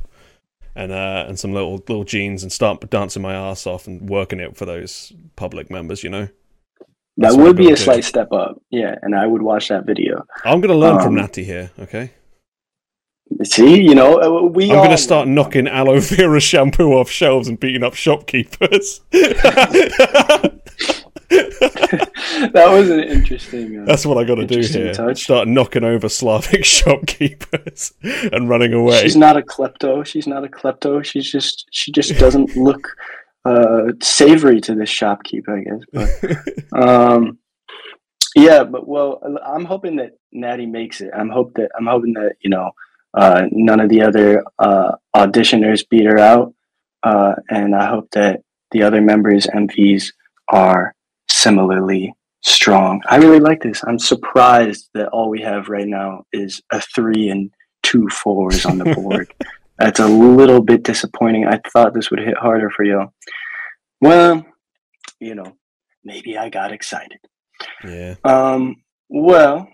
[0.77, 4.39] and uh, and some little little jeans and start dancing my ass off and working
[4.39, 6.05] it for those public members.
[6.05, 6.29] You know,
[6.79, 7.77] That That's would be a do.
[7.77, 8.61] slight step up.
[8.71, 10.23] Yeah, and I would watch that video.
[10.45, 11.71] I'm gonna learn from Um, Natty here.
[11.81, 12.11] Okay,
[13.43, 17.49] See, you know, uh, we I'm all gonna start knocking aloe vera shampoo off shelves
[17.49, 19.01] and beating up shopkeepers.
[21.31, 23.81] that was an interesting.
[23.81, 24.95] Uh, That's what I got to do here.
[24.95, 25.25] touch.
[25.25, 29.03] Start knocking over Slavic shopkeepers and running away.
[29.03, 30.07] She's not a klepto.
[30.07, 31.05] She's not a klepto.
[31.05, 32.89] She's just she just doesn't look
[33.45, 36.63] uh, savory to this shopkeep, I guess.
[36.73, 37.39] But um,
[38.37, 41.11] yeah, but well, I'm hoping that Natty makes it.
[41.17, 42.71] I'm hope that I'm hoping that you know
[43.15, 46.55] uh, none of the other uh, auditioners beat her out,
[47.03, 48.43] uh, and I hope that
[48.73, 50.13] the other members MVs
[50.49, 50.96] are
[51.29, 53.03] similarly strong.
[53.09, 53.83] I really like this.
[53.87, 57.51] I'm surprised that all we have right now is a three and
[57.83, 59.33] two fours on the board.
[59.79, 61.47] That's a little bit disappointing.
[61.47, 63.13] I thought this would hit harder for you.
[64.01, 64.47] Well,
[65.21, 65.57] you know,
[66.05, 67.19] maybe I got excited.
[67.85, 68.15] yeah.
[68.25, 68.77] Um,
[69.09, 69.69] well,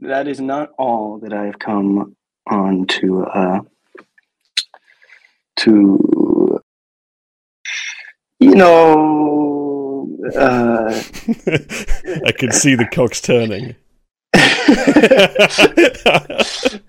[0.00, 2.16] that is not all that I've come
[2.50, 3.60] on to uh,
[5.56, 6.60] to
[8.38, 9.55] you know
[10.34, 10.88] uh,
[12.26, 13.76] I can see the cogs turning.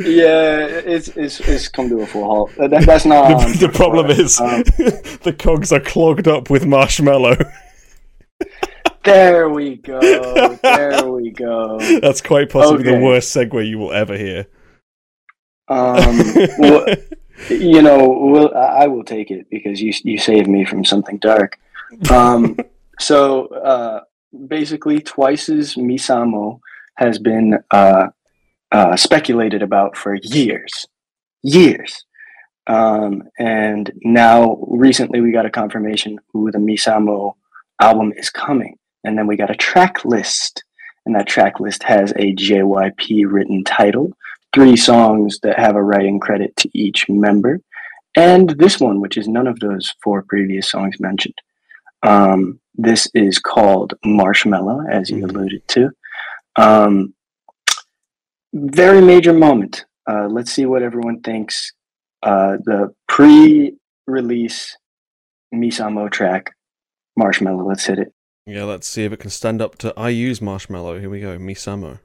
[0.00, 2.54] yeah, it's, it's it's come to a full halt.
[2.56, 4.62] That, that's not the, the problem is Um,
[5.22, 7.36] the cogs are clogged up with marshmallow.
[9.04, 10.00] there we go.
[10.62, 11.78] There we go.
[12.00, 14.46] That's quite possibly the worst segue you will ever hear.
[15.68, 16.18] Um,
[16.58, 16.86] well,
[17.48, 21.58] you know, we'll, I will take it because you you saved me from something dark.
[22.10, 22.56] Um,
[22.98, 24.00] so uh,
[24.48, 26.60] basically, Twice's Misamo
[26.96, 28.08] has been uh,
[28.70, 30.86] uh, speculated about for years,
[31.42, 32.04] years,
[32.66, 37.34] um, and now recently we got a confirmation who the Misamo
[37.80, 40.64] album is coming, and then we got a track list,
[41.04, 44.12] and that track list has a JYP written title
[44.54, 47.60] three songs that have a writing credit to each member,
[48.14, 51.34] and this one, which is none of those four previous songs mentioned.
[52.02, 55.30] Um, this is called Marshmallow, as you Mhm.
[55.30, 55.90] alluded to.
[56.56, 57.14] Um,
[58.54, 59.84] very major moment.
[60.10, 61.72] Uh, let's see what everyone thinks.
[62.22, 64.76] Uh, the pre-release
[65.54, 66.52] Misamo track,
[67.16, 67.64] Marshmallow.
[67.66, 68.12] Let's hit it.
[68.46, 70.98] Yeah, let's see if it can stand up to I use marshmallow.
[70.98, 72.00] Here we go, Misamo.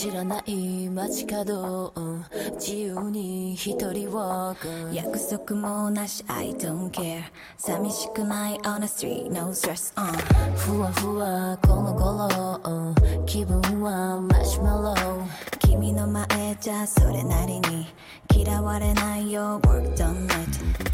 [0.00, 1.92] 知らない街角
[2.54, 4.56] 自由に一人 walk
[4.94, 7.24] 約束もなし I don't care
[7.58, 10.02] 寂しくない on the street no stress、uh、
[10.56, 12.94] ふわふわこの頃
[13.26, 15.22] 気分はマシュマロ
[15.58, 16.26] 君の前
[16.58, 17.86] じゃそれなりに
[18.34, 20.30] 嫌われないよ work done it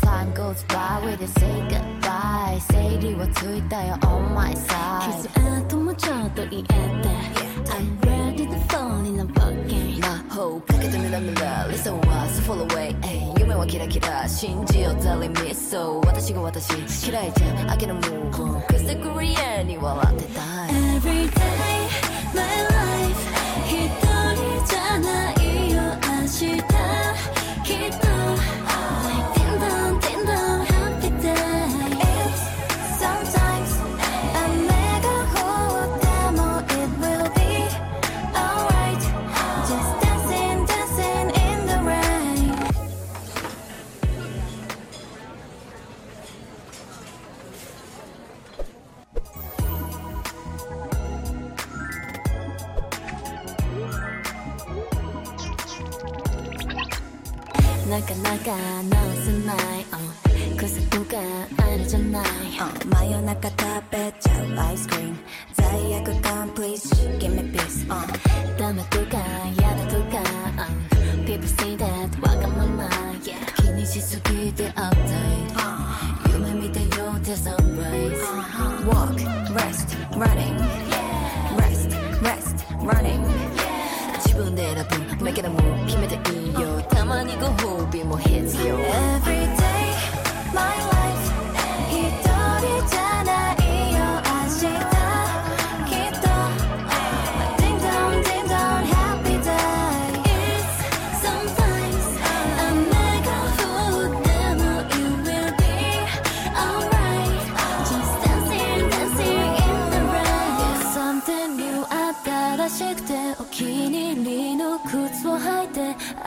[0.05, 5.29] Time goes by with you say goodbye 整理はついたよ on my side 傷
[5.65, 15.51] 跡もちょっと言えて I'm ready the phone in the pocket 魔法かけてみらみら Listen was fall away えい夢はキラキラ信じよう Telling me
[15.55, 16.71] so 私が私
[17.09, 21.89] 嫌いじゃ明けのムーブ Cause the career に笑ってたい Every day
[22.35, 23.21] my life
[23.67, 25.36] 一人じゃない
[57.99, 59.87] 나가 나왔은 나이
[60.55, 61.17] 그새 누가
[61.57, 62.23] 알려줬나
[62.85, 65.17] 마요나카 다배차 아이스크림
[65.57, 66.91] 다이아크 감 please.
[67.19, 68.03] Give me peace 어.
[68.59, 69.19] 담에 둘까
[69.63, 69.89] 야나
[71.25, 72.85] people say that 와가 맘마
[73.25, 73.55] yeah.
[73.63, 75.57] 기니 지속이 돼 update.
[76.29, 79.17] you made me the young the sunrise uh, walk
[79.57, 80.59] rest running.
[80.93, 81.57] Yeah.
[81.57, 83.25] rest rest running.
[83.57, 83.77] Yeah
[85.34, 88.34] けでも決めていいよたまにご褒美も必
[88.68, 89.92] 要 Every day
[90.54, 90.95] my life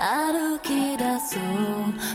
[0.09, 1.43] 歩き出そう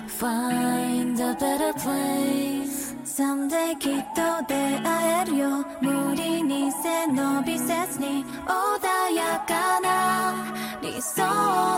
[0.08, 11.24] Find a better place Someday きっと出会えるよ無理に背伸びせずに穏やかな理想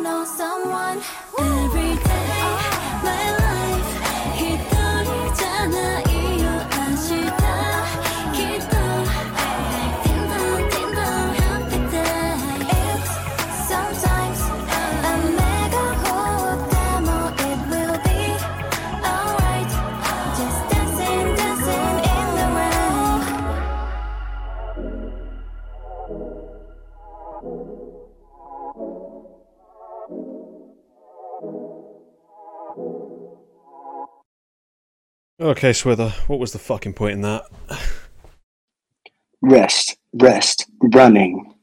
[0.02, 1.00] の Someone
[1.38, 2.12] Every day
[3.04, 3.85] my life
[35.39, 37.45] Okay, Swither, what was the fucking point in that?
[39.43, 41.55] rest, rest, running.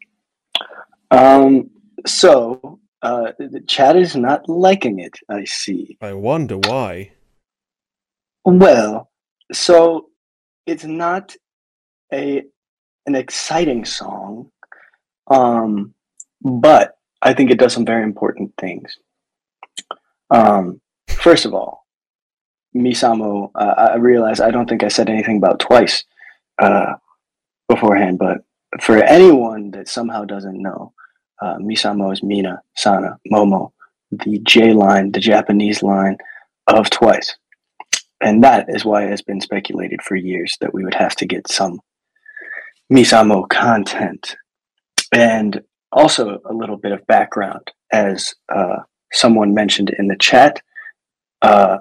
[1.09, 1.71] Um,
[2.05, 3.31] so uh,
[3.67, 5.17] Chad is not liking it.
[5.27, 5.97] I see.
[6.01, 7.13] I wonder why.
[8.45, 9.09] Well,
[9.51, 10.09] so
[10.67, 11.35] it's not
[12.13, 12.43] a
[13.05, 14.51] an exciting song,
[15.27, 15.95] um,
[16.41, 18.97] but I think it does some very important things.
[20.29, 20.79] Um,
[21.09, 21.82] first of all,
[22.75, 26.03] Misamo, uh, I realize I don't think I said anything about twice
[26.59, 26.93] uh,
[27.67, 28.39] beforehand, but
[28.81, 30.93] for anyone that somehow doesn't know,
[31.41, 33.71] uh, Misamo is Mina, Sana, Momo,
[34.11, 36.17] the J line, the Japanese line
[36.67, 37.35] of Twice.
[38.21, 41.25] And that is why it has been speculated for years that we would have to
[41.25, 41.79] get some
[42.91, 44.35] Misamo content.
[45.11, 48.77] And also a little bit of background, as uh,
[49.11, 50.61] someone mentioned in the chat.
[51.41, 51.79] Uh,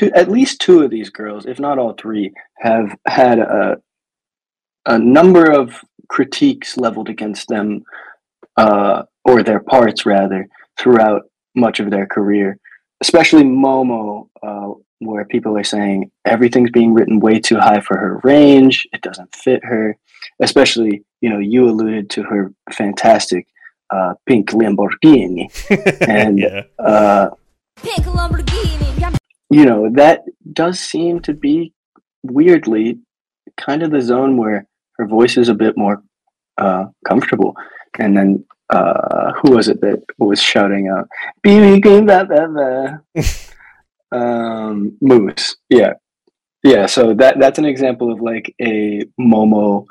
[0.00, 3.76] two, at least two of these girls, if not all three, have had a
[4.86, 7.82] a number of critiques leveled against them,
[8.56, 10.48] uh, or their parts rather,
[10.78, 11.22] throughout
[11.54, 12.58] much of their career.
[13.02, 18.20] Especially Momo, uh, where people are saying everything's being written way too high for her
[18.24, 18.88] range.
[18.92, 19.96] It doesn't fit her.
[20.40, 23.46] Especially, you know, you alluded to her fantastic
[23.90, 25.50] uh, pink Lamborghini,
[26.08, 26.62] and yeah.
[26.78, 27.28] uh,
[27.82, 28.49] Pink Lamborghini.
[29.50, 30.22] You know that
[30.52, 31.72] does seem to be
[32.22, 32.98] weirdly
[33.56, 34.66] kind of the zone where
[34.96, 36.02] her voice is a bit more
[36.58, 37.54] uh, comfortable
[37.98, 41.08] and then uh, who was it that was shouting out
[41.44, 42.98] "BB Green blah blah blah"?
[44.12, 45.94] um, Moose, yeah,
[46.62, 46.86] yeah.
[46.86, 49.86] So that that's an example of like a Momo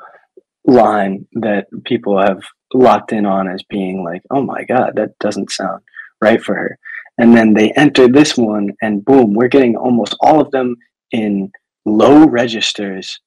[0.64, 2.42] line that people have
[2.72, 5.82] locked in on as being like, oh my god, that doesn't sound
[6.22, 6.78] right for her.
[7.20, 10.76] And then they enter this one, and boom, we're getting almost all of them
[11.10, 11.52] in
[11.84, 13.20] low registers.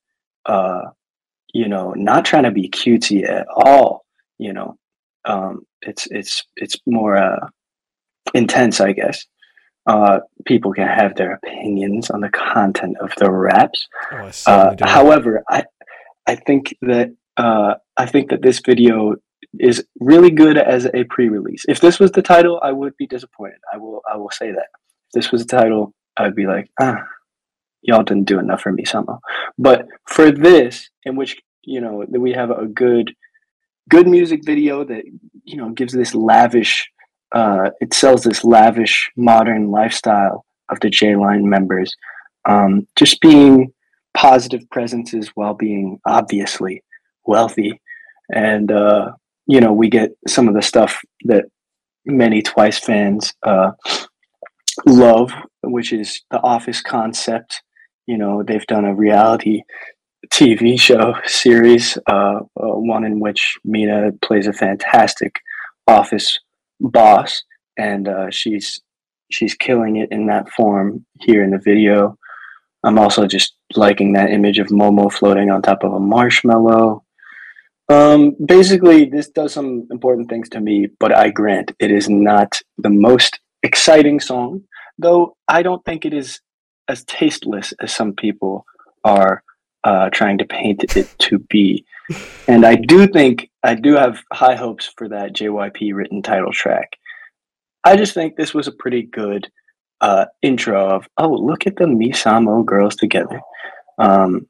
[0.45, 0.81] Uh,
[1.53, 4.05] you know, not trying to be cutesy at all.
[4.39, 4.77] You know,
[5.25, 7.47] um, it's it's it's more uh,
[8.33, 9.25] intense, I guess.
[9.85, 13.87] Uh, people can have their opinions on the content of the raps.
[14.11, 15.63] Oh, I Uh, however, I
[16.25, 19.15] I think that uh, I think that this video
[19.59, 21.65] is really good as a pre-release.
[21.67, 23.59] If this was the title, I would be disappointed.
[23.73, 24.67] I will I will say that.
[25.07, 27.03] If this was the title, I'd be like, ah,
[27.81, 29.19] y'all didn't do enough for me somehow.
[29.57, 33.13] But for this, in which you know we have a good
[33.89, 35.03] good music video that
[35.43, 36.89] you know gives this lavish
[37.33, 41.93] uh, it sells this lavish modern lifestyle of the J Line members.
[42.45, 43.73] Um, just being
[44.13, 46.83] positive presences while being obviously
[47.25, 47.81] wealthy.
[48.33, 49.13] And, uh,
[49.47, 51.45] you know, we get some of the stuff that
[52.05, 53.71] many Twice fans uh,
[54.85, 55.31] love,
[55.63, 57.61] which is the office concept.
[58.07, 59.63] You know, they've done a reality
[60.31, 65.39] TV show series, uh, uh, one in which Mina plays a fantastic
[65.87, 66.39] office
[66.79, 67.43] boss,
[67.77, 68.81] and uh, she's
[69.31, 72.17] she's killing it in that form here in the video.
[72.83, 77.02] I'm also just liking that image of Momo floating on top of a marshmallow.
[77.89, 82.61] Um, basically, this does some important things to me, but I grant it is not
[82.77, 84.63] the most exciting song,
[84.97, 86.39] though I don't think it is
[86.87, 88.65] as tasteless as some people
[89.03, 89.43] are
[89.83, 91.85] uh, trying to paint it to be.
[92.47, 96.97] And I do think I do have high hopes for that JYP written title track.
[97.83, 99.49] I just think this was a pretty good
[100.01, 103.41] uh, intro of oh look at the Misamo girls together,
[103.97, 104.47] um,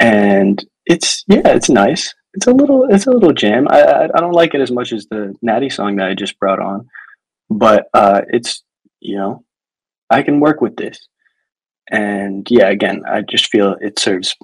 [0.00, 2.14] and it's yeah it's nice.
[2.36, 3.66] It's a little it's a little jam.
[3.70, 6.38] I I, I don't like it as much as the Natty song that I just
[6.38, 6.86] brought on,
[7.48, 8.62] but uh, it's
[9.00, 9.44] you know
[10.10, 11.00] I can work with this,
[11.90, 14.36] and yeah again I just feel it serves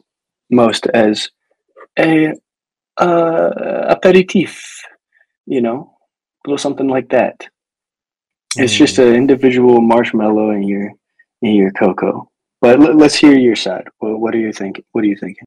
[0.50, 1.28] most as
[1.98, 2.32] a
[2.96, 3.50] uh,
[3.88, 4.82] aperitif,
[5.46, 5.94] you know,
[6.44, 7.46] a little something like that.
[8.56, 10.90] It's just an individual marshmallow in your
[11.40, 12.28] in your cocoa.
[12.60, 13.88] But l- let's hear your side.
[13.98, 14.84] What, what are you thinking?
[14.92, 15.44] What are you thinking?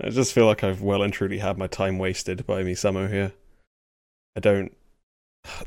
[0.00, 3.32] I just feel like I've well and truly had my time wasted by Misamo here.
[4.36, 4.76] I don't.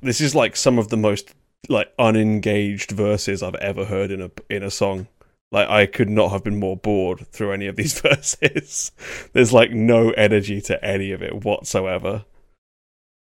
[0.01, 1.33] This is like some of the most
[1.67, 5.07] like unengaged verses I've ever heard in a in a song.
[5.51, 8.91] Like I could not have been more bored through any of these verses.
[9.33, 12.25] There's like no energy to any of it whatsoever,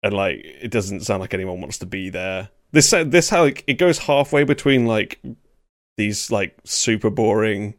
[0.03, 2.49] and like it doesn't sound like anyone wants to be there.
[2.71, 5.21] This this how like, it goes halfway between like
[5.97, 7.75] these like super boring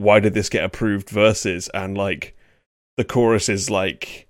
[0.00, 2.36] why did this get approved verses and like
[2.96, 4.26] the chorus is like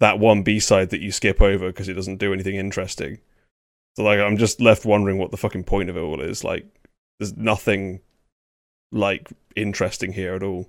[0.00, 3.18] that one b-side that you skip over because it doesn't do anything interesting.
[3.96, 6.44] So like i'm just left wondering what the fucking point of it all is.
[6.44, 6.66] Like
[7.18, 8.00] there's nothing
[8.92, 10.68] like interesting here at all.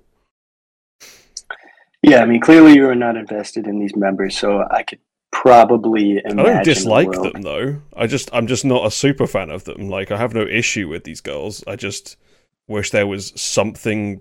[2.02, 5.00] Yeah, I mean, clearly you are not invested in these members, so I could
[5.32, 6.38] probably imagine.
[6.40, 7.82] i don't dislike world- them though.
[7.96, 9.88] I just i'm just not a super fan of them.
[9.88, 11.62] Like i have no issue with these girls.
[11.66, 12.16] I just
[12.66, 14.20] wish there was something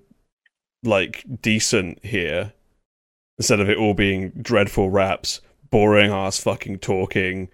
[0.84, 2.54] like decent here
[3.38, 7.50] instead of it all being dreadful raps boring ass fucking talking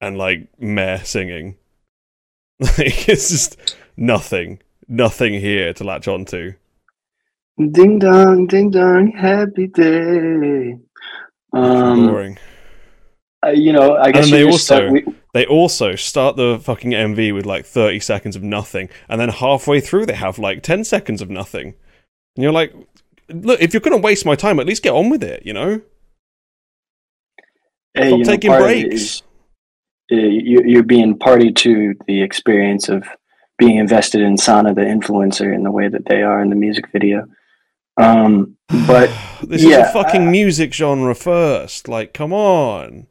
[0.00, 1.56] and like meh singing
[2.60, 6.52] like it's just nothing nothing here to latch onto
[7.56, 10.76] Ding dong, ding dong, happy day.
[11.52, 12.36] Um, boring
[13.46, 15.04] uh, you know, I guess and they also start- we-
[15.34, 19.80] they also start the fucking MV with like 30 seconds of nothing, and then halfway
[19.80, 21.74] through they have like 10 seconds of nothing.
[22.36, 22.72] And you're like,
[23.28, 25.80] look, if you're gonna waste my time, at least get on with it, you know?
[27.94, 29.22] hey, Stop you taking it breaks.
[30.12, 33.04] uh, you, you're being party to the experience of
[33.58, 36.86] being invested in Sana, the influencer, in the way that they are in the music
[36.92, 37.24] video.
[37.96, 38.56] Um,
[38.86, 39.10] but
[39.42, 41.86] This is a fucking music genre first.
[41.88, 43.06] Like, come on.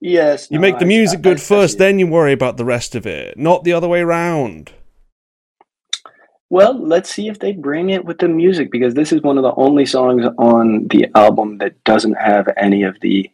[0.00, 2.64] yes, You no, make the music I- good I- first, then you worry about the
[2.66, 4.72] rest of it, not the other way around.
[6.48, 9.42] Well, let's see if they bring it with the music because this is one of
[9.42, 13.30] the only songs on the album that doesn't have any of the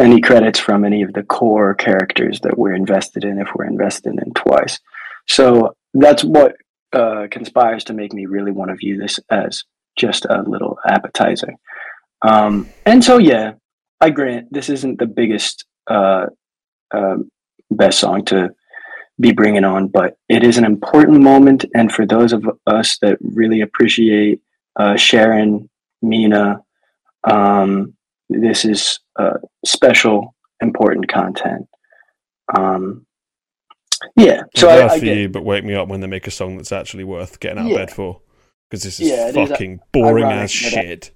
[0.00, 4.18] any credits from any of the core characters that we're invested in if we're invested
[4.18, 4.78] in twice.
[5.28, 6.56] So that's what
[6.92, 9.64] uh, conspires to make me really want to view this as
[9.96, 11.54] just a little appetizer.
[12.22, 13.52] Um, and so, yeah,
[14.00, 16.26] I grant this isn't the biggest, uh,
[16.92, 17.30] um
[17.70, 18.50] best song to
[19.18, 21.64] be bringing on, but it is an important moment.
[21.74, 24.40] And for those of us that really appreciate
[24.78, 25.68] uh, Sharon,
[26.02, 26.60] Mina,
[27.24, 27.94] um,
[28.28, 31.66] this is uh, special, important content.
[32.56, 33.06] Um,
[34.14, 36.30] yeah, so I'm I, for get, you, but wake me up when they make a
[36.30, 37.72] song that's actually worth getting out Yeah.
[37.72, 38.20] of bed for.
[38.68, 41.10] Because this is Yeah, is fucking boring as I- shit.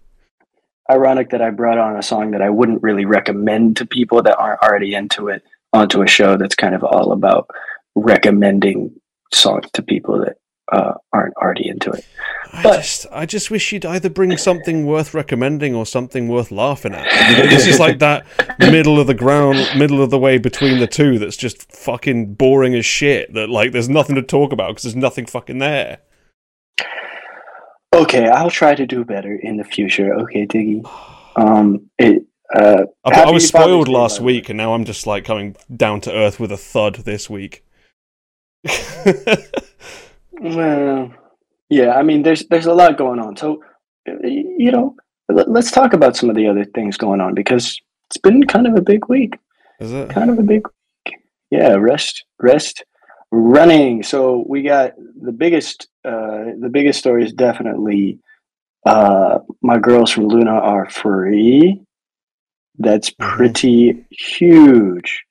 [0.90, 4.38] ironic that I brought on a song that I wouldn't really recommend to people that
[4.38, 7.48] aren't already into it onto a show that's kind of all about
[7.94, 8.94] recommending
[9.32, 10.36] songs to people that
[10.72, 12.06] uh, aren't already into it.
[12.52, 16.50] I But- just, I just wish you'd either bring something worth recommending or something worth
[16.52, 17.04] laughing at.
[17.50, 18.24] this is like that
[18.58, 21.18] middle of the ground, middle of the way between the two.
[21.18, 23.34] That's just fucking boring as shit.
[23.34, 25.98] That like, there's nothing to talk about because there's nothing fucking there.
[27.92, 30.14] Okay, I'll try to do better in the future.
[30.14, 30.82] Okay, Diggy.
[31.36, 32.24] Um, it.
[32.52, 34.32] Uh, I, I was spoiled last by the way.
[34.34, 37.64] week, and now I'm just like coming down to earth with a thud this week.
[40.40, 41.12] Well,
[41.68, 41.92] yeah.
[41.92, 43.36] I mean, there's there's a lot going on.
[43.36, 43.62] So,
[44.06, 44.96] you know,
[45.28, 48.66] let, let's talk about some of the other things going on because it's been kind
[48.66, 49.38] of a big week.
[49.80, 50.10] is it?
[50.10, 50.66] kind of a big
[51.06, 51.16] week.
[51.50, 52.84] Yeah, rest, rest,
[53.30, 54.02] running.
[54.02, 58.18] So we got the biggest, uh, the biggest story is definitely
[58.86, 61.82] uh, my girls from LOONA are free.
[62.78, 65.24] That's pretty huge.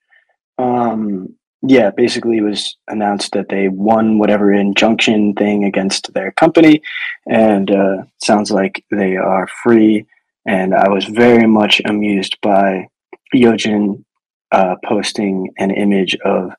[0.60, 6.82] Um, yeah, basically, it was announced that they won whatever injunction thing against their company,
[7.28, 10.06] and uh, sounds like they are free.
[10.46, 12.88] And I was very much amused by
[13.36, 14.04] Yeojin
[14.52, 16.52] uh, posting an image of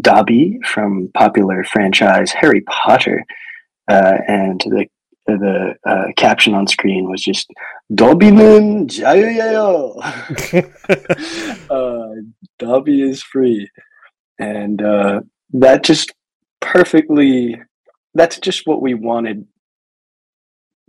[0.00, 3.24] Dobby from popular franchise Harry Potter,
[3.88, 4.86] uh, and the
[5.26, 7.50] the uh, caption on screen was just
[7.92, 10.72] "Dobbyman Jayo Yayo."
[11.70, 12.14] Uh,
[12.58, 13.68] Dobby is free,
[14.38, 15.20] and uh,
[15.54, 16.12] that just
[16.60, 17.60] perfectly.
[18.14, 19.46] That's just what we wanted.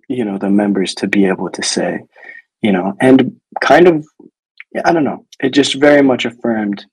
[0.08, 2.00] You know, the members to be able to say,
[2.62, 4.06] you know, and kind of
[4.86, 5.26] i don't know.
[5.42, 6.86] It just very much affirmed.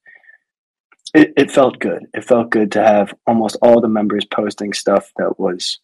[1.15, 2.07] It, it felt good.
[2.13, 5.79] It felt good to have almost all the members posting stuff that was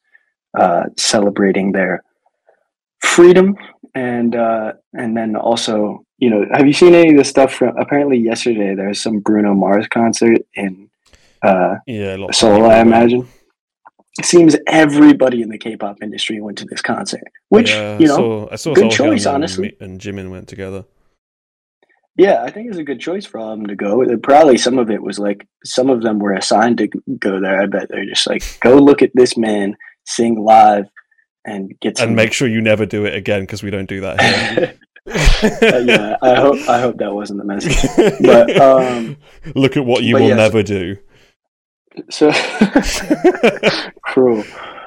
[0.58, 2.02] uh, celebrating their
[3.00, 3.56] freedom,
[3.94, 7.76] and uh, and then also, you know, have you seen any of the stuff from?
[7.78, 10.90] Apparently, yesterday there was some Bruno Mars concert in
[11.42, 12.66] uh, yeah, Seoul.
[12.66, 13.26] I imagine.
[14.18, 18.08] It seems everybody in the K-pop industry went to this concert, which Yeah, you I
[18.08, 19.76] know, saw, I saw good choice, and, honestly.
[19.80, 20.84] And Jimin went together.
[22.16, 24.04] Yeah, I think it's a good choice for all of them to go.
[24.18, 26.88] Probably some of it was like some of them were assigned to
[27.18, 27.62] go there.
[27.62, 29.74] I bet they're just like, go look at this man
[30.04, 30.84] sing live
[31.46, 32.08] and get some.
[32.08, 34.78] And make sure you never do it again because we don't do that here.
[35.06, 37.76] yeah, I hope I hope that wasn't the message.
[38.20, 39.16] But, um,
[39.54, 40.36] look at what you will yes.
[40.36, 40.96] never do.
[42.10, 42.30] So
[44.02, 44.44] cruel.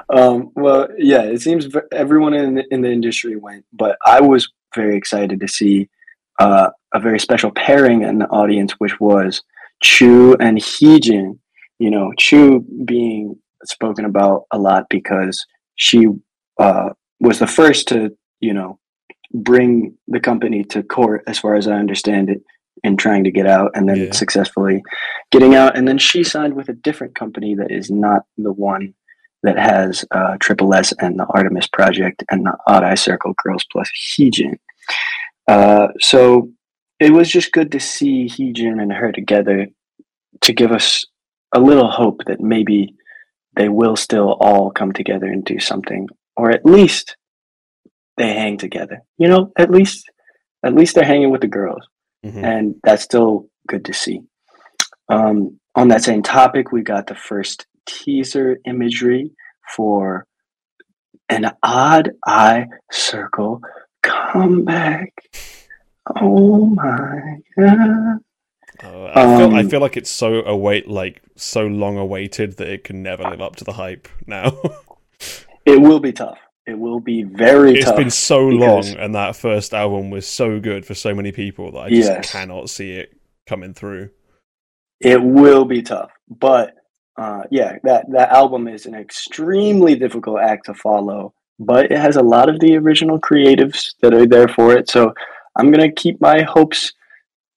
[0.09, 4.51] Um, well, yeah, it seems everyone in the, in the industry went, but I was
[4.75, 5.89] very excited to see
[6.39, 9.41] uh, a very special pairing in the audience, which was
[9.83, 11.39] Chuu and Heejin.
[11.79, 15.45] You know, Chuu being spoken about a lot because
[15.75, 16.07] she
[16.59, 18.79] uh, was the first to, you know,
[19.33, 22.41] bring the company to court, as far as I understand it,
[22.83, 24.11] and trying to get out, and then Yeah.
[24.11, 24.83] successfully
[25.31, 25.77] getting out.
[25.77, 28.93] And then she signed with a different company that is not the one
[29.43, 33.65] that has uh, Triple S and the Artemis Project and the Odd Eye Circle Girls
[33.71, 34.57] Plus Heejin.
[35.47, 36.49] Uh, so
[36.99, 39.67] it was just good to see Heejin and her together
[40.41, 41.05] to give us
[41.53, 42.95] a little hope that maybe
[43.55, 47.17] they will still all come together and do something, or at least
[48.17, 49.01] they hang together.
[49.17, 50.09] You know, at least
[50.63, 51.85] at least they're hanging with the girls
[52.25, 52.43] Mhm.
[52.43, 54.21] and that's still good to see.
[55.09, 59.31] Um, on that same topic, we got the first teaser imagery
[59.75, 60.25] for
[61.29, 63.61] an odd eye circle
[64.03, 65.11] comeback.
[66.19, 68.19] Oh my god!
[68.83, 72.67] Uh, I, feel, I Um, feel like it's so await, like so long awaited that
[72.67, 74.07] it can never live up to the hype.
[74.27, 74.53] Now
[75.65, 76.37] It will be tough.
[76.65, 80.85] It will be very it's been so long, and that first album was so good
[80.85, 82.31] for so many people that I just Yes.
[82.31, 83.17] cannot see it
[83.47, 84.11] coming through.
[85.01, 86.75] It will be tough, but
[87.17, 91.33] uh, yeah, that that album is an extremely difficult act to follow.
[91.59, 94.89] But it has a lot of the original creatives that are there for it.
[94.89, 95.13] So
[95.55, 96.93] I'm gonna keep my hopes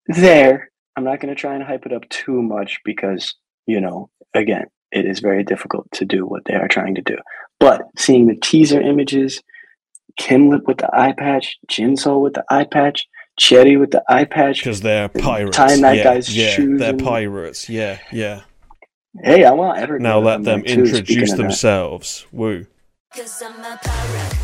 [0.08, 0.70] there.
[0.96, 3.34] I'm not gonna try and hype it up too much because
[3.66, 7.16] you know, again, it is very difficult to do what they are trying to do.
[7.60, 9.42] But seeing the teaser images,
[10.20, 13.06] Kimlip with the eye patch, Jinsol with the eye patch,
[13.40, 15.56] Choerry with the eye patch, Because they're pirates.
[15.56, 17.68] tying that yeah, guy's yeah, shoes they're and- pirates.
[17.68, 18.42] Yeah, yeah.
[19.22, 20.02] Hey, I want everybody.
[20.02, 21.36] Now let I'm them introduce speaking of that.
[21.38, 22.26] themselves.
[22.32, 22.66] Woo.
[23.14, 24.34] Cause I'm a pirate,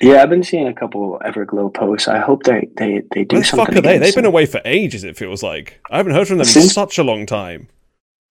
[0.00, 2.08] Yeah, I've been seeing a couple Everglow posts.
[2.08, 3.66] I hope they they they do Where the something.
[3.66, 3.98] fuck are they?
[3.98, 5.04] They've been away for ages.
[5.04, 7.68] It feels like I haven't heard from them in such a long time.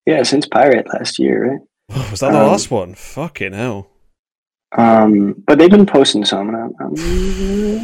[0.06, 1.60] Yeah, since Pirate last year, right?
[2.10, 2.94] Was that the Um, last one?
[2.94, 3.88] Fucking hell.
[4.78, 6.94] Um, but they've been posting some, and I'm, I'm,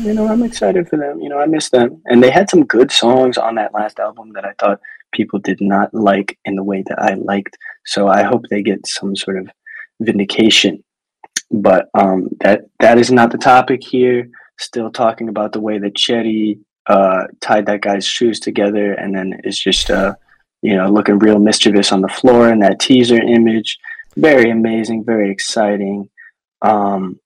[0.06, 1.20] you know, I'm excited for them.
[1.20, 4.32] You know, I miss them, and they had some good songs on that last album
[4.34, 4.80] that I thought
[5.12, 7.56] people did not like in the way that I liked.
[7.86, 9.48] So I hope they get some sort of
[10.00, 10.82] vindication.
[11.50, 14.28] But um, that that is not the topic here.
[14.58, 19.40] Still talking about the way that Choerry uh, tied that guy's shoes together, and then
[19.44, 20.14] is just uh,
[20.62, 23.78] you know looking real mischievous on the floor in that teaser image.
[24.16, 26.08] Very amazing, very exciting.
[26.62, 27.20] Um,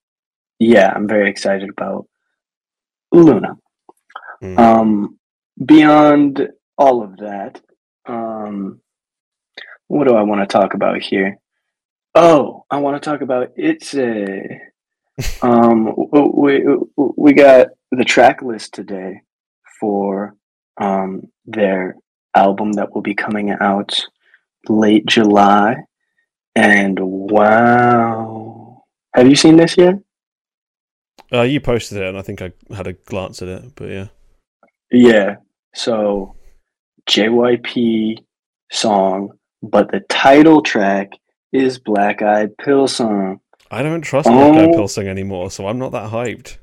[0.59, 2.07] yeah, I'm very excited about
[3.13, 3.57] LOONA.
[4.43, 4.59] Mm.
[4.59, 5.19] Um,
[5.65, 7.61] beyond all of that,
[8.07, 8.81] um,
[9.89, 11.39] what do I want to talk about here?
[12.15, 14.61] Oh, I want to talk about it's a.
[15.43, 16.65] Um, we
[16.97, 19.21] we got the track list today
[19.79, 20.35] for
[20.81, 21.97] um their
[22.35, 24.01] album that will be coming out
[24.69, 25.77] late July,
[26.55, 28.83] and wow,
[29.15, 29.97] have you seen this yet?
[31.33, 33.75] Uh, you posted it, and I think I had a glance at it.
[33.77, 34.07] But yeah,
[34.91, 35.37] Yeah.
[35.75, 36.35] So
[37.09, 38.19] JYP
[38.73, 39.31] song,
[39.63, 41.11] but the title track
[41.53, 43.41] is Black Eyed Pill song.
[43.71, 44.79] I don't trust Black Eyed Oh.
[44.79, 46.59] Pilseung anymore, so I'm not that hyped.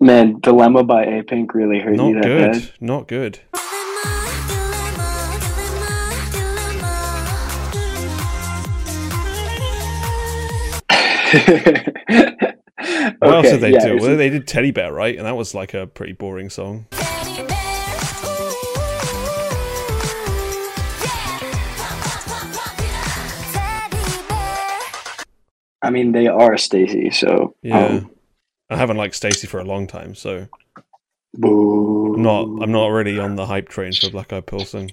[0.00, 2.52] Man, Dilemma by Apink really hurt you Not that good.
[2.52, 2.70] bad.
[2.80, 3.40] Not good.
[13.20, 13.98] What else did they yeah, do?
[13.98, 15.14] Well, they did Teddy Bear, right?
[15.16, 16.86] And that was like a pretty boring song.
[25.82, 27.84] I mean, they are STAYC, so Yeah.
[27.86, 28.10] um,
[28.68, 30.46] I haven't liked STAYC for a long time, so
[31.34, 32.14] boo.
[32.14, 32.42] I'm not.
[32.62, 34.90] I'm not really on the hype train for Black Eyed Pilseung.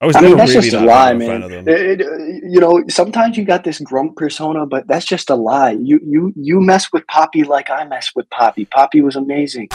[0.00, 1.28] I was I mean, never really just that a lie, man.
[1.28, 1.68] fan of them.
[1.68, 5.72] It- it- you know, sometimes you got this grump persona, but that's just a lie.
[5.72, 8.64] You you you mess with Poppy like I mess with Poppy.
[8.66, 9.68] Poppy was amazing.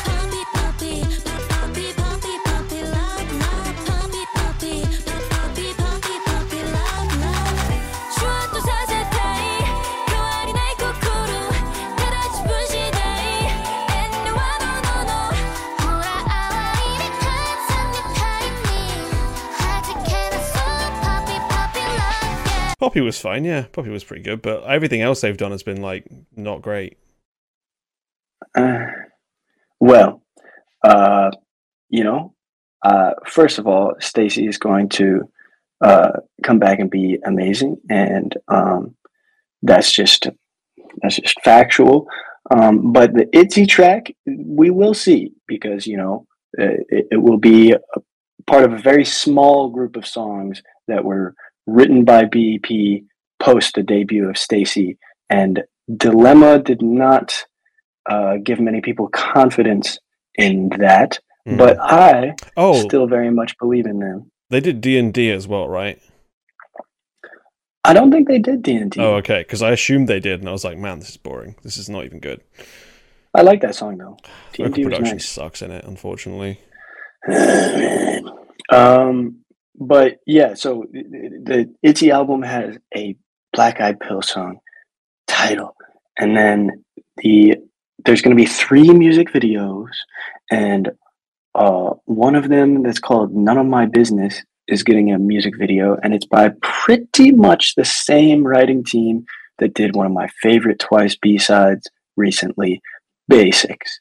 [22.80, 23.66] Poppy was fine, yeah.
[23.74, 26.98] Poppy was pretty good, but everything else they've done has been like not great.
[28.56, 28.86] Uh,
[29.80, 30.24] well,
[30.84, 31.32] uh,
[31.90, 32.34] you know,
[32.84, 35.30] uh, first of all, STAYC is going to
[35.82, 36.12] uh,
[36.42, 38.96] come back and be amazing, and um,
[39.62, 40.28] that's just
[41.02, 42.08] that's just factual.
[42.50, 46.28] Um, but the Itzy track, we will see because you know
[46.58, 47.76] uh, it, it will be
[48.48, 51.36] part of a very small group of songs that were
[51.70, 53.04] written by BEP
[53.40, 54.98] post the debut of STAYC,
[55.30, 55.64] and
[55.96, 57.46] Dilemma did not
[58.10, 59.98] uh, give many people confidence
[60.36, 61.20] in that.
[61.48, 61.58] Mm.
[61.58, 64.30] But I Oh, still very much believe in them.
[64.50, 66.00] they did D and D as well, right?
[67.86, 69.00] I don't think they did D and D.
[69.00, 69.40] Oh, okay.
[69.40, 71.56] Because I assumed they did, and I was like, man, this is boring.
[71.64, 72.42] This is not even good.
[73.34, 74.18] I like that song though.
[74.54, 75.30] D and Vocal D was production nice.
[75.30, 76.60] sucks in it, unfortunately.
[78.72, 79.39] um,
[79.80, 83.16] but yeah, so the, the album has a
[83.54, 84.60] Black Eyed Pill song
[85.28, 85.76] title,
[86.18, 86.84] and then
[87.18, 87.56] the
[88.06, 89.90] there's going to be three music videos,
[90.52, 90.92] and
[91.56, 95.98] uh, one of them that's called "None of My Business" is getting a music video,
[96.04, 99.26] and it's by pretty much the same writing team
[99.60, 102.82] that did one of my favorite Twice B sides recently,
[103.30, 104.00] Basics.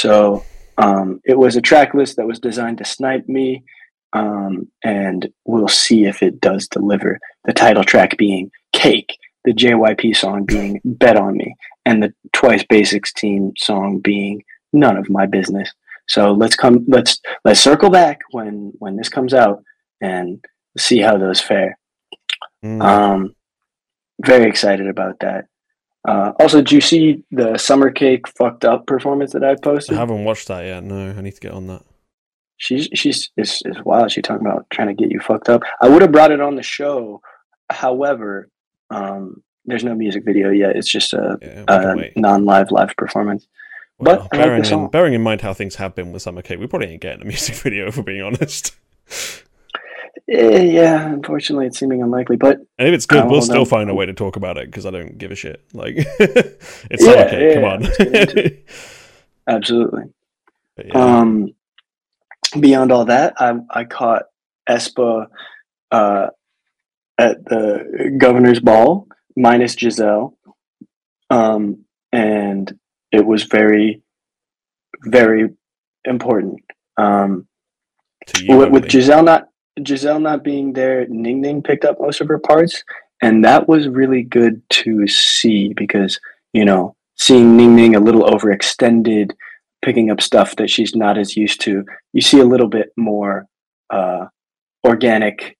[0.00, 0.44] So
[0.78, 3.64] um, it was a track list that was designed to snipe me,
[4.14, 7.18] um, and we'll see if it does deliver.
[7.44, 11.54] The title track being "Cake," the JYP song being "Bet on Me,"
[11.84, 15.70] and the Twice Basics team song being "None of My Business."
[16.08, 16.82] So let's come.
[16.88, 19.62] Let's let's circle back when when this comes out
[20.00, 20.42] and
[20.78, 21.78] see how those fare.
[22.64, 22.82] Mm.
[22.82, 23.34] Um,
[24.24, 25.44] very excited about that.
[26.06, 29.96] Uh, also, do you see the summer cake fucked up performance that I posted?
[29.96, 30.82] I haven't watched that yet.
[30.82, 31.82] No, I need to get on that.
[32.56, 34.10] She's she's is is wild.
[34.10, 35.62] She talking about trying to get you fucked up.
[35.80, 37.22] I would have brought it on the show.
[37.70, 38.48] However,
[38.90, 40.76] um, there's no music video yet.
[40.76, 43.46] It's just a, Yeah, a non-live live performance.
[43.98, 46.42] But I like bearing the in bearing in mind how things have been with Summer
[46.42, 48.74] Cake, we probably ain't getting a music video if we're being honest.
[50.30, 52.36] Eh, yeah, unfortunately, it's seeming unlikely.
[52.36, 53.64] But And if it's good, we'll still no.
[53.64, 55.64] find a way to talk about it because I don't give a shit.
[55.74, 57.82] Like it's Yeah, Cake, yeah, come yeah, on.
[57.82, 58.68] let's get into it.
[59.48, 60.04] absolutely.
[60.94, 61.54] Um,
[62.60, 64.24] beyond all that, I I caught
[64.68, 65.26] aespa
[65.90, 66.28] uh,
[67.18, 70.38] at the governor's ball minus Giselle,
[71.28, 72.72] um, and
[73.12, 74.02] it was very,
[75.04, 75.50] very
[76.04, 76.60] important.
[76.96, 77.46] Um,
[78.26, 78.90] to you, with, with.
[78.90, 79.49] Giselle not
[79.86, 82.84] Giselle not being there, Ning Ning picked up most of her parts,
[83.22, 86.18] and that was really good to see because
[86.52, 89.32] you know seeing Ning Ning a little overextended,
[89.82, 93.46] picking up stuff that she's not as used to, you see a little bit more
[93.90, 94.26] uh,
[94.86, 95.56] organic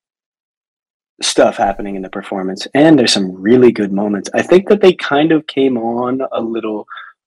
[1.23, 4.31] stuff happening in the performance, and there's some really good moments.
[4.35, 6.87] I think that they kind of came on a little.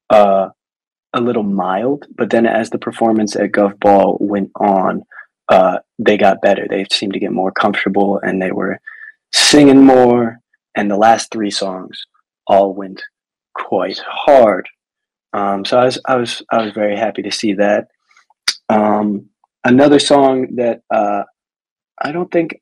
[0.09, 0.49] Uh,
[1.13, 5.03] a little mild, but then as the performance at Gov Ball went on,
[5.49, 6.67] uh, they got better.
[6.69, 8.79] They seemed to get more comfortable and they were
[9.31, 10.39] singing more.
[10.75, 12.05] And the last three songs
[12.47, 13.01] all went
[13.53, 14.67] quite hard.
[15.33, 17.87] Um, so I was, I was, I was very happy to see that.
[18.69, 19.29] Um,
[19.63, 21.23] another song that uh,
[22.01, 22.61] I don't think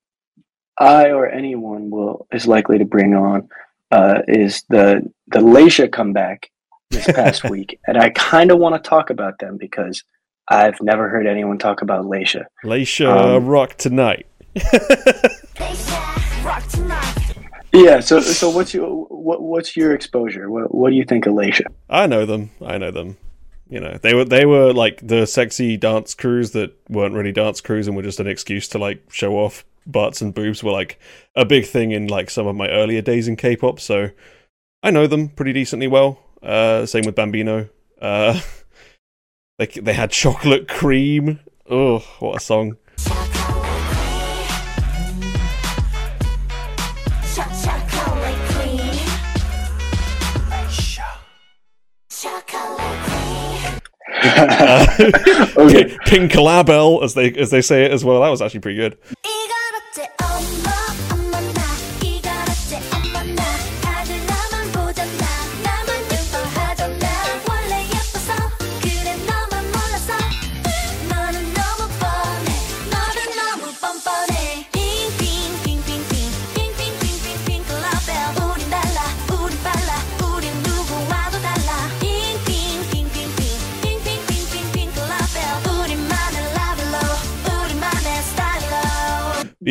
[0.78, 3.50] I or anyone will is likely to bring on
[3.92, 6.50] uh, is the the Laysha comeback
[6.90, 10.04] this past week, and I kind of want to talk about them because
[10.52, 12.46] I've never heard anyone talk about Laysha.
[12.66, 14.28] Laysha um, Rock Tonight.
[17.74, 18.02] Yeah.
[18.02, 20.50] So so what's your what what's your exposure?
[20.52, 21.68] What what do you think of Laysha?
[21.90, 22.52] I know them.
[22.62, 23.18] I know them.
[23.70, 27.62] You know, they were they were like the sexy dance crews that weren't really dance
[27.62, 31.00] crews and were just an excuse to like show off butts and boobs were like
[31.34, 33.80] a big thing in like some of my earlier days in K-pop.
[33.80, 34.10] So
[34.84, 36.20] I know them pretty decently well.
[36.44, 37.70] Uh, same with Bambino.
[38.02, 38.42] Uh,
[39.62, 41.40] they they had chocolate cream.
[41.70, 42.78] Oh, what a song!
[47.34, 48.96] Chocolate cream.
[52.10, 53.82] Chocolate cream.
[54.24, 54.86] Uh,
[55.58, 55.98] Okay.
[56.06, 58.22] Pink Label, as they as they say it as well.
[58.22, 58.98] That was actually pretty good.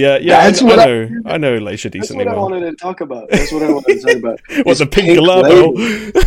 [0.01, 0.45] Yeah, yeah.
[0.45, 1.21] That's I, what I I- know.
[1.27, 3.29] I know Laysha That's decently what I wanted to talk about.
[3.31, 4.41] That's what I wanted to talk about.
[4.67, 5.75] What's It's a Pink, Label?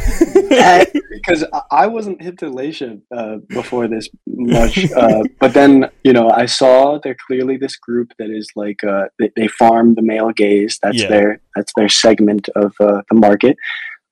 [0.54, 5.90] That- because I- I wasn't hip to Laysha uh, before this much, uh, but then
[6.04, 9.96] you know I saw they're clearly this group that is like uh, they, they farm
[9.96, 10.80] the male gaze.
[10.84, 11.08] That's Yeah.
[11.14, 13.56] their that's their segment of uh, the market,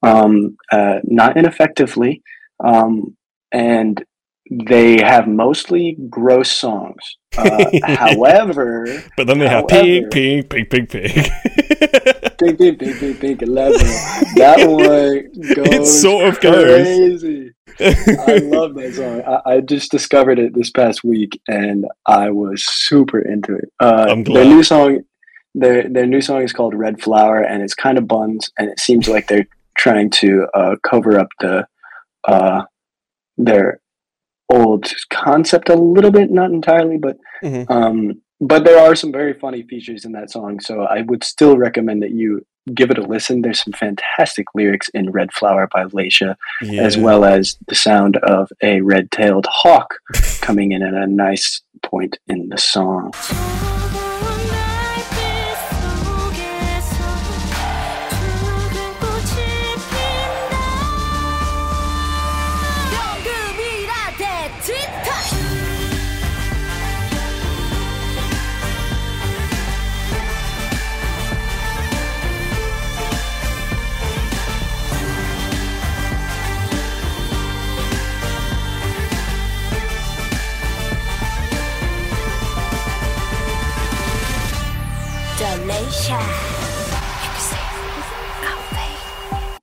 [0.03, 2.21] um, uh, not ineffectively,
[2.63, 3.15] um,
[3.51, 4.03] and
[4.51, 7.17] they have mostly gross songs.
[7.37, 11.13] Uh, however, but then they have pink, pink, pink, pink, pink.
[12.41, 13.79] Pink, pink, pink, pink, pink, eleven.
[14.35, 15.67] That one goes.
[15.67, 16.65] It sort of goes.
[16.65, 17.51] crazy.
[17.79, 19.21] I love that song.
[19.45, 23.71] I, I just discovered it this past week, and I was super into it.
[23.79, 24.37] Uh, I'm glad.
[24.37, 25.01] Their new song,
[25.53, 28.79] their their new song is called Red Flower, and it's kind of buns, and it
[28.79, 29.47] seems like they're
[29.77, 31.67] trying to uh, cover up the
[32.27, 32.63] uh,
[33.37, 33.81] their
[34.51, 37.65] old concept a little bit, not entirely, but Mhm.
[37.69, 40.59] um, but there are some very funny features in that song.
[40.59, 43.41] So I would still recommend that you give it a listen.
[43.41, 46.35] There's some fantastic lyrics in Red Flower by Laysha,
[46.79, 49.95] as well as the sound of a red-tailed hawk
[50.41, 53.11] coming in at a nice point in the song.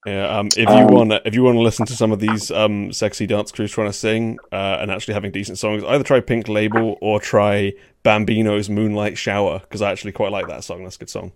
[0.07, 2.51] Yeah, um, if you Um, want, if you want to listen to some of these
[2.51, 6.21] um, sexy dance crews trying to sing uh, and actually having decent songs, either try
[6.21, 7.75] Pink Label or try
[8.05, 10.83] Bambino's Moonlight Shower because I actually quite like that song.
[10.85, 11.33] That's a good song.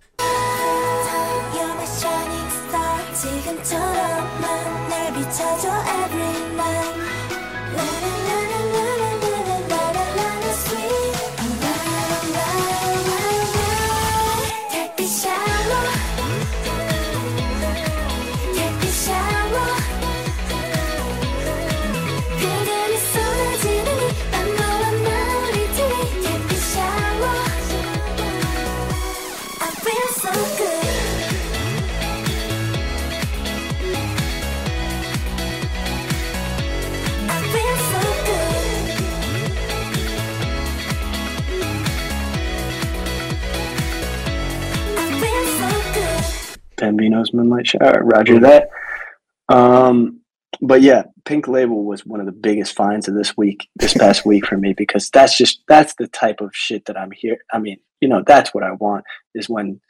[46.82, 48.02] Bambino's Moonlight Shower.
[48.04, 48.68] Roger that.
[49.48, 50.20] Um,
[50.60, 54.26] but yeah, Pink Label was one of the biggest finds of this week, this past
[54.30, 57.38] week for me, because that's just that's the type of shit that I'm here.
[57.52, 59.04] I mean, you know, that's what I want
[59.34, 59.80] is when,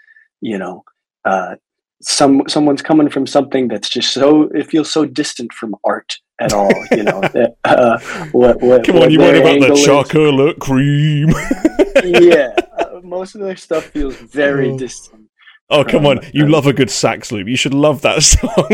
[0.40, 0.84] you know,
[1.24, 1.56] uh,
[2.02, 6.52] some someone's coming from something that's just so it feels so distant from art at
[6.52, 6.72] all.
[6.90, 7.20] You know,
[7.64, 7.98] uh,
[8.32, 9.84] what what Come what on, you want about the that is.
[9.84, 11.28] chocolate cream?
[12.04, 14.78] yeah, uh, most of their stuff feels very Oh.
[14.78, 15.28] distant.
[15.70, 16.20] Oh, come Um, on.
[16.32, 17.48] You love a good sax loop.
[17.48, 18.68] You should love that song.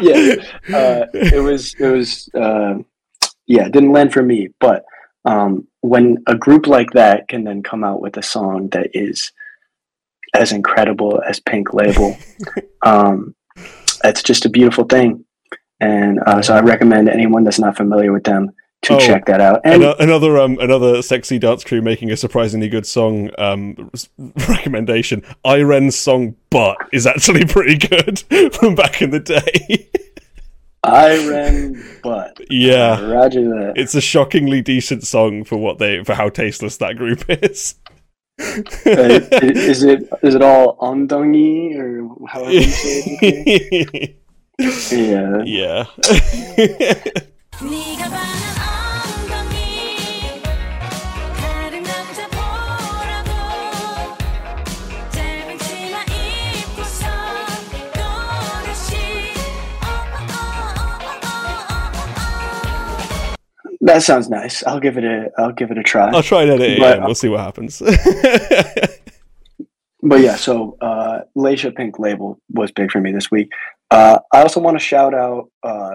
[0.00, 0.34] yeah,
[0.76, 2.78] uh, it was it was uh,
[3.46, 4.48] yeah, it didn't land for me.
[4.60, 4.84] But
[5.24, 9.32] um, when a group like that can then come out with a song that is
[10.34, 12.16] as incredible as Pink Label,
[12.82, 13.34] um,
[14.02, 15.24] it's just a beautiful thing.
[15.80, 18.50] And uh, so I recommend anyone that's not familiar with them
[18.84, 19.60] to Oh, check that out.
[19.64, 23.90] And Ano- another um another sexy dance crew making a surprisingly good song um
[24.48, 28.20] recommendation iren's song but is actually pretty good
[28.54, 29.88] from back in the day
[30.82, 32.38] I ran butt.
[32.50, 33.72] yeah Roger that.
[33.76, 37.76] it's a shockingly decent song for what they for how tasteless that group is
[38.38, 44.16] Uh, is it is it all ondongi or however you say it?
[45.46, 45.84] Yeah.
[45.98, 47.04] yeah
[63.84, 64.64] That sounds nice.
[64.64, 66.08] I'll give it a I'll give it a try.
[66.10, 67.82] i'll try and edit it But- we'll see what happens
[70.06, 73.48] But yeah, so uh Laysha Pink label was big for me this week.
[73.90, 75.94] Uh I also want to shout out uh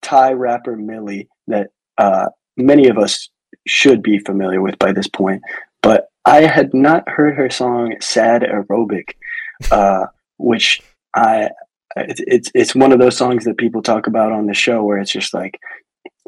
[0.00, 1.68] Thai rapper Millie that
[1.98, 2.26] uh
[2.56, 3.28] many of us
[3.66, 5.42] should be familiar with by this point.
[5.82, 9.14] But I had not heard her song Sad Aerobic,
[9.70, 10.06] uh,
[10.38, 10.80] which
[11.14, 11.50] I
[11.96, 15.12] it's it's one of those songs that people talk about on the show where it's
[15.12, 15.58] just like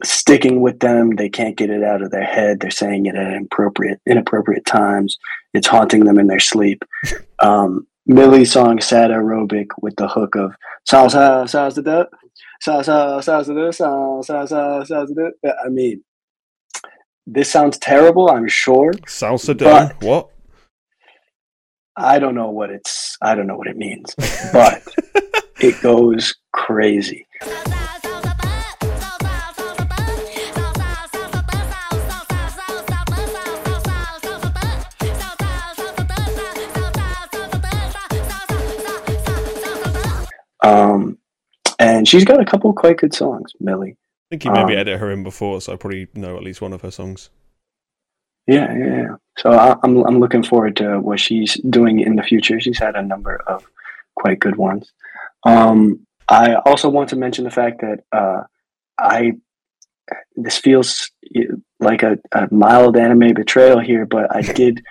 [0.02, 1.16] sticking with them.
[1.16, 2.60] They can't get it out of their head.
[2.60, 5.16] They're saying it at inappropriate inappropriate times.
[5.52, 6.84] It's haunting them in their sleep.
[7.40, 10.54] Um, Millie's song "Sad Aerobic" with the hook of
[10.86, 12.04] "Sao sao sao da da,
[12.60, 15.06] sao sao sao da sao sao sao sao.
[15.64, 16.02] I mean,
[17.26, 18.30] this sounds terrible.
[18.30, 18.92] I'm sure.
[19.06, 20.30] salsa down what
[21.96, 23.16] I don't know what it's.
[23.22, 24.14] I don't know what it means,
[24.52, 24.82] but
[25.60, 27.26] it goes crazy.
[40.64, 41.18] Um,
[41.78, 43.96] and she's got a couple quite good songs, Millie.
[43.96, 46.60] i think you maybe Um, edit her in before so i probably know at least
[46.62, 47.30] one of her songs
[48.46, 48.96] Yeah, yeah.
[49.02, 49.14] yeah.
[49.38, 52.60] So I, I'm I'm looking forward to what she's doing in the future.
[52.60, 53.64] She's had a number of
[54.20, 54.92] quite good ones.
[55.44, 58.42] Um, I also want to mention the fact that uh,
[58.98, 59.32] I
[60.44, 61.10] this feels
[61.80, 64.82] like a, a mild anime betrayal here, but I did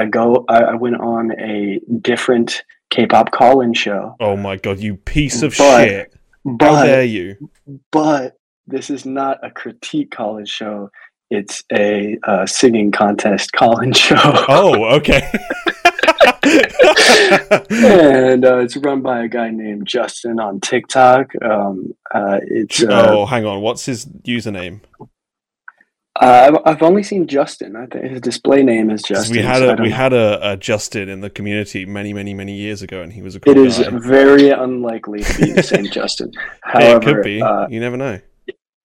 [0.00, 1.80] I go I, I went on a
[2.10, 2.62] different
[2.92, 6.14] K-pop call-in show, oh my god you piece of But- shit
[6.44, 7.50] how but dare you
[7.90, 8.36] but
[8.66, 10.88] this is not a critique call-in show.
[11.30, 14.16] It's a uh, singing contest call-in show.
[14.48, 15.22] oh okay
[17.70, 21.30] and uh, it's run by a guy named Justin on TikTok.
[21.42, 24.80] Um, uh, it's uh, oh hang on what's his username
[26.20, 27.74] uh, I've, only seen Justin.
[27.74, 29.36] I think his display name is Justin.
[29.36, 29.94] we had a we know.
[29.94, 33.34] had a, a Justin in the community many many many years ago, and he was
[33.34, 33.88] a It cool is guy.
[33.92, 36.30] very unlikely to be the same Justin.
[36.62, 37.40] However, it could be.
[37.40, 38.20] Uh, you never know.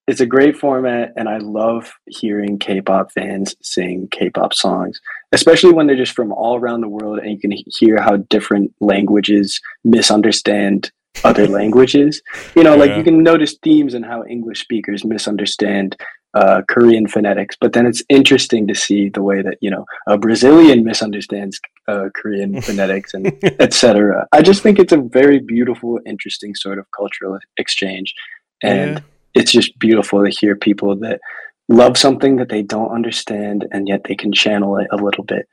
[0.07, 4.99] it's a great format, and I love hearing K-pop fans sing K-pop songs,
[5.33, 8.73] especially when they're just from all around the world, and you can hear how different
[8.79, 10.91] languages misunderstand
[11.25, 12.21] other languages.
[12.55, 15.97] You know, like you can notice themes in how English speakers misunderstand
[16.39, 19.83] uh, Korean phonetics, but then it's interesting to see the way that you know
[20.13, 21.55] a Brazilian misunderstands
[21.91, 23.23] uh, Korean phonetics and
[23.65, 24.27] etc.
[24.37, 27.33] I just think it's a very beautiful, interesting sort of cultural
[27.63, 28.13] exchange,
[28.61, 28.99] and Yeah.
[29.39, 31.19] it's just beautiful to hear people that
[31.69, 35.45] love something that they don't understand and yet they can channel it a little bit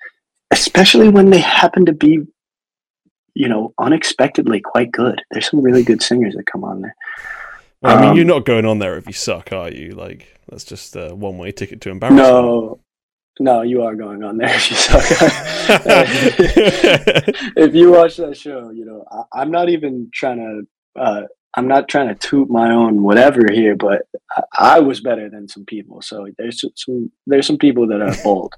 [0.58, 2.12] especially when they happen to be
[3.34, 6.94] you know unexpectedly quite good there's some really good singers that come on there
[7.84, 9.90] I mean, Um, you're not going on there if you suck, are you?
[9.90, 12.28] Like that's just a one way ticket to embarrassment.
[12.28, 12.80] no
[13.40, 14.48] no, you are going on there.
[14.54, 15.02] If you suck.
[17.56, 21.00] if you watch that show, you know I, I'm not even trying to.
[21.00, 21.22] Uh,
[21.56, 24.02] I'm not trying to toot my own whatever here, but
[24.36, 24.42] I,
[24.76, 26.02] I was better than some people.
[26.02, 28.54] So there's some- there's some people that are bold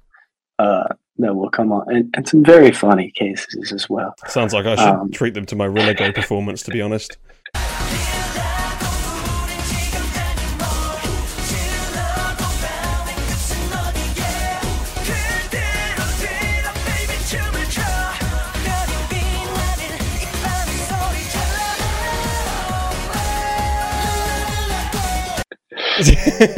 [0.58, 0.88] uh,
[1.18, 4.14] that will come on, and, and some very funny cases as well.
[4.26, 7.16] Sounds like I should Um, treat them to my Rilligo performance, to be honest.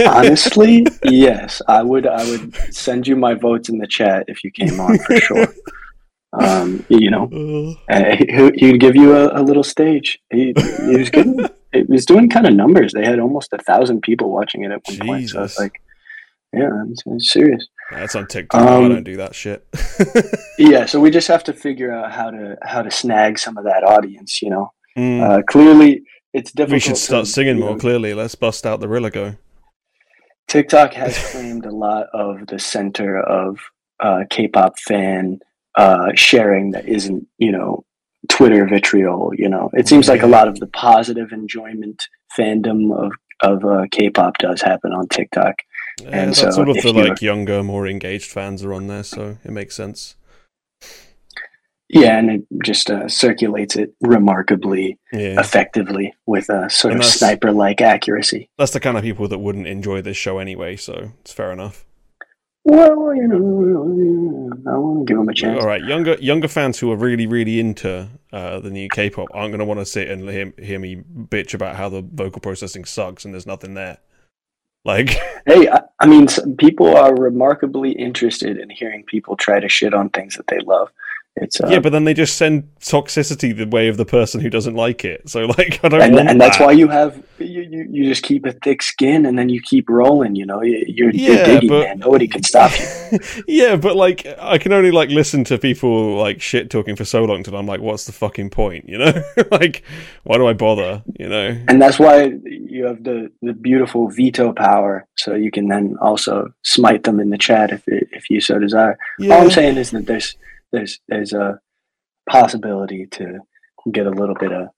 [0.07, 2.07] Honestly, yes, I would.
[2.07, 5.47] I would send you my votes in the chat if you came on for sure.
[6.33, 10.19] Um, you know, uh, he, he'd give you a, a little stage.
[10.31, 10.53] He,
[10.87, 11.41] he was getting,
[11.73, 12.93] it was doing kind of numbers.
[12.93, 15.31] They had almost a thousand people watching it at one point.
[15.31, 15.81] So it's like,
[16.53, 17.67] yeah, it's, it's serious.
[17.91, 18.61] That's on TikTok.
[18.61, 19.67] I Um, don't do that shit.
[20.59, 23.65] Yeah, so we just have to figure out how to how to snag some of
[23.65, 24.43] that audience.
[24.43, 25.23] You know, Mm.
[25.23, 26.03] uh, clearly
[26.35, 26.73] it's difficult.
[26.75, 28.13] we should start to, singing more know, clearly.
[28.13, 29.39] Let's bust out the Rilligo.
[30.49, 33.59] TikTok has claimed a lot of the center of
[34.01, 35.41] uh, K-pop fan
[35.75, 37.85] uh, sharing that isn't, you know,
[38.29, 39.33] Twitter vitriol.
[39.35, 43.87] You know, it seems like a lot of the positive enjoyment fandom of of uh,
[43.93, 45.63] K-pop does happen on TikTok.
[46.03, 49.39] Yeah, And so sort of the like younger, more engaged fans are on there, so
[49.45, 50.17] it makes sense.
[51.91, 55.41] Yeah, and it just uh, circulates it remarkably Yeah.
[55.41, 58.51] effectively with a sort And of sniper-like accuracy.
[58.59, 61.87] That's the kind of people that wouldn't enjoy this show anyway, so it's fair enough.
[62.65, 65.63] Well, you know, I want to give them a chance.
[65.63, 69.53] All right, younger younger fans who are really really into uh, the new K-pop aren't
[69.53, 72.85] going to want to sit and hear, hear me bitch about how the vocal processing
[72.85, 73.99] sucks and there's nothing there.
[74.85, 75.11] Like,
[75.47, 79.95] Hey, I, I mean, some people are remarkably interested in hearing people try to shit
[79.95, 80.91] on things that they love.
[81.41, 84.51] It's uh, yeah, but then they just send toxicity the way of the person who
[84.51, 85.29] doesn't like it.
[85.29, 86.67] So, like, I don't and, and that's that.
[86.67, 89.89] why you have you, you, you just keep a thick skin and then you keep
[89.89, 90.35] rolling.
[90.35, 91.99] You know, You- you're, you're Yeah, digging, but- man.
[92.01, 93.19] Nobody can stop you.
[93.49, 97.25] yeah, but like, I can only like listen to people like shit talking for so
[97.25, 98.89] long till I'm like, what's the fucking point?
[98.89, 99.83] You know, like,
[100.25, 101.03] why do I bother?
[101.19, 105.69] You know, And that's why you have the, the beautiful veto power, so you can
[105.69, 108.99] then also smite them in the chat if if you so desire.
[109.23, 110.37] All I'm saying is that there's
[110.73, 111.61] there's there's a
[112.29, 113.39] possibility to
[113.93, 114.69] get a little bit of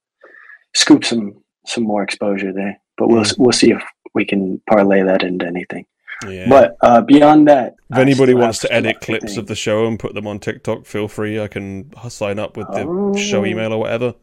[0.75, 3.83] scoop some some more exposure there, but we'll we'll see if
[4.15, 5.85] we can parlay that into anything.
[6.29, 6.49] yeah.
[6.49, 10.15] But uh, beyond that, If anybody wants to edit clips of the show and put
[10.15, 11.41] them on TikTok, feel free.
[11.41, 13.17] I can sign up with the Oh.
[13.17, 14.15] show email or whatever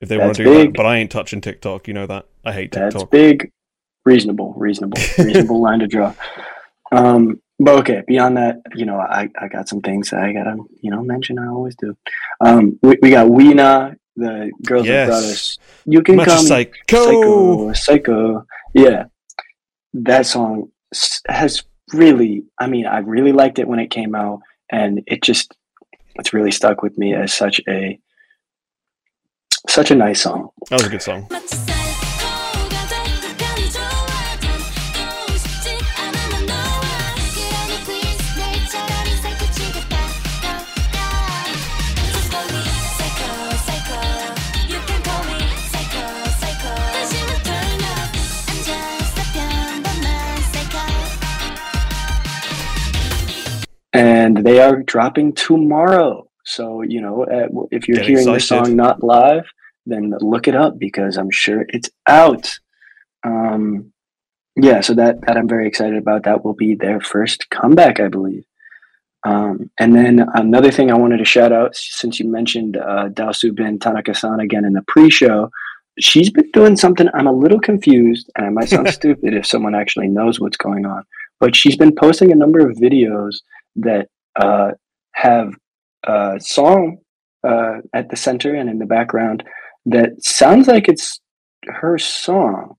[0.00, 0.68] if they want to do big.
[0.72, 0.76] that.
[0.76, 1.86] But I ain't touching TikTok.
[1.88, 2.26] You know that.
[2.44, 2.92] I hate TikTok.
[2.92, 3.52] That's big,
[4.04, 6.14] reasonable, reasonable, reasonable line to draw.
[6.92, 10.56] Um, but okay, beyond that, you know, I, I got some things that I gotta,
[10.80, 11.38] you know, mention.
[11.38, 11.96] I always do.
[12.40, 15.32] Um, we, we got Weena, the girls that brought Yes.
[15.32, 15.58] us.
[15.84, 17.04] You can Match call of me Psycho.
[17.06, 18.46] psycho, psycho.
[18.74, 19.04] Yeah,
[19.94, 20.70] that song
[21.28, 21.62] has
[21.92, 22.44] really.
[22.58, 24.40] I mean, I really liked it when it came out,
[24.72, 25.54] and it just
[26.16, 27.98] it's really stuck with me as such a
[29.68, 30.50] such a nice song.
[30.70, 31.28] That was a good song.
[54.36, 56.28] And they are dropping tomorrow.
[56.44, 59.44] So you know, uh, if you're Get hearing the song not live,
[59.86, 62.58] then look it up because I'm sure it's out.
[63.24, 63.92] Um,
[64.56, 66.24] yeah, so that that I'm very excited about.
[66.24, 68.44] That will be their first comeback, I believe.
[69.24, 73.54] Um, and then another thing I wanted to shout out, since you mentioned uh, Daosu
[73.54, 75.50] Bin Tanaka-san again in the pre-show,
[75.98, 77.06] she's been doing something.
[77.12, 80.86] I'm a little confused, and I might sound stupid if someone actually knows what's going
[80.86, 81.04] on.
[81.38, 83.36] But she's been posting a number of videos
[83.76, 84.70] that uh,
[85.14, 85.54] have
[86.04, 86.98] a song
[87.46, 89.42] uh, at the center and in the background
[89.86, 91.20] that sounds like it's
[91.66, 92.74] her song,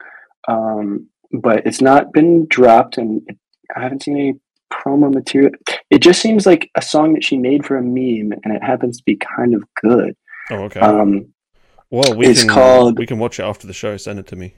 [0.48, 3.38] um, but it's not been dropped, and it,
[3.76, 4.34] I haven't seen any
[4.72, 5.52] promo material.
[5.90, 8.98] It just seems like a song that she made for a meme, and it happens
[8.98, 10.16] to be kind of good.
[10.50, 10.80] Oh, okay.
[10.80, 11.34] Um,
[11.90, 13.98] well, we it's can called- we can watch it after the show.
[13.98, 14.56] Send it to me.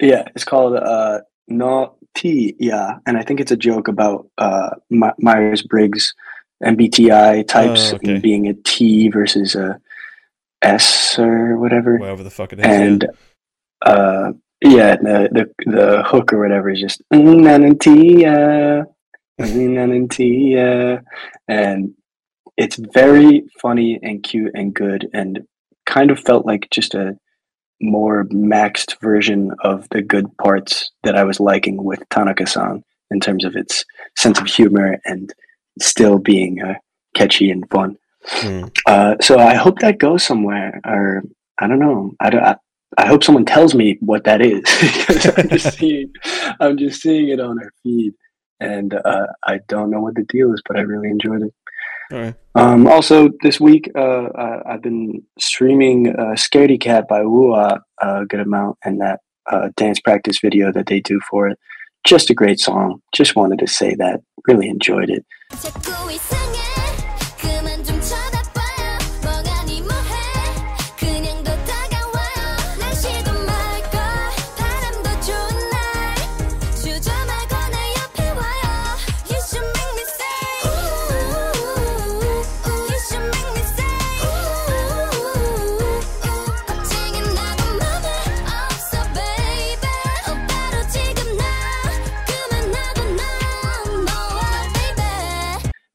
[0.00, 4.70] Yeah, it's called uh No T, yeah, and I think it's a joke about uh
[4.90, 6.12] My- Myers Briggs
[6.62, 8.12] MBTI types Oh, okay.
[8.14, 9.80] and being a T versus a
[10.62, 11.96] S or whatever.
[11.96, 12.66] Whatever the fuck it is.
[12.66, 13.06] and
[13.86, 13.92] yeah.
[13.92, 14.32] uh
[14.62, 18.84] yeah, the, the the hook or whatever is just "Mm, na, na, T, uh,
[20.28, 21.00] yeah.
[21.48, 21.94] and
[22.58, 25.40] it's very funny and cute and good and
[25.86, 27.16] kind of felt like just a
[27.80, 33.44] more maxed version of the good parts that I was liking with Tanaka-san in terms
[33.44, 33.84] of its
[34.16, 35.32] sense of humor and
[35.80, 36.74] still being uh,
[37.14, 37.96] catchy and fun.
[38.24, 38.64] Hmm.
[38.86, 41.22] Uh, so I hope that goes somewhere, or
[41.58, 42.12] I don't know.
[42.20, 42.56] I, don't, I,
[42.98, 44.60] I hope someone tells me what that is.
[44.80, 46.12] because I'm just seeing,
[46.60, 48.12] I'm just seeing it on our feed,
[48.60, 51.54] and uh, I don't know what the deal is, but I really enjoyed it.
[52.12, 52.34] Alright.
[52.54, 58.26] Um, also, this week uh, uh, I've been streaming uh, "Scaredy Cat" by Wua a
[58.26, 59.20] good amount, and that
[59.50, 61.58] uh, dance practice video that they do for it.
[62.04, 63.00] Just a great song.
[63.14, 64.20] Just wanted to say that.
[64.46, 65.24] Really enjoyed it.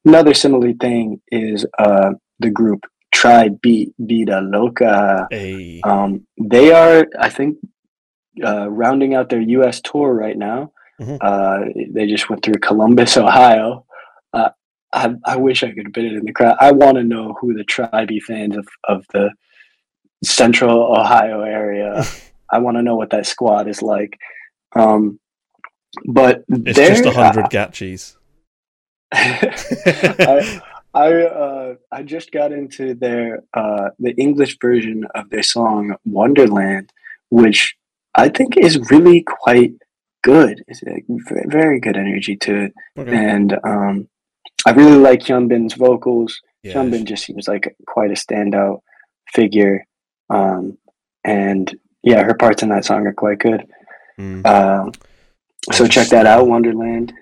[0.06, 2.80] Another similar thing is uh, the group
[3.12, 5.26] TRI.BE Beat Vida Loca.
[5.32, 7.58] A Um, they are, I think,
[8.42, 9.80] uh, rounding out their U.S.
[9.80, 10.70] tour right now.
[11.00, 11.18] Mhm.
[11.20, 11.58] Uh,
[11.92, 13.84] they just went through Columbus, Ohio.
[14.32, 14.50] Uh,
[14.92, 16.56] I, I wish I could have been in the crowd.
[16.60, 19.30] I want to know who the TRI.BE fans of, of the
[20.24, 22.04] Central Ohio area.
[22.52, 24.16] I want to know what that squad is like.
[24.74, 25.18] Um,
[26.06, 28.16] but it's just a hundred gatchis.
[30.18, 30.60] I
[30.94, 36.90] I, uh, I just got into their uh, the English version of their song Wonderland,
[37.30, 37.76] which
[38.14, 39.72] I think is really quite
[40.24, 40.64] good.
[40.68, 43.14] It's a v- very good energy to it, Okay.
[43.14, 44.08] and um,
[44.66, 46.40] I really like Hyunbin's vocals.
[46.62, 48.80] Yeah, Hyunbin just seems like quite a standout
[49.34, 49.84] figure,
[50.30, 50.78] um,
[51.24, 53.66] and yeah, her parts in that song are quite good.
[54.18, 54.46] mm.
[54.46, 54.92] Um,
[55.72, 57.12] so check that out, Wonderland.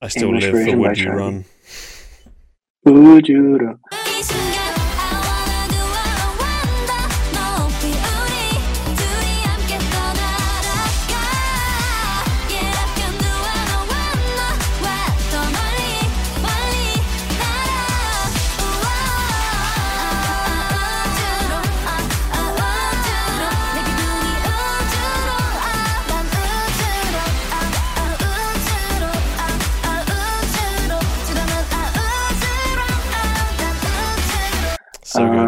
[0.00, 1.10] I still English live for Would You.
[1.10, 1.44] Run.
[2.84, 3.97] Would you do?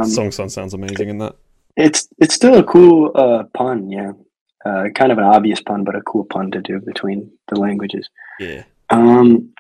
[0.01, 1.37] Um, Song Sun sounds amazing in that.
[1.77, 4.13] It's it's still a cool uh, pun, yeah.
[4.65, 8.09] Uh, kind of an obvious pun, but a cool pun to do between the languages.
[8.39, 8.65] Yeah.
[8.91, 9.55] Um,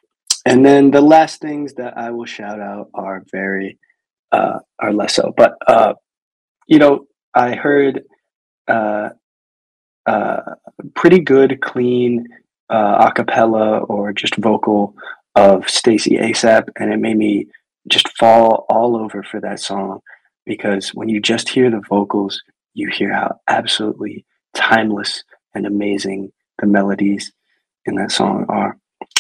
[0.45, 3.79] and then the last things that I will shout out are very
[4.33, 5.33] uh, are less so.
[5.37, 5.95] But uh,
[6.67, 8.05] you know, I heard
[8.69, 9.11] uh,
[10.07, 10.41] uh,
[10.95, 12.27] pretty good, clean
[12.69, 14.95] uh, a cappella or just vocal
[15.35, 17.47] of STAYC ASAP, and it made me
[17.89, 20.01] just fall all over for that song
[20.51, 22.43] because when you just hear the vocals,
[22.75, 25.23] you hear how absolutely timeless
[25.55, 27.31] and amazing the melodies
[27.85, 28.77] in that song are.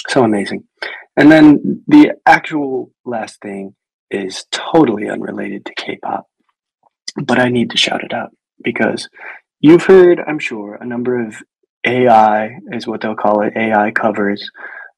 [0.09, 0.65] So amazing.
[1.16, 3.77] And then the actual last thing
[4.11, 6.27] is totally unrelated to K pop,
[7.23, 8.31] but I need to shout it out
[8.65, 9.09] because
[9.61, 11.36] you've heard, I'm sure, a number of
[11.86, 14.51] AI, is what they'll call it, AI covers,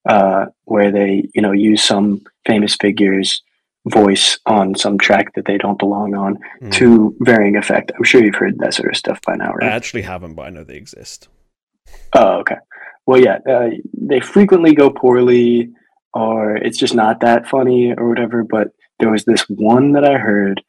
[0.08, 3.42] uh, where they, you know, use some famous figure's
[3.88, 6.72] voice on some track that they don't belong on Mm.
[6.72, 7.90] to varying effect.
[7.96, 10.50] I'm sure you've heard that sort of stuff by now, I actually haven't, but I
[10.50, 11.28] know they exist.
[12.14, 12.56] Oh, okay.
[13.06, 15.70] Well, yeah, uh, they frequently go poorly,
[16.14, 18.44] or it's just not that funny, or whatever.
[18.44, 18.68] But
[19.00, 20.62] there was this one that I heard,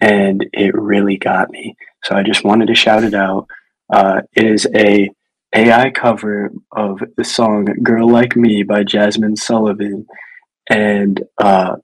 [0.00, 1.76] and it really got me.
[2.04, 3.48] So I just wanted to shout it out.
[3.92, 5.10] Uh, it is a
[5.56, 10.06] AI cover of the song "Girl Like Me" by Jazmine Sullivan,
[10.70, 11.76] and uh,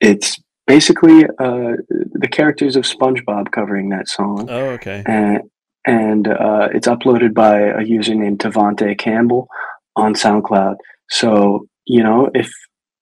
[0.00, 5.02] it's basically uh, the characters of SpongeBob covering that song Oh, okay.
[5.06, 5.40] and
[5.86, 9.46] and uh, it's uploaded by a user named Tavante Campbell
[9.94, 10.76] on SoundCloud.
[11.10, 12.50] So you know if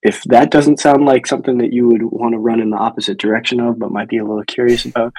[0.03, 3.19] if that doesn't sound like something that you would want to run in the opposite
[3.19, 5.15] direction of, but might be a little curious about,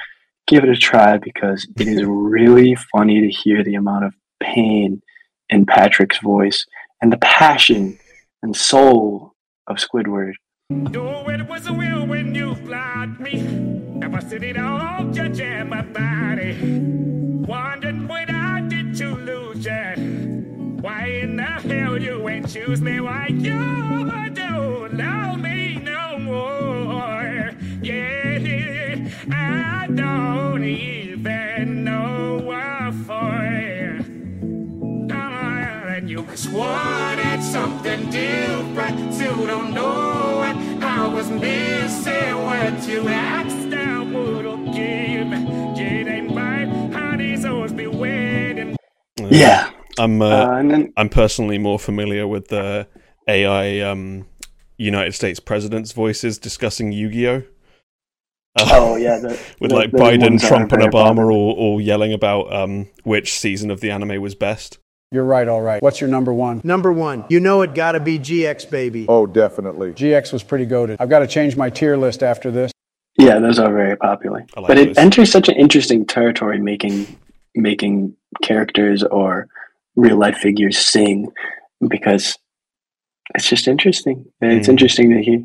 [0.46, 5.02] give it a try because it is really funny to hear the amount of pain
[5.50, 6.64] in Patrick's voice
[7.02, 7.98] and the passion
[8.44, 9.34] and soul
[9.66, 10.34] of Squidward.
[10.72, 13.40] Oh, it was a will when you flied me.
[14.02, 16.54] I was sitting on your jam, my body.
[17.48, 20.78] Wondering what I did to lose you.
[20.82, 23.00] Why in the hell you ain't choose me?
[23.00, 27.52] Why you don't love me no more?
[27.84, 33.75] Yeah, I don't even know what for.
[36.18, 40.84] And you wanted something different, still don't know it.
[40.84, 45.34] I was missing what you asked, I would give.
[45.78, 48.78] It ain't right, how these always be waiting.
[49.20, 49.72] Yeah.
[49.98, 52.88] I'm uh, Uh, then I'm personally more familiar with the
[53.28, 54.26] AI um,
[54.78, 57.44] United States president's voices discussing Yu-Gi-Oh.
[58.58, 60.92] Uh, oh yeah, the, with the- like the Biden, ones that are Trump, and Obama
[61.08, 61.32] popular.
[61.32, 64.78] all, all yelling about um, which season of the anime was best.
[65.16, 65.82] You're right, all right.
[65.82, 66.60] What's your number one?
[66.66, 69.06] Number one, you know it gotta be GX, baby.
[69.08, 69.94] Oh, definitely.
[69.94, 70.98] GX was pretty goaded.
[71.00, 72.70] I've got to change my tier list after this.
[73.18, 74.46] Yeah, those are very popular.
[74.58, 74.98] I like but it those.
[74.98, 77.08] enters such an interesting territory making
[77.56, 78.14] making
[78.44, 79.48] characters or
[79.96, 81.32] real life figures sing
[81.88, 82.38] because
[83.36, 84.26] it's just interesting.
[84.42, 84.72] It's Mhm.
[84.72, 85.42] interesting to hear.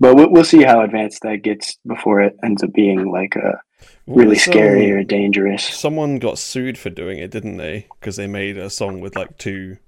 [0.00, 3.60] But we'll, we'll see how advanced that gets before it ends up being like a
[4.06, 5.64] What really scary um, or dangerous.
[5.64, 7.86] Someone got sued for doing it, didn't they?
[8.00, 9.78] Because they made a song with like two.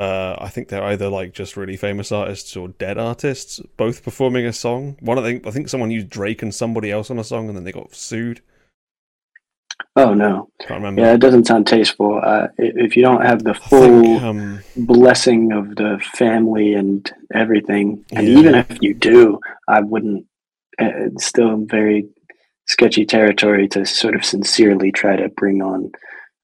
[0.00, 4.46] Uh, I think they're either like just really famous artists or dead artists, both performing
[4.46, 4.96] a song.
[5.00, 7.56] One of them, I think someone used Drake and somebody else on a song, and
[7.56, 8.40] then they got sued.
[9.96, 10.48] Oh no.
[10.60, 11.02] Can't remember.
[11.02, 12.20] Yeah, it doesn't sound tasteful.
[12.24, 18.04] Uh, if you don't have the full think, um, blessing of the family and everything,
[18.12, 18.38] and Yeah.
[18.38, 20.24] even if you do, I wouldn't.
[20.80, 22.08] uh, It's still very
[22.68, 25.90] sketchy territory to sort of sincerely try to bring on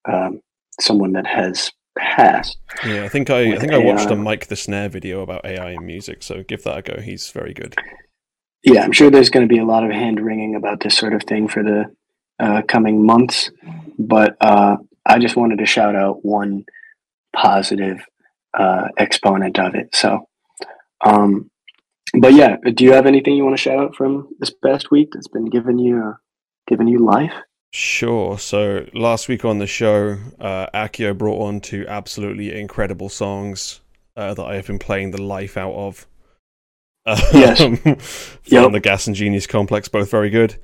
[0.06, 0.40] um,
[0.80, 2.58] someone that has passed.
[2.84, 5.72] yeah, I think I, I think I watched a Mike the Snare video about AI
[5.72, 7.00] in music, so give that a go.
[7.00, 7.76] He's very good.
[8.64, 11.12] Yeah, I'm sure there's going to be a lot of hand wringing about this sort
[11.12, 11.84] of thing for the
[12.40, 13.50] uh, coming months,
[13.98, 16.64] but uh, I just wanted to shout out one
[17.36, 17.98] positive
[18.54, 19.94] uh, exponent of it.
[19.94, 20.26] So,
[21.04, 21.50] um,
[22.20, 25.10] but yeah, do you have anything you want to shout out from this past week
[25.12, 26.12] that's been giving you uh,
[26.68, 27.32] giving you life?
[27.72, 28.38] Sure.
[28.38, 33.80] So last week on the show, uh, Akio brought on two absolutely incredible songs
[34.16, 36.06] uh, that I have been playing the life out of.
[37.34, 37.60] Yes.
[37.60, 37.96] Um, from
[38.46, 38.72] Yep.
[38.72, 40.56] the Gas and Genius Complex, both very good.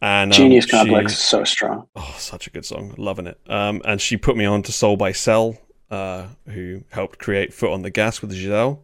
[0.00, 1.88] And um, Genius she- Complex is so strong.
[1.96, 2.94] Oh, such a good song.
[2.98, 3.40] Loving it.
[3.48, 5.56] Um, and she put me on to Soul by Cell,
[5.90, 8.80] uh, who helped create Foot on the Gas with Giselle.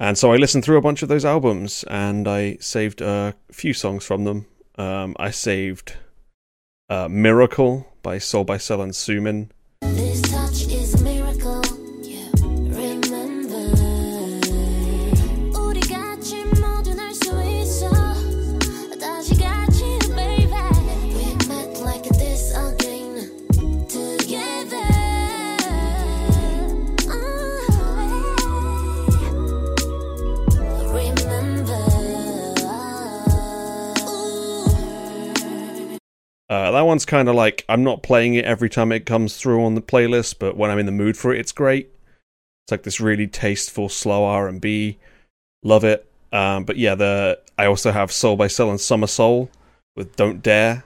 [0.00, 3.74] And so I listened through a bunch of those albums and I saved a few
[3.74, 4.46] songs from them.
[4.78, 5.98] Um, I saved
[6.88, 9.50] uh, Miracle by Soul by Cell and Sumin.
[36.50, 39.64] Uh, that one's kind of like I'm not playing it every time it comes through
[39.64, 41.90] on the playlist, but when I'm in the mood for it, it's great.
[42.64, 44.98] It's like this really tasteful, slow R and B.
[45.62, 46.10] Love it.
[46.32, 49.48] Um, but yeah, the I also have Soul by Cell and Summer Soul
[49.94, 50.84] with Don't Dare.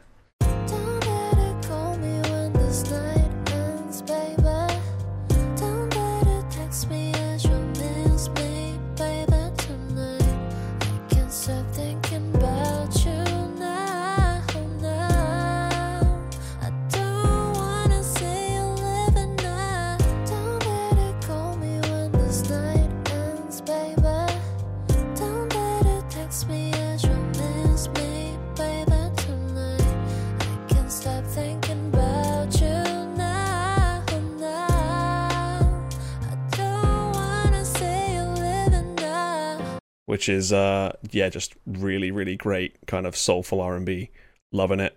[40.25, 44.09] Which is uh yeah just really really great kind of soulful r&b
[44.53, 44.97] loving it.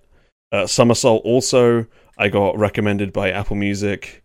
[0.53, 1.85] Uh summer soul also
[2.17, 4.23] i got recommended by apple music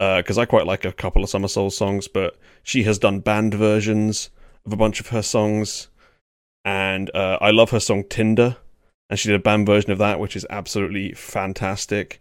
[0.00, 3.54] because i quite like a couple of summer soul songs but she has done band
[3.54, 4.30] versions
[4.66, 5.86] of a bunch of her songs.
[6.64, 8.56] And uh, i love her song tinder
[9.08, 12.20] and she did a band version of that which is absolutely fantastic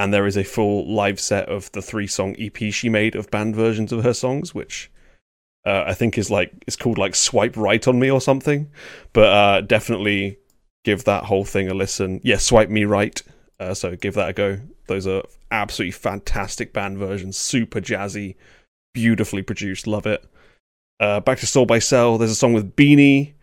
[0.00, 3.30] and there is a full live set of the three song EP she made of
[3.30, 4.90] band versions of her songs, which
[5.66, 8.70] uh, I think is like it's called like Swipe Right on Me or something.
[9.12, 10.38] But uh, definitely
[10.84, 12.22] give that whole thing a listen.
[12.24, 13.20] Yeah, Swipe Me Right.
[13.58, 14.60] Uh, so give that a go.
[14.86, 18.36] Those are absolutely fantastic band versions, super jazzy,
[18.94, 19.86] beautifully produced.
[19.86, 20.24] Love it.
[20.98, 22.16] Uh, back to Soul by Cell.
[22.16, 23.34] There's a song with Beanie,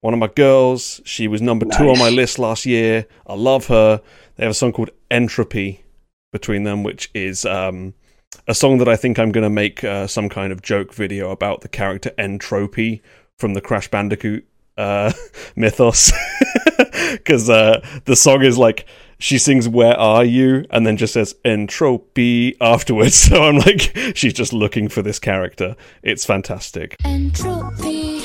[0.00, 1.02] one of my girls.
[1.04, 3.06] She was number two on my list last year.
[3.26, 4.00] I love her.
[4.36, 5.84] They have a song called Entropy
[6.32, 7.94] between them, which is um,
[8.46, 11.30] a song that I think I'm going to make uh, some kind of joke video
[11.30, 13.02] about the character Entropy
[13.38, 15.12] from the Crash Bandicoot uh,
[15.56, 16.12] mythos.
[17.10, 18.86] Because uh, the song is like,
[19.18, 20.66] she sings Where Are You?
[20.70, 23.14] and then just says Entropy afterwards.
[23.28, 25.74] So I'm like, she's just looking for this character.
[26.02, 26.96] It's fantastic.
[27.04, 28.20] Entropy.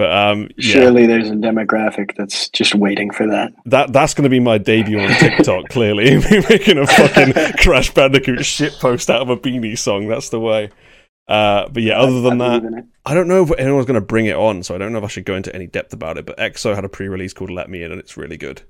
[0.00, 0.72] But um, yeah.
[0.72, 3.52] Surely there's a demographic that's just waiting for that.
[3.66, 5.68] That that's going to be my debut on TikTok.
[5.68, 6.16] clearly,
[6.48, 10.08] making a fucking Crash Bandicoot shit post out of a beanie song.
[10.08, 10.70] That's the way.
[11.28, 12.84] Uh, but yeah, other than I that, believe in it.
[13.04, 15.04] I don't know if anyone's going to bring it on, so I don't know if
[15.04, 16.24] I should go into any depth about it.
[16.24, 18.62] But EXO had a pre-release called "Let Me In," and it's really good.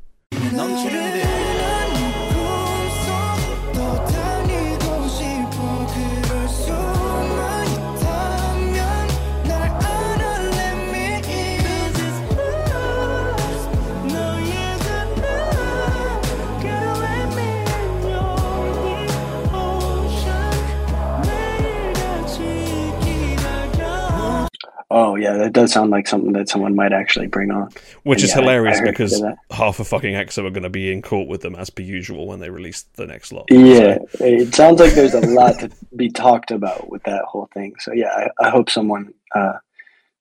[24.93, 27.71] Oh yeah, that does sound like something that someone might actually bring on.
[28.03, 31.01] Which And is yeah, hilarious because half of fucking EXO are going to be in
[31.01, 33.45] court with them as per usual when they release the next lot.
[33.51, 37.75] Yeah, it sounds like there's a lot to be talked about with that whole thing.
[37.79, 38.09] So yeah,
[38.41, 39.59] I, I hope someone uh,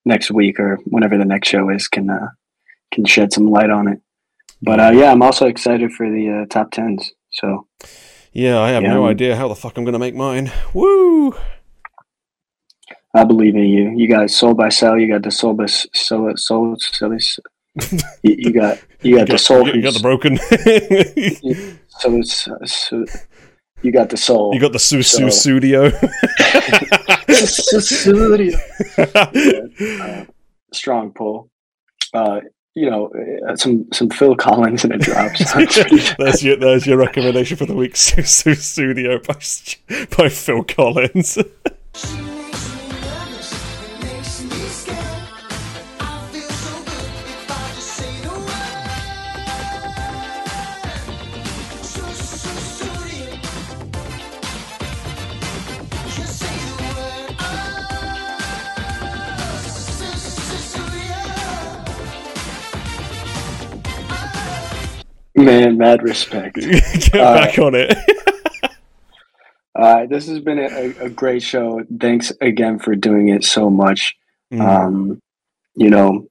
[0.06, 2.27] next week or whenever the next show is can uh,
[2.91, 3.99] can shed some light on it.
[4.61, 7.11] But uh, yeah, I'm also excited for the uh, top tens.
[7.31, 7.65] So
[8.33, 10.51] Yeah, I have Yeah, no I'm- idea how the fuck I'm going to make mine.
[10.75, 11.33] Woo!
[13.15, 13.91] I believe in you.
[13.97, 14.97] You got Soul by Cell.
[14.99, 16.75] You got the Soul by Soul Soul.
[16.79, 17.17] Soul
[18.23, 19.67] you, you got you got the Soul.
[19.67, 20.38] You got the broken.
[21.99, 23.05] So it's so,
[23.81, 24.53] you got the Soul.
[24.53, 25.89] You got the Susu So- Studio.
[27.29, 28.57] Studio.
[28.97, 30.25] uh,
[30.73, 31.49] strong pull.
[32.13, 32.41] Uh,
[32.75, 33.11] you know,
[33.49, 35.35] uh, some some Phil Collins and a drop.
[35.38, 36.15] sounds pretty good.
[36.19, 37.93] there's your there's your recommendation for the week.
[37.93, 41.38] Sussudio by by Phil Collins.
[65.45, 66.56] Man, mad respect.
[66.59, 67.98] Get Uh, back on it.
[69.76, 71.82] Uh, this has been a, a great show.
[72.00, 74.16] Thanks again for doing it so much.
[74.51, 74.61] Mm.
[74.61, 75.22] Um,
[75.76, 76.27] you know,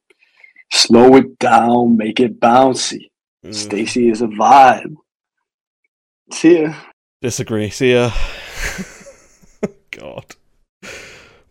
[0.73, 3.11] slow it down, make it bouncy.
[3.45, 3.51] Mm.
[3.55, 4.97] STAYC is a vibe.
[6.33, 6.75] See ya.
[7.23, 7.70] Disagree.
[7.70, 8.11] See ya.
[9.93, 10.27] God.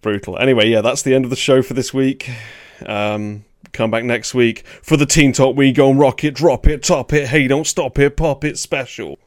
[0.02, 0.38] Brutal.
[0.38, 2.30] Anyway, yeah, that's the end of the show for this week.
[2.86, 3.44] Um,
[3.77, 6.81] come back next week for the Teen Top We Go and Rock It, Drop It,
[6.81, 9.19] Top It, Hey Don't Stop It, Pop It special.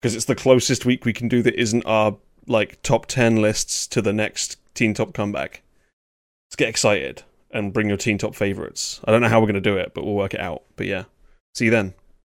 [0.00, 3.88] Because it's the closest week we can do that isn't our like top 10 lists
[3.88, 5.62] to the next Teen Top comeback.
[6.46, 9.00] Let's get excited and bring your Teen Top favorites.
[9.04, 10.62] I don't know how we're going to do it, but we'll work it out.
[10.76, 11.04] But yeah,
[11.54, 11.94] see you then.